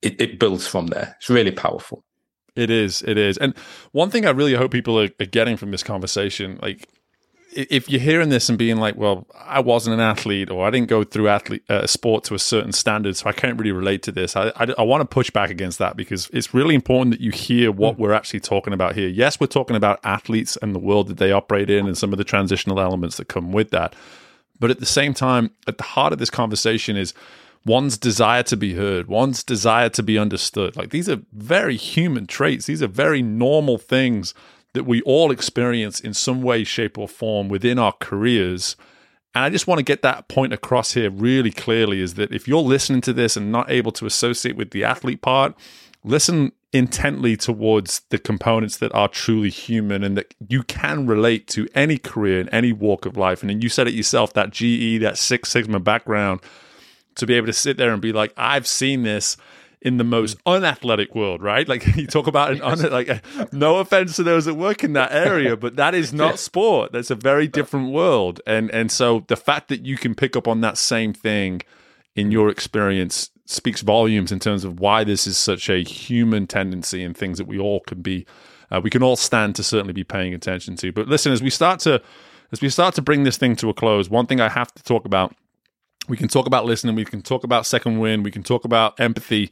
it, 0.02 0.22
it 0.22 0.40
builds 0.40 0.68
from 0.68 0.88
there. 0.88 1.16
It's 1.20 1.30
really 1.30 1.52
powerful. 1.52 2.04
It 2.56 2.70
is. 2.70 3.02
It 3.02 3.18
is. 3.18 3.38
And 3.38 3.58
one 3.92 4.12
thing 4.12 4.26
I 4.26 4.30
really 4.30 4.54
hope 4.54 4.72
people 4.72 5.00
are, 5.00 5.10
are 5.20 5.26
getting 5.26 5.58
from 5.58 5.72
this 5.72 5.82
conversation, 5.82 6.60
like 6.62 6.88
if 7.56 7.90
you're 7.90 8.02
hearing 8.02 8.30
this 8.30 8.50
and 8.50 8.58
being 8.58 8.78
like, 8.78 8.96
well, 8.96 9.28
I 9.38 9.60
wasn't 9.60 9.96
an 9.96 10.00
athlete 10.00 10.50
or 10.50 10.66
I 10.66 10.70
didn't 10.70 10.90
go 10.90 11.04
through 11.04 11.28
athlete 11.28 11.64
uh, 11.70 11.88
sport 11.88 12.24
to 12.26 12.36
a 12.36 12.40
certain 12.40 12.72
standard, 12.72 13.16
so 13.16 13.30
I 13.30 13.34
can't 13.34 13.58
really 13.58 13.72
relate 13.72 14.04
to 14.04 14.12
this. 14.12 14.36
I, 14.36 14.52
I, 14.56 14.74
I 14.78 14.82
want 14.84 15.02
to 15.02 15.06
push 15.06 15.30
back 15.30 15.50
against 15.50 15.80
that 15.80 15.96
because 15.96 16.30
it's 16.34 16.54
really 16.54 16.76
important 16.76 17.12
that 17.12 17.22
you 17.22 17.32
hear 17.32 17.72
what 17.72 17.96
mm. 17.96 18.00
we're 18.00 18.14
actually 18.14 18.40
talking 18.40 18.74
about 18.74 18.96
here. 18.96 19.08
Yes, 19.08 19.40
we're 19.40 19.48
talking 19.48 19.76
about 19.76 20.00
athletes 20.04 20.58
and 20.62 20.74
the 20.74 20.80
world 20.80 21.08
that 21.08 21.18
they 21.18 21.32
operate 21.32 21.70
in 21.70 21.88
and 21.88 21.98
some 21.98 22.12
of 22.12 22.18
the 22.18 22.24
transitional 22.24 22.80
elements 22.80 23.18
that 23.18 23.28
come 23.28 23.52
with 23.52 23.70
that. 23.72 23.96
But 24.60 24.72
at 24.72 24.80
the 24.80 24.86
same 24.86 25.14
time, 25.14 25.52
at 25.68 25.78
the 25.78 25.84
heart 25.84 26.14
of 26.14 26.20
this 26.20 26.30
conversation 26.30 26.96
is 26.98 27.14
one's 27.66 27.98
desire 27.98 28.44
to 28.44 28.58
be 28.58 28.74
heard, 28.74 29.08
one's 29.08 29.44
desire 29.44 29.90
to 29.90 30.04
be 30.04 30.18
understood. 30.18 30.76
Like 30.76 30.90
these 30.90 31.10
are 31.10 31.22
very 31.34 31.76
human 31.76 32.28
traits, 32.28 32.66
these 32.66 32.82
are 32.82 32.88
very 32.88 33.22
normal 33.22 33.78
things 33.78 34.34
that 34.74 34.86
we 34.86 35.02
all 35.04 35.32
experience 35.32 36.00
in 36.00 36.14
some 36.14 36.42
way, 36.42 36.64
shape, 36.64 36.98
or 36.98 37.08
form 37.08 37.48
within 37.48 37.80
our 37.80 37.94
careers. 38.00 38.76
And 39.36 39.44
I 39.44 39.50
just 39.50 39.68
want 39.68 39.80
to 39.80 39.84
get 39.84 40.02
that 40.02 40.28
point 40.28 40.54
across 40.54 40.94
here 40.94 41.10
really 41.10 41.52
clearly 41.52 42.02
is 42.02 42.16
that 42.16 42.34
if 42.34 42.48
you're 42.48 42.62
listening 42.62 43.02
to 43.02 43.14
this 43.14 43.38
and 43.38 43.52
not 43.52 43.72
able 43.72 43.92
to 43.94 44.06
associate 44.06 44.56
with 44.56 44.72
the 44.72 44.84
athlete 44.84 45.22
part, 45.22 45.56
listen 46.04 46.52
intently 46.72 47.38
towards 47.38 48.02
the 48.10 48.18
components 48.18 48.78
that 48.78 48.94
are 48.96 49.08
truly 49.08 49.50
human 49.50 50.04
and 50.04 50.18
that 50.18 50.34
you 50.48 50.64
can 50.64 51.06
relate 51.06 51.48
to 51.48 51.68
any 51.76 52.00
career 52.00 52.42
in 52.42 52.50
any 52.50 52.74
walk 52.74 53.06
of 53.06 53.16
life. 53.16 53.44
And 53.44 53.64
you 53.64 53.70
said 53.70 53.88
it 53.88 53.94
yourself 53.94 54.34
that 54.34 54.50
GE, 54.50 55.00
that 55.02 55.18
Six 55.20 55.50
Sigma 55.50 55.80
background, 55.80 56.42
to 57.16 57.28
be 57.28 57.36
able 57.36 57.46
to 57.46 57.54
sit 57.54 57.78
there 57.78 57.94
and 57.94 58.02
be 58.02 58.12
like, 58.12 58.34
I've 58.36 58.66
seen 58.66 59.04
this 59.04 59.38
in 59.84 59.98
the 59.98 60.04
most 60.04 60.38
unathletic 60.46 61.14
world, 61.14 61.44
right? 61.44 61.68
Like 61.68 61.86
you 61.96 62.08
talk 62.08 62.26
about 62.26 62.54
an 62.54 62.62
un- 62.62 62.90
like 62.90 63.24
no 63.54 63.78
offense 63.78 64.16
to 64.16 64.24
those 64.24 64.46
that 64.46 64.56
work 64.56 64.84
in 64.84 64.94
that 64.94 65.12
area, 65.12 65.56
but 65.64 65.76
that 65.76 65.94
is 65.94 66.14
not 66.14 66.40
sport. 66.40 66.94
That's 66.94 67.12
a 67.12 67.16
very 67.16 67.48
different 67.48 67.92
world. 67.92 68.42
And 68.48 68.72
and 68.72 68.92
so 68.92 69.26
the 69.28 69.36
fact 69.36 69.68
that 69.68 69.86
you 69.86 69.98
can 69.98 70.16
pick 70.16 70.36
up 70.36 70.48
on 70.48 70.62
that 70.62 70.78
same 70.78 71.14
thing 71.14 71.62
in 72.16 72.32
your 72.32 72.50
experience 72.50 73.30
speaks 73.46 73.82
volumes 73.82 74.32
in 74.32 74.40
terms 74.40 74.64
of 74.64 74.80
why 74.80 75.04
this 75.04 75.28
is 75.28 75.38
such 75.38 75.70
a 75.70 75.84
human 75.84 76.48
tendency 76.48 77.04
and 77.04 77.16
things 77.18 77.38
that 77.38 77.46
we 77.46 77.60
all 77.60 77.82
can 77.82 78.02
be 78.02 78.26
uh, 78.72 78.80
we 78.82 78.90
can 78.90 79.04
all 79.04 79.18
stand 79.18 79.56
to 79.56 79.64
certainly 79.64 79.94
be 79.94 80.06
paying 80.06 80.34
attention 80.34 80.78
to. 80.78 80.92
But 80.94 81.10
listen, 81.10 81.34
as 81.34 81.44
we 81.44 81.50
start 81.50 81.82
to 81.82 82.02
as 82.54 82.62
we 82.62 82.70
start 82.70 82.96
to 82.96 83.02
bring 83.02 83.24
this 83.24 83.36
thing 83.36 83.58
to 83.58 83.70
a 83.70 83.74
close, 83.74 84.10
one 84.10 84.28
thing 84.28 84.40
I 84.40 84.48
have 84.48 84.74
to 84.76 84.84
talk 84.84 85.04
about 85.04 85.36
we 86.08 86.18
can 86.18 86.28
talk 86.28 86.46
about 86.46 86.66
listening, 86.66 86.96
we 86.96 87.06
can 87.06 87.22
talk 87.22 87.44
about 87.44 87.66
Second 87.66 88.00
Wind, 88.00 88.24
we 88.24 88.32
can 88.32 88.44
talk 88.44 88.66
about 88.66 89.00
empathy. 89.00 89.50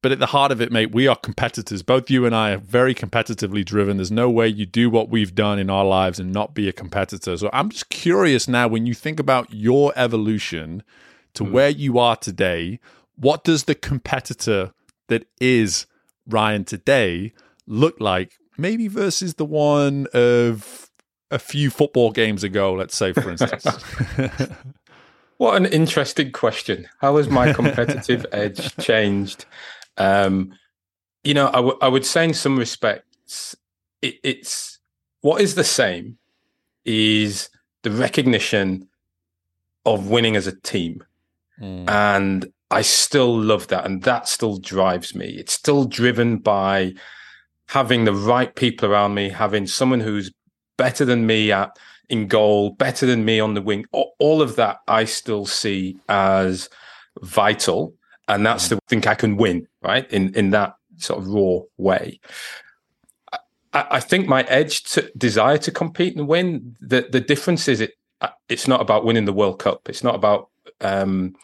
But 0.00 0.12
at 0.12 0.20
the 0.20 0.26
heart 0.26 0.52
of 0.52 0.60
it, 0.60 0.70
mate, 0.70 0.92
we 0.92 1.08
are 1.08 1.16
competitors. 1.16 1.82
Both 1.82 2.08
you 2.08 2.24
and 2.24 2.34
I 2.34 2.52
are 2.52 2.58
very 2.58 2.94
competitively 2.94 3.64
driven. 3.64 3.96
There's 3.96 4.12
no 4.12 4.30
way 4.30 4.46
you 4.46 4.64
do 4.64 4.88
what 4.90 5.08
we've 5.08 5.34
done 5.34 5.58
in 5.58 5.70
our 5.70 5.84
lives 5.84 6.20
and 6.20 6.32
not 6.32 6.54
be 6.54 6.68
a 6.68 6.72
competitor. 6.72 7.36
So 7.36 7.50
I'm 7.52 7.68
just 7.68 7.88
curious 7.88 8.46
now 8.46 8.68
when 8.68 8.86
you 8.86 8.94
think 8.94 9.18
about 9.18 9.52
your 9.52 9.92
evolution 9.96 10.84
to 11.34 11.42
mm. 11.42 11.50
where 11.50 11.68
you 11.68 11.98
are 11.98 12.14
today, 12.14 12.78
what 13.16 13.42
does 13.42 13.64
the 13.64 13.74
competitor 13.74 14.72
that 15.08 15.26
is 15.40 15.86
Ryan 16.28 16.64
today 16.64 17.32
look 17.66 18.00
like? 18.00 18.34
Maybe 18.56 18.86
versus 18.86 19.34
the 19.34 19.44
one 19.44 20.06
of 20.14 20.90
a 21.30 21.38
few 21.40 21.70
football 21.70 22.12
games 22.12 22.44
ago, 22.44 22.72
let's 22.72 22.96
say, 22.96 23.12
for 23.12 23.30
instance. 23.30 23.66
What 25.38 25.56
an 25.56 25.66
interesting 25.66 26.32
question. 26.32 26.88
How 27.00 27.16
has 27.16 27.28
my 27.28 27.52
competitive 27.52 28.26
edge 28.32 28.76
changed? 28.76 29.46
Um, 29.96 30.52
you 31.24 31.32
know, 31.34 31.48
I, 31.48 31.52
w- 31.52 31.78
I 31.80 31.88
would 31.88 32.04
say 32.04 32.24
in 32.24 32.34
some 32.34 32.58
respects, 32.58 33.56
it, 34.02 34.16
it's 34.22 34.78
what 35.20 35.40
is 35.40 35.54
the 35.54 35.64
same 35.64 36.18
is 36.84 37.50
the 37.82 37.90
recognition 37.90 38.88
of 39.86 40.10
winning 40.10 40.36
as 40.36 40.46
a 40.46 40.60
team. 40.60 41.04
Mm. 41.60 41.88
And 41.88 42.52
I 42.70 42.82
still 42.82 43.38
love 43.38 43.68
that. 43.68 43.84
And 43.84 44.02
that 44.02 44.28
still 44.28 44.58
drives 44.58 45.14
me. 45.14 45.26
It's 45.26 45.52
still 45.52 45.84
driven 45.84 46.38
by 46.38 46.94
having 47.68 48.04
the 48.04 48.14
right 48.14 48.54
people 48.54 48.90
around 48.90 49.14
me, 49.14 49.28
having 49.28 49.66
someone 49.66 50.00
who's 50.00 50.32
better 50.76 51.04
than 51.04 51.26
me 51.26 51.52
at 51.52 51.76
in 52.08 52.26
goal, 52.26 52.70
better 52.70 53.06
than 53.06 53.24
me 53.24 53.40
on 53.40 53.54
the 53.54 53.62
wing. 53.62 53.84
All 53.92 54.42
of 54.42 54.56
that 54.56 54.78
I 54.88 55.04
still 55.04 55.46
see 55.46 55.98
as 56.08 56.68
vital, 57.22 57.94
and 58.26 58.44
that's 58.44 58.66
mm. 58.66 58.70
the 58.70 58.80
think 58.88 59.06
I 59.06 59.14
can 59.14 59.36
win 59.36 59.66
right 59.82 60.10
in 60.12 60.34
in 60.34 60.50
that 60.50 60.74
sort 60.96 61.20
of 61.20 61.28
raw 61.28 61.60
way. 61.76 62.20
I, 63.72 63.86
I 63.90 64.00
think 64.00 64.26
my 64.26 64.42
edge 64.44 64.84
to 64.92 65.10
desire 65.16 65.58
to 65.58 65.70
compete 65.70 66.16
and 66.16 66.26
win. 66.26 66.76
The 66.80 67.08
the 67.10 67.20
difference 67.20 67.68
is 67.68 67.80
it 67.80 67.92
it's 68.48 68.66
not 68.66 68.80
about 68.80 69.04
winning 69.04 69.24
the 69.24 69.32
World 69.32 69.58
Cup. 69.58 69.88
It's 69.88 70.04
not 70.04 70.14
about 70.14 70.48
um, 70.80 71.34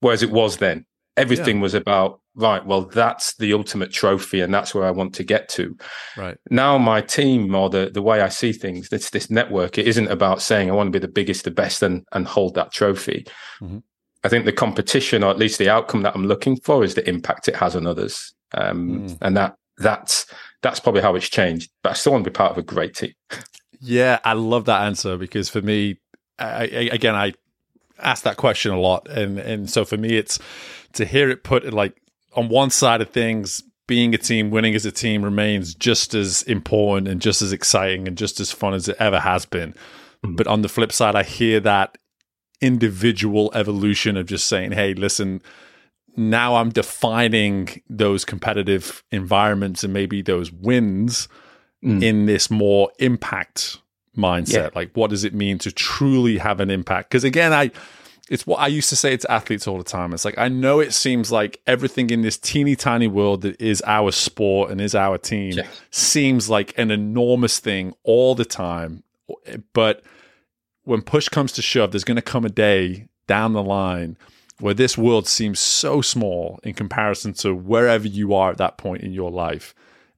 whereas 0.00 0.22
it 0.22 0.30
was 0.30 0.58
then. 0.58 0.84
Everything 1.18 1.56
yeah. 1.56 1.62
was 1.62 1.74
about 1.74 2.20
right, 2.34 2.64
well, 2.64 2.82
that's 2.82 3.34
the 3.36 3.52
ultimate 3.52 3.92
trophy, 3.92 4.40
and 4.40 4.54
that's 4.54 4.74
where 4.74 4.84
I 4.84 4.90
want 4.90 5.14
to 5.16 5.24
get 5.24 5.48
to. 5.50 5.76
Right 6.16 6.38
now, 6.50 6.78
my 6.78 7.00
team 7.00 7.54
or 7.54 7.68
the 7.68 7.90
the 7.92 8.02
way 8.02 8.20
I 8.20 8.28
see 8.28 8.52
things, 8.52 8.88
it's 8.92 9.10
this 9.10 9.30
network. 9.30 9.76
It 9.76 9.86
isn't 9.86 10.08
about 10.08 10.40
saying 10.40 10.70
I 10.70 10.74
want 10.74 10.88
to 10.88 10.98
be 10.98 11.04
the 11.04 11.12
biggest, 11.12 11.44
the 11.44 11.50
best, 11.50 11.82
and 11.82 12.04
and 12.12 12.26
hold 12.26 12.54
that 12.54 12.72
trophy. 12.72 13.26
Mm-hmm. 13.60 13.78
I 14.24 14.28
think 14.28 14.44
the 14.44 14.52
competition, 14.52 15.22
or 15.22 15.30
at 15.30 15.38
least 15.38 15.58
the 15.58 15.68
outcome 15.68 16.02
that 16.02 16.14
I'm 16.14 16.26
looking 16.26 16.56
for, 16.56 16.82
is 16.82 16.94
the 16.94 17.08
impact 17.08 17.48
it 17.48 17.56
has 17.56 17.76
on 17.76 17.86
others, 17.86 18.34
um, 18.54 19.08
mm. 19.08 19.18
and 19.20 19.36
that 19.36 19.56
that's 19.76 20.26
that's 20.62 20.80
probably 20.80 21.02
how 21.02 21.14
it's 21.14 21.28
changed. 21.28 21.70
But 21.82 21.90
I 21.90 21.92
still 21.94 22.12
want 22.12 22.24
to 22.24 22.30
be 22.30 22.34
part 22.34 22.52
of 22.52 22.58
a 22.58 22.62
great 22.62 22.94
team. 22.94 23.12
Yeah, 23.80 24.18
I 24.24 24.32
love 24.32 24.64
that 24.64 24.82
answer 24.82 25.16
because 25.16 25.48
for 25.48 25.62
me, 25.62 26.00
I, 26.38 26.46
I, 26.46 26.88
again, 26.92 27.14
I 27.14 27.34
ask 27.98 28.24
that 28.24 28.36
question 28.36 28.72
a 28.72 28.80
lot, 28.80 29.08
and 29.08 29.38
and 29.38 29.70
so 29.70 29.84
for 29.84 29.96
me, 29.96 30.16
it's 30.16 30.38
to 30.94 31.04
hear 31.04 31.30
it 31.30 31.44
put 31.44 31.72
like 31.72 32.00
on 32.34 32.48
one 32.48 32.70
side 32.70 33.00
of 33.00 33.10
things, 33.10 33.62
being 33.86 34.14
a 34.14 34.18
team, 34.18 34.50
winning 34.50 34.74
as 34.74 34.86
a 34.86 34.92
team 34.92 35.24
remains 35.24 35.74
just 35.74 36.14
as 36.14 36.42
important 36.44 37.08
and 37.08 37.20
just 37.20 37.42
as 37.42 37.52
exciting 37.52 38.06
and 38.06 38.16
just 38.16 38.38
as 38.38 38.52
fun 38.52 38.74
as 38.74 38.88
it 38.88 38.96
ever 39.00 39.20
has 39.20 39.44
been. 39.44 39.72
Mm-hmm. 40.24 40.36
But 40.36 40.46
on 40.46 40.62
the 40.62 40.68
flip 40.68 40.92
side, 40.92 41.16
I 41.16 41.22
hear 41.22 41.58
that 41.60 41.98
individual 42.60 43.50
evolution 43.54 44.16
of 44.16 44.26
just 44.26 44.46
saying, 44.46 44.72
hey, 44.72 44.94
listen, 44.94 45.42
now 46.16 46.56
I'm 46.56 46.70
defining 46.70 47.82
those 47.88 48.24
competitive 48.24 49.04
environments 49.10 49.84
and 49.84 49.92
maybe 49.92 50.22
those 50.22 50.52
wins 50.52 51.28
mm. 51.84 52.02
in 52.02 52.26
this 52.26 52.50
more 52.50 52.90
impact 52.98 53.78
mindset. 54.18 54.52
Yeah. 54.52 54.70
Like, 54.74 54.90
what 54.94 55.10
does 55.10 55.24
it 55.24 55.32
mean 55.32 55.58
to 55.58 55.72
truly 55.72 56.38
have 56.38 56.60
an 56.60 56.70
impact? 56.70 57.10
Because 57.10 57.24
again, 57.24 57.52
I 57.52 57.70
it's 58.28 58.46
what 58.46 58.60
I 58.60 58.66
used 58.66 58.90
to 58.90 58.96
say 58.96 59.16
to 59.16 59.30
athletes 59.30 59.66
all 59.66 59.78
the 59.78 59.84
time. 59.84 60.12
It's 60.12 60.24
like 60.24 60.38
I 60.38 60.48
know 60.48 60.80
it 60.80 60.92
seems 60.92 61.32
like 61.32 61.60
everything 61.66 62.10
in 62.10 62.22
this 62.22 62.36
teeny 62.36 62.76
tiny 62.76 63.06
world 63.06 63.42
that 63.42 63.60
is 63.60 63.82
our 63.86 64.12
sport 64.12 64.70
and 64.70 64.80
is 64.80 64.94
our 64.94 65.18
team 65.18 65.52
yeah. 65.52 65.66
seems 65.90 66.50
like 66.50 66.76
an 66.78 66.90
enormous 66.90 67.58
thing 67.58 67.94
all 68.02 68.34
the 68.34 68.44
time. 68.44 69.02
But 69.72 70.02
when 70.84 71.02
push 71.02 71.28
comes 71.28 71.52
to 71.52 71.62
shove, 71.62 71.92
there's 71.92 72.04
going 72.04 72.16
to 72.16 72.22
come 72.22 72.44
a 72.44 72.50
day 72.50 73.08
down 73.26 73.52
the 73.52 73.62
line 73.62 74.16
where 74.60 74.74
this 74.74 74.98
world 74.98 75.28
seems 75.28 75.60
so 75.60 76.00
small 76.00 76.58
in 76.64 76.74
comparison 76.74 77.32
to 77.32 77.54
wherever 77.54 78.08
you 78.08 78.34
are 78.34 78.50
at 78.50 78.58
that 78.58 78.76
point 78.76 79.02
in 79.02 79.12
your 79.12 79.30
life. 79.30 79.74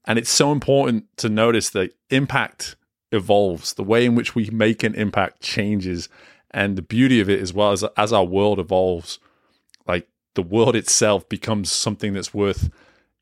And 0.07 0.19
it's 0.19 0.31
so 0.31 0.51
important 0.51 1.05
to 1.19 1.29
notice 1.29 1.71
that 1.71 1.95
impact 2.09 2.77
evolves. 3.13 3.75
The 3.75 3.83
way 3.83 4.05
in 4.05 4.15
which 4.15 4.35
we 4.35 4.51
make 4.51 4.83
an 4.83 4.95
impact 4.95 5.41
changes 5.41 6.09
and 6.51 6.77
the 6.77 6.83
beauty 6.83 7.21
of 7.21 7.29
it 7.29 7.41
as 7.41 7.53
well 7.53 7.73
as 7.73 7.85
as 7.97 8.13
our 8.13 8.25
world 8.25 8.59
evolves, 8.59 9.19
like 9.87 10.09
the 10.35 10.43
world 10.43 10.77
itself 10.77 11.29
becomes 11.29 11.71
something 11.71 12.13
that's 12.13 12.35
worth 12.35 12.71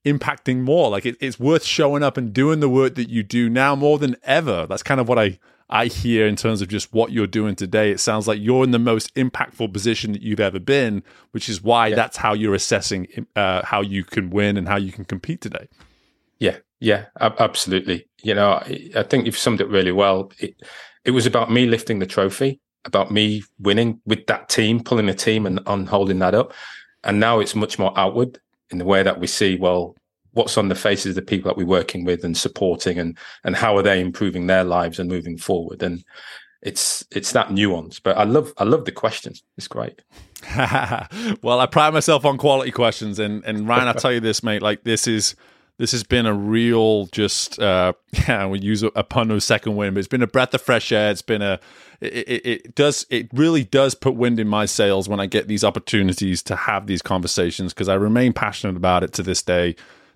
impacting 0.05 0.61
more. 0.61 0.91
Like 0.91 1.07
it, 1.07 1.17
it's 1.21 1.39
worth 1.39 1.65
showing 1.65 2.03
up 2.03 2.17
and 2.17 2.33
doing 2.33 2.61
the 2.61 2.69
work 2.69 2.95
that 2.95 3.09
you 3.09 3.23
do 3.23 3.49
now 3.49 3.75
more 3.75 3.99
than 3.99 4.17
ever. 4.23 4.67
That's 4.67 4.83
kind 4.83 5.01
of 5.01 5.09
what 5.09 5.19
I 5.19 5.39
I 5.71 5.87
hear 5.87 6.27
in 6.27 6.37
terms 6.37 6.63
of 6.63 6.69
just 6.69 6.95
what 6.95 7.13
you're 7.13 7.27
doing 7.27 7.55
today. 7.55 7.91
It 7.91 8.01
sounds 8.01 8.27
like 8.27 8.41
you're 8.41 8.65
in 8.65 8.71
the 8.71 8.79
most 8.79 9.15
impactful 9.15 9.73
position 9.73 10.13
that 10.13 10.23
you've 10.23 10.41
ever 10.41 10.59
been, 10.59 11.03
which 11.33 11.49
is 11.49 11.63
why 11.63 11.89
yeah. 11.89 11.97
that's 11.97 12.17
how 12.17 12.33
you're 12.33 12.55
assessing 12.55 13.27
uh, 13.37 13.63
how 13.65 13.83
you 13.83 14.03
can 14.03 14.31
win 14.31 14.57
and 14.57 14.67
how 14.67 14.77
you 14.77 14.93
can 14.93 15.05
compete 15.05 15.43
today. 15.43 15.69
Yeah, 16.39 16.59
yeah, 16.81 17.07
absolutely. 17.21 18.09
You 18.23 18.35
know, 18.35 18.63
I 18.95 19.03
think 19.03 19.27
you've 19.27 19.37
summed 19.37 19.61
it 19.61 19.69
really 19.69 19.93
well. 19.93 20.31
It, 20.39 20.61
it 21.05 21.11
was 21.13 21.27
about 21.27 21.51
me 21.51 21.67
lifting 21.67 21.99
the 21.99 22.07
trophy, 22.07 22.61
about 22.85 23.11
me 23.11 23.43
winning 23.59 24.01
with 24.07 24.27
that 24.27 24.49
team, 24.49 24.83
pulling 24.83 25.09
a 25.09 25.15
team 25.15 25.47
and 25.47 25.89
holding 25.89 26.19
that 26.21 26.35
up. 26.35 26.53
And 27.05 27.21
now 27.21 27.41
it's 27.41 27.55
much 27.55 27.79
more 27.79 27.97
outward 27.99 28.39
in 28.71 28.79
the 28.79 28.85
way 28.85 29.03
that 29.03 29.19
we 29.19 29.27
see, 29.27 29.57
well, 29.57 29.97
what's 30.33 30.59
on 30.59 30.69
the 30.69 30.75
faces 30.75 31.11
of 31.11 31.15
the 31.17 31.23
people 31.23 31.49
that 31.49 31.57
we're 31.57 31.67
working 31.67 32.05
with 32.05 32.25
and 32.25 32.37
supporting 32.37 32.99
and 32.99 33.19
and 33.45 33.57
how 33.57 33.77
are 33.77 33.83
they 33.83 34.01
improving 34.01 34.47
their 34.47 34.65
lives 34.65 34.99
and 34.99 35.09
moving 35.09 35.37
forward 35.37 35.83
and 35.83 36.05
it's 36.63 37.05
it's 37.11 37.33
that 37.33 37.51
nuance 37.53 37.99
but 37.99 38.17
i 38.17 38.25
love 38.25 38.53
i 38.59 38.65
love 38.65 38.85
the 38.85 38.93
questions 38.93 39.43
it's 39.57 39.69
great 39.69 40.03
well 41.43 41.61
i 41.61 41.67
pride 41.67 41.93
myself 41.93 42.25
on 42.25 42.37
quality 42.37 42.71
questions 42.71 43.19
and 43.19 43.45
and 43.45 43.67
ryan 43.67 43.89
i'll 43.89 43.95
tell 43.95 44.13
you 44.13 44.21
this 44.21 44.43
mate 44.43 44.63
like 44.63 44.85
this 44.85 45.07
is 45.07 45.35
this 45.79 45.93
has 45.93 46.03
been 46.03 46.27
a 46.27 46.35
real 46.35 47.07
just 47.07 47.59
uh 47.59 47.93
yeah 48.29 48.47
we 48.47 48.59
use 48.61 48.83
a, 48.83 48.89
a 48.89 49.03
pun 49.03 49.31
of 49.31 49.43
second 49.43 49.77
wind 49.77 49.95
but 49.95 50.01
it's 50.01 50.09
been 50.09 50.23
a 50.23 50.27
breath 50.27 50.53
of 50.53 50.61
fresh 50.61 50.93
air 50.93 51.11
it's 51.11 51.23
been 51.23 51.43
a 51.43 51.59
it, 52.01 52.13
it, 52.13 52.47
it, 52.47 52.75
does 52.75 53.07
it 53.11 53.29
really 53.33 53.65
does 53.65 53.95
put 53.95 54.15
wind 54.15 54.39
in 54.39 54.47
my 54.47 54.67
sails 54.67 55.09
when 55.09 55.21
i 55.21 55.27
get 55.27 55.49
these 55.49 55.65
opportunities 55.65 56.43
to 56.43 56.55
have 56.55 56.87
these 56.87 57.03
conversations 57.03 57.73
because 57.73 57.89
i 57.89 57.95
remain 57.95 58.33
passionate 58.33 58.77
about 58.77 59.03
it 59.03 59.13
to 59.13 59.23
this 59.23 59.43
day 59.43 59.75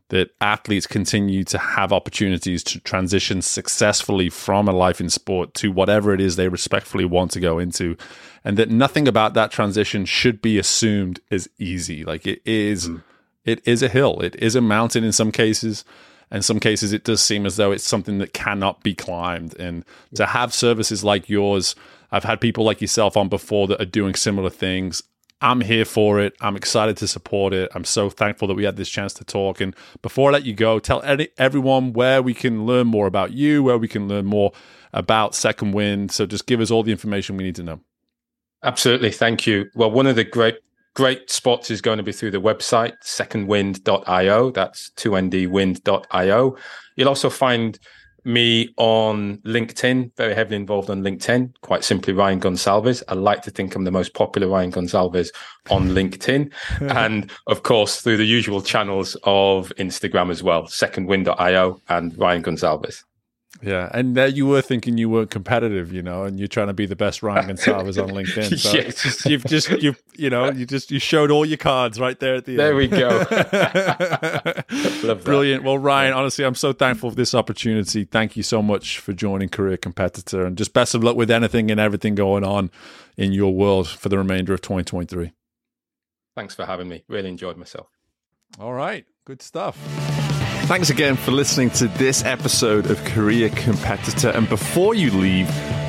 that 0.08 0.28
athletes 0.42 0.86
continue 0.86 1.42
to 1.42 1.56
have 1.56 1.90
opportunities 1.90 2.62
to 2.62 2.78
transition 2.80 3.40
successfully 3.40 4.28
from 4.28 4.68
a 4.68 4.72
life 4.72 5.00
in 5.00 5.08
sport 5.08 5.54
to 5.54 5.72
whatever 5.72 6.12
it 6.12 6.20
is 6.20 6.36
they 6.36 6.48
respectfully 6.48 7.04
want 7.04 7.30
to 7.30 7.40
go 7.40 7.58
into 7.58 7.96
and 8.44 8.58
that 8.58 8.68
nothing 8.68 9.08
about 9.08 9.32
that 9.34 9.50
transition 9.50 10.04
should 10.04 10.42
be 10.42 10.58
assumed 10.58 11.20
as 11.30 11.48
easy 11.58 12.04
like 12.04 12.26
it 12.26 12.42
is 12.44 12.88
mm. 12.88 13.02
It 13.44 13.60
is 13.66 13.82
a 13.82 13.88
hill 13.88 14.20
it 14.20 14.34
is 14.36 14.54
a 14.54 14.60
mountain 14.60 15.04
in 15.04 15.12
some 15.12 15.32
cases 15.32 15.84
in 16.30 16.42
some 16.42 16.60
cases 16.60 16.92
it 16.92 17.04
does 17.04 17.22
seem 17.22 17.44
as 17.46 17.56
though 17.56 17.72
it's 17.72 17.86
something 17.86 18.18
that 18.18 18.32
cannot 18.32 18.82
be 18.82 18.94
climbed 18.94 19.58
and 19.58 19.84
to 20.14 20.26
have 20.26 20.52
services 20.52 21.04
like 21.04 21.28
yours 21.28 21.74
I've 22.14 22.24
had 22.24 22.42
people 22.42 22.64
like 22.64 22.82
yourself 22.82 23.16
on 23.16 23.28
before 23.28 23.66
that 23.68 23.80
are 23.80 23.86
doing 23.86 24.14
similar 24.14 24.50
things 24.50 25.02
I'm 25.42 25.60
here 25.60 25.84
for 25.84 26.20
it. 26.20 26.36
I'm 26.40 26.54
excited 26.54 26.96
to 26.98 27.08
support 27.08 27.52
it. 27.52 27.68
I'm 27.74 27.84
so 27.84 28.08
thankful 28.08 28.46
that 28.46 28.54
we 28.54 28.62
had 28.62 28.76
this 28.76 28.88
chance 28.88 29.12
to 29.14 29.24
talk. 29.24 29.60
And 29.60 29.74
before 30.00 30.30
I 30.30 30.34
let 30.34 30.44
you 30.44 30.54
go, 30.54 30.78
tell 30.78 31.02
any, 31.02 31.28
everyone 31.36 31.92
where 31.92 32.22
we 32.22 32.32
can 32.32 32.64
learn 32.64 32.86
more 32.86 33.08
about 33.08 33.32
you, 33.32 33.64
where 33.64 33.76
we 33.76 33.88
can 33.88 34.06
learn 34.06 34.24
more 34.24 34.52
about 34.92 35.34
Second 35.34 35.72
Wind. 35.72 36.12
So 36.12 36.26
just 36.26 36.46
give 36.46 36.60
us 36.60 36.70
all 36.70 36.84
the 36.84 36.92
information 36.92 37.36
we 37.36 37.42
need 37.42 37.56
to 37.56 37.64
know. 37.64 37.80
Absolutely. 38.62 39.10
Thank 39.10 39.44
you. 39.48 39.68
Well, 39.74 39.90
one 39.90 40.06
of 40.06 40.14
the 40.14 40.22
great 40.22 40.58
great 40.94 41.30
spots 41.30 41.70
is 41.70 41.80
going 41.80 41.96
to 41.96 42.02
be 42.02 42.12
through 42.12 42.30
the 42.30 42.40
website 42.40 42.94
secondwind.io 43.02 44.50
that's 44.50 44.90
2ndwind.io 44.96 46.56
you'll 46.96 47.08
also 47.08 47.30
find 47.30 47.78
me 48.24 48.72
on 48.76 49.38
LinkedIn, 49.38 50.14
very 50.16 50.34
heavily 50.34 50.56
involved 50.56 50.90
on 50.90 51.02
LinkedIn, 51.02 51.52
quite 51.62 51.84
simply 51.84 52.12
Ryan 52.12 52.40
Gonsalves. 52.40 53.02
I 53.08 53.14
like 53.14 53.42
to 53.42 53.50
think 53.50 53.74
I'm 53.74 53.84
the 53.84 53.90
most 53.90 54.14
popular 54.14 54.48
Ryan 54.48 54.72
Gonsalves 54.72 55.30
on 55.70 55.90
LinkedIn. 55.90 56.52
and 56.80 57.30
of 57.46 57.62
course, 57.62 58.00
through 58.00 58.18
the 58.18 58.24
usual 58.24 58.62
channels 58.62 59.16
of 59.24 59.72
Instagram 59.78 60.30
as 60.30 60.42
well, 60.42 60.64
secondwind.io 60.64 61.80
and 61.88 62.18
Ryan 62.18 62.42
Gonsalves. 62.42 63.02
Yeah, 63.60 63.90
and 63.92 64.16
there 64.16 64.28
you 64.28 64.46
were 64.46 64.62
thinking 64.62 64.96
you 64.96 65.10
weren't 65.10 65.30
competitive, 65.30 65.92
you 65.92 66.02
know, 66.02 66.24
and 66.24 66.38
you're 66.38 66.48
trying 66.48 66.68
to 66.68 66.72
be 66.72 66.86
the 66.86 66.96
best 66.96 67.22
Ryan 67.22 67.50
Gonsalves 67.50 68.02
on 68.02 68.10
LinkedIn. 68.10 68.58
So 68.58 68.80
just, 68.80 69.26
you've 69.26 69.44
just 69.44 69.70
you 69.82 69.94
you 70.14 70.30
know 70.30 70.50
you 70.50 70.64
just 70.64 70.90
you 70.90 70.98
showed 70.98 71.30
all 71.30 71.44
your 71.44 71.58
cards 71.58 72.00
right 72.00 72.18
there 72.18 72.34
at 72.34 72.46
the 72.46 72.56
there 72.56 72.80
end. 72.80 72.92
There 72.92 73.08
we 73.08 75.02
go. 75.06 75.14
Brilliant. 75.24 75.64
Well, 75.64 75.78
Ryan, 75.78 76.14
honestly, 76.14 76.44
I'm 76.44 76.54
so 76.54 76.72
thankful 76.72 77.10
for 77.10 77.16
this 77.16 77.34
opportunity. 77.34 78.04
Thank 78.04 78.36
you 78.36 78.42
so 78.42 78.62
much 78.62 78.98
for 78.98 79.12
joining 79.12 79.48
Career 79.48 79.76
Competitor, 79.76 80.46
and 80.46 80.56
just 80.56 80.72
best 80.72 80.94
of 80.94 81.04
luck 81.04 81.16
with 81.16 81.30
anything 81.30 81.70
and 81.70 81.78
everything 81.78 82.14
going 82.14 82.44
on 82.44 82.70
in 83.16 83.32
your 83.32 83.54
world 83.54 83.86
for 83.86 84.08
the 84.08 84.18
remainder 84.18 84.54
of 84.54 84.62
2023. 84.62 85.32
Thanks 86.34 86.54
for 86.54 86.64
having 86.64 86.88
me. 86.88 87.04
Really 87.06 87.28
enjoyed 87.28 87.58
myself. 87.58 87.88
All 88.58 88.72
right, 88.72 89.04
good 89.26 89.42
stuff. 89.42 90.31
Thanks 90.66 90.90
again 90.90 91.16
for 91.16 91.32
listening 91.32 91.70
to 91.70 91.88
this 91.88 92.24
episode 92.24 92.90
of 92.90 93.04
Career 93.04 93.50
Competitor. 93.50 94.30
And 94.30 94.48
before 94.48 94.94
you 94.94 95.10
leave, 95.10 95.46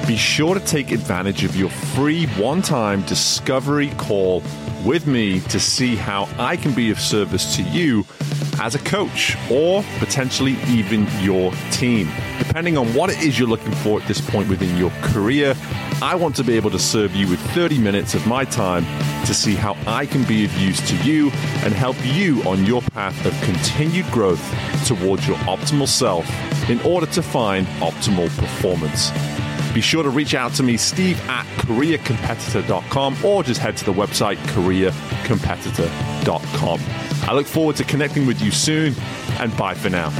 be 0.07 0.17
sure 0.17 0.55
to 0.55 0.59
take 0.59 0.91
advantage 0.91 1.43
of 1.45 1.55
your 1.55 1.69
free 1.69 2.25
one 2.35 2.61
time 2.61 3.03
discovery 3.03 3.91
call 3.97 4.41
with 4.83 5.07
me 5.07 5.39
to 5.41 5.59
see 5.59 5.95
how 5.95 6.27
I 6.37 6.57
can 6.57 6.73
be 6.73 6.91
of 6.91 6.99
service 6.99 7.55
to 7.55 7.63
you 7.63 8.05
as 8.59 8.75
a 8.75 8.79
coach 8.79 9.35
or 9.49 9.83
potentially 9.99 10.57
even 10.67 11.07
your 11.19 11.51
team. 11.71 12.09
Depending 12.39 12.77
on 12.77 12.93
what 12.93 13.09
it 13.09 13.21
is 13.21 13.37
you're 13.37 13.47
looking 13.47 13.73
for 13.75 14.01
at 14.01 14.07
this 14.07 14.21
point 14.21 14.49
within 14.49 14.77
your 14.77 14.91
career, 15.01 15.55
I 16.01 16.15
want 16.15 16.35
to 16.37 16.43
be 16.43 16.55
able 16.55 16.71
to 16.71 16.79
serve 16.79 17.15
you 17.15 17.27
with 17.27 17.39
30 17.51 17.77
minutes 17.79 18.13
of 18.13 18.25
my 18.27 18.45
time 18.45 18.85
to 19.25 19.33
see 19.33 19.55
how 19.55 19.77
I 19.87 20.05
can 20.05 20.23
be 20.23 20.45
of 20.45 20.53
use 20.57 20.79
to 20.89 20.97
you 20.97 21.31
and 21.63 21.73
help 21.73 21.95
you 22.03 22.41
on 22.43 22.65
your 22.65 22.81
path 22.81 23.25
of 23.25 23.33
continued 23.41 24.09
growth 24.11 24.43
towards 24.85 25.27
your 25.27 25.37
optimal 25.37 25.87
self 25.87 26.29
in 26.69 26.79
order 26.81 27.07
to 27.07 27.21
find 27.21 27.65
optimal 27.79 28.27
performance. 28.37 29.11
Be 29.73 29.81
sure 29.81 30.03
to 30.03 30.09
reach 30.09 30.35
out 30.35 30.53
to 30.53 30.63
me, 30.63 30.77
steve 30.77 31.19
at 31.29 31.45
careercompetitor.com, 31.57 33.25
or 33.25 33.43
just 33.43 33.59
head 33.59 33.75
to 33.77 33.85
the 33.85 33.93
website 33.93 34.37
careercompetitor.com. 34.47 36.79
I 37.27 37.33
look 37.33 37.47
forward 37.47 37.75
to 37.77 37.83
connecting 37.83 38.27
with 38.27 38.39
you 38.41 38.51
soon, 38.51 38.93
and 39.39 39.55
bye 39.57 39.73
for 39.73 39.89
now. 39.89 40.11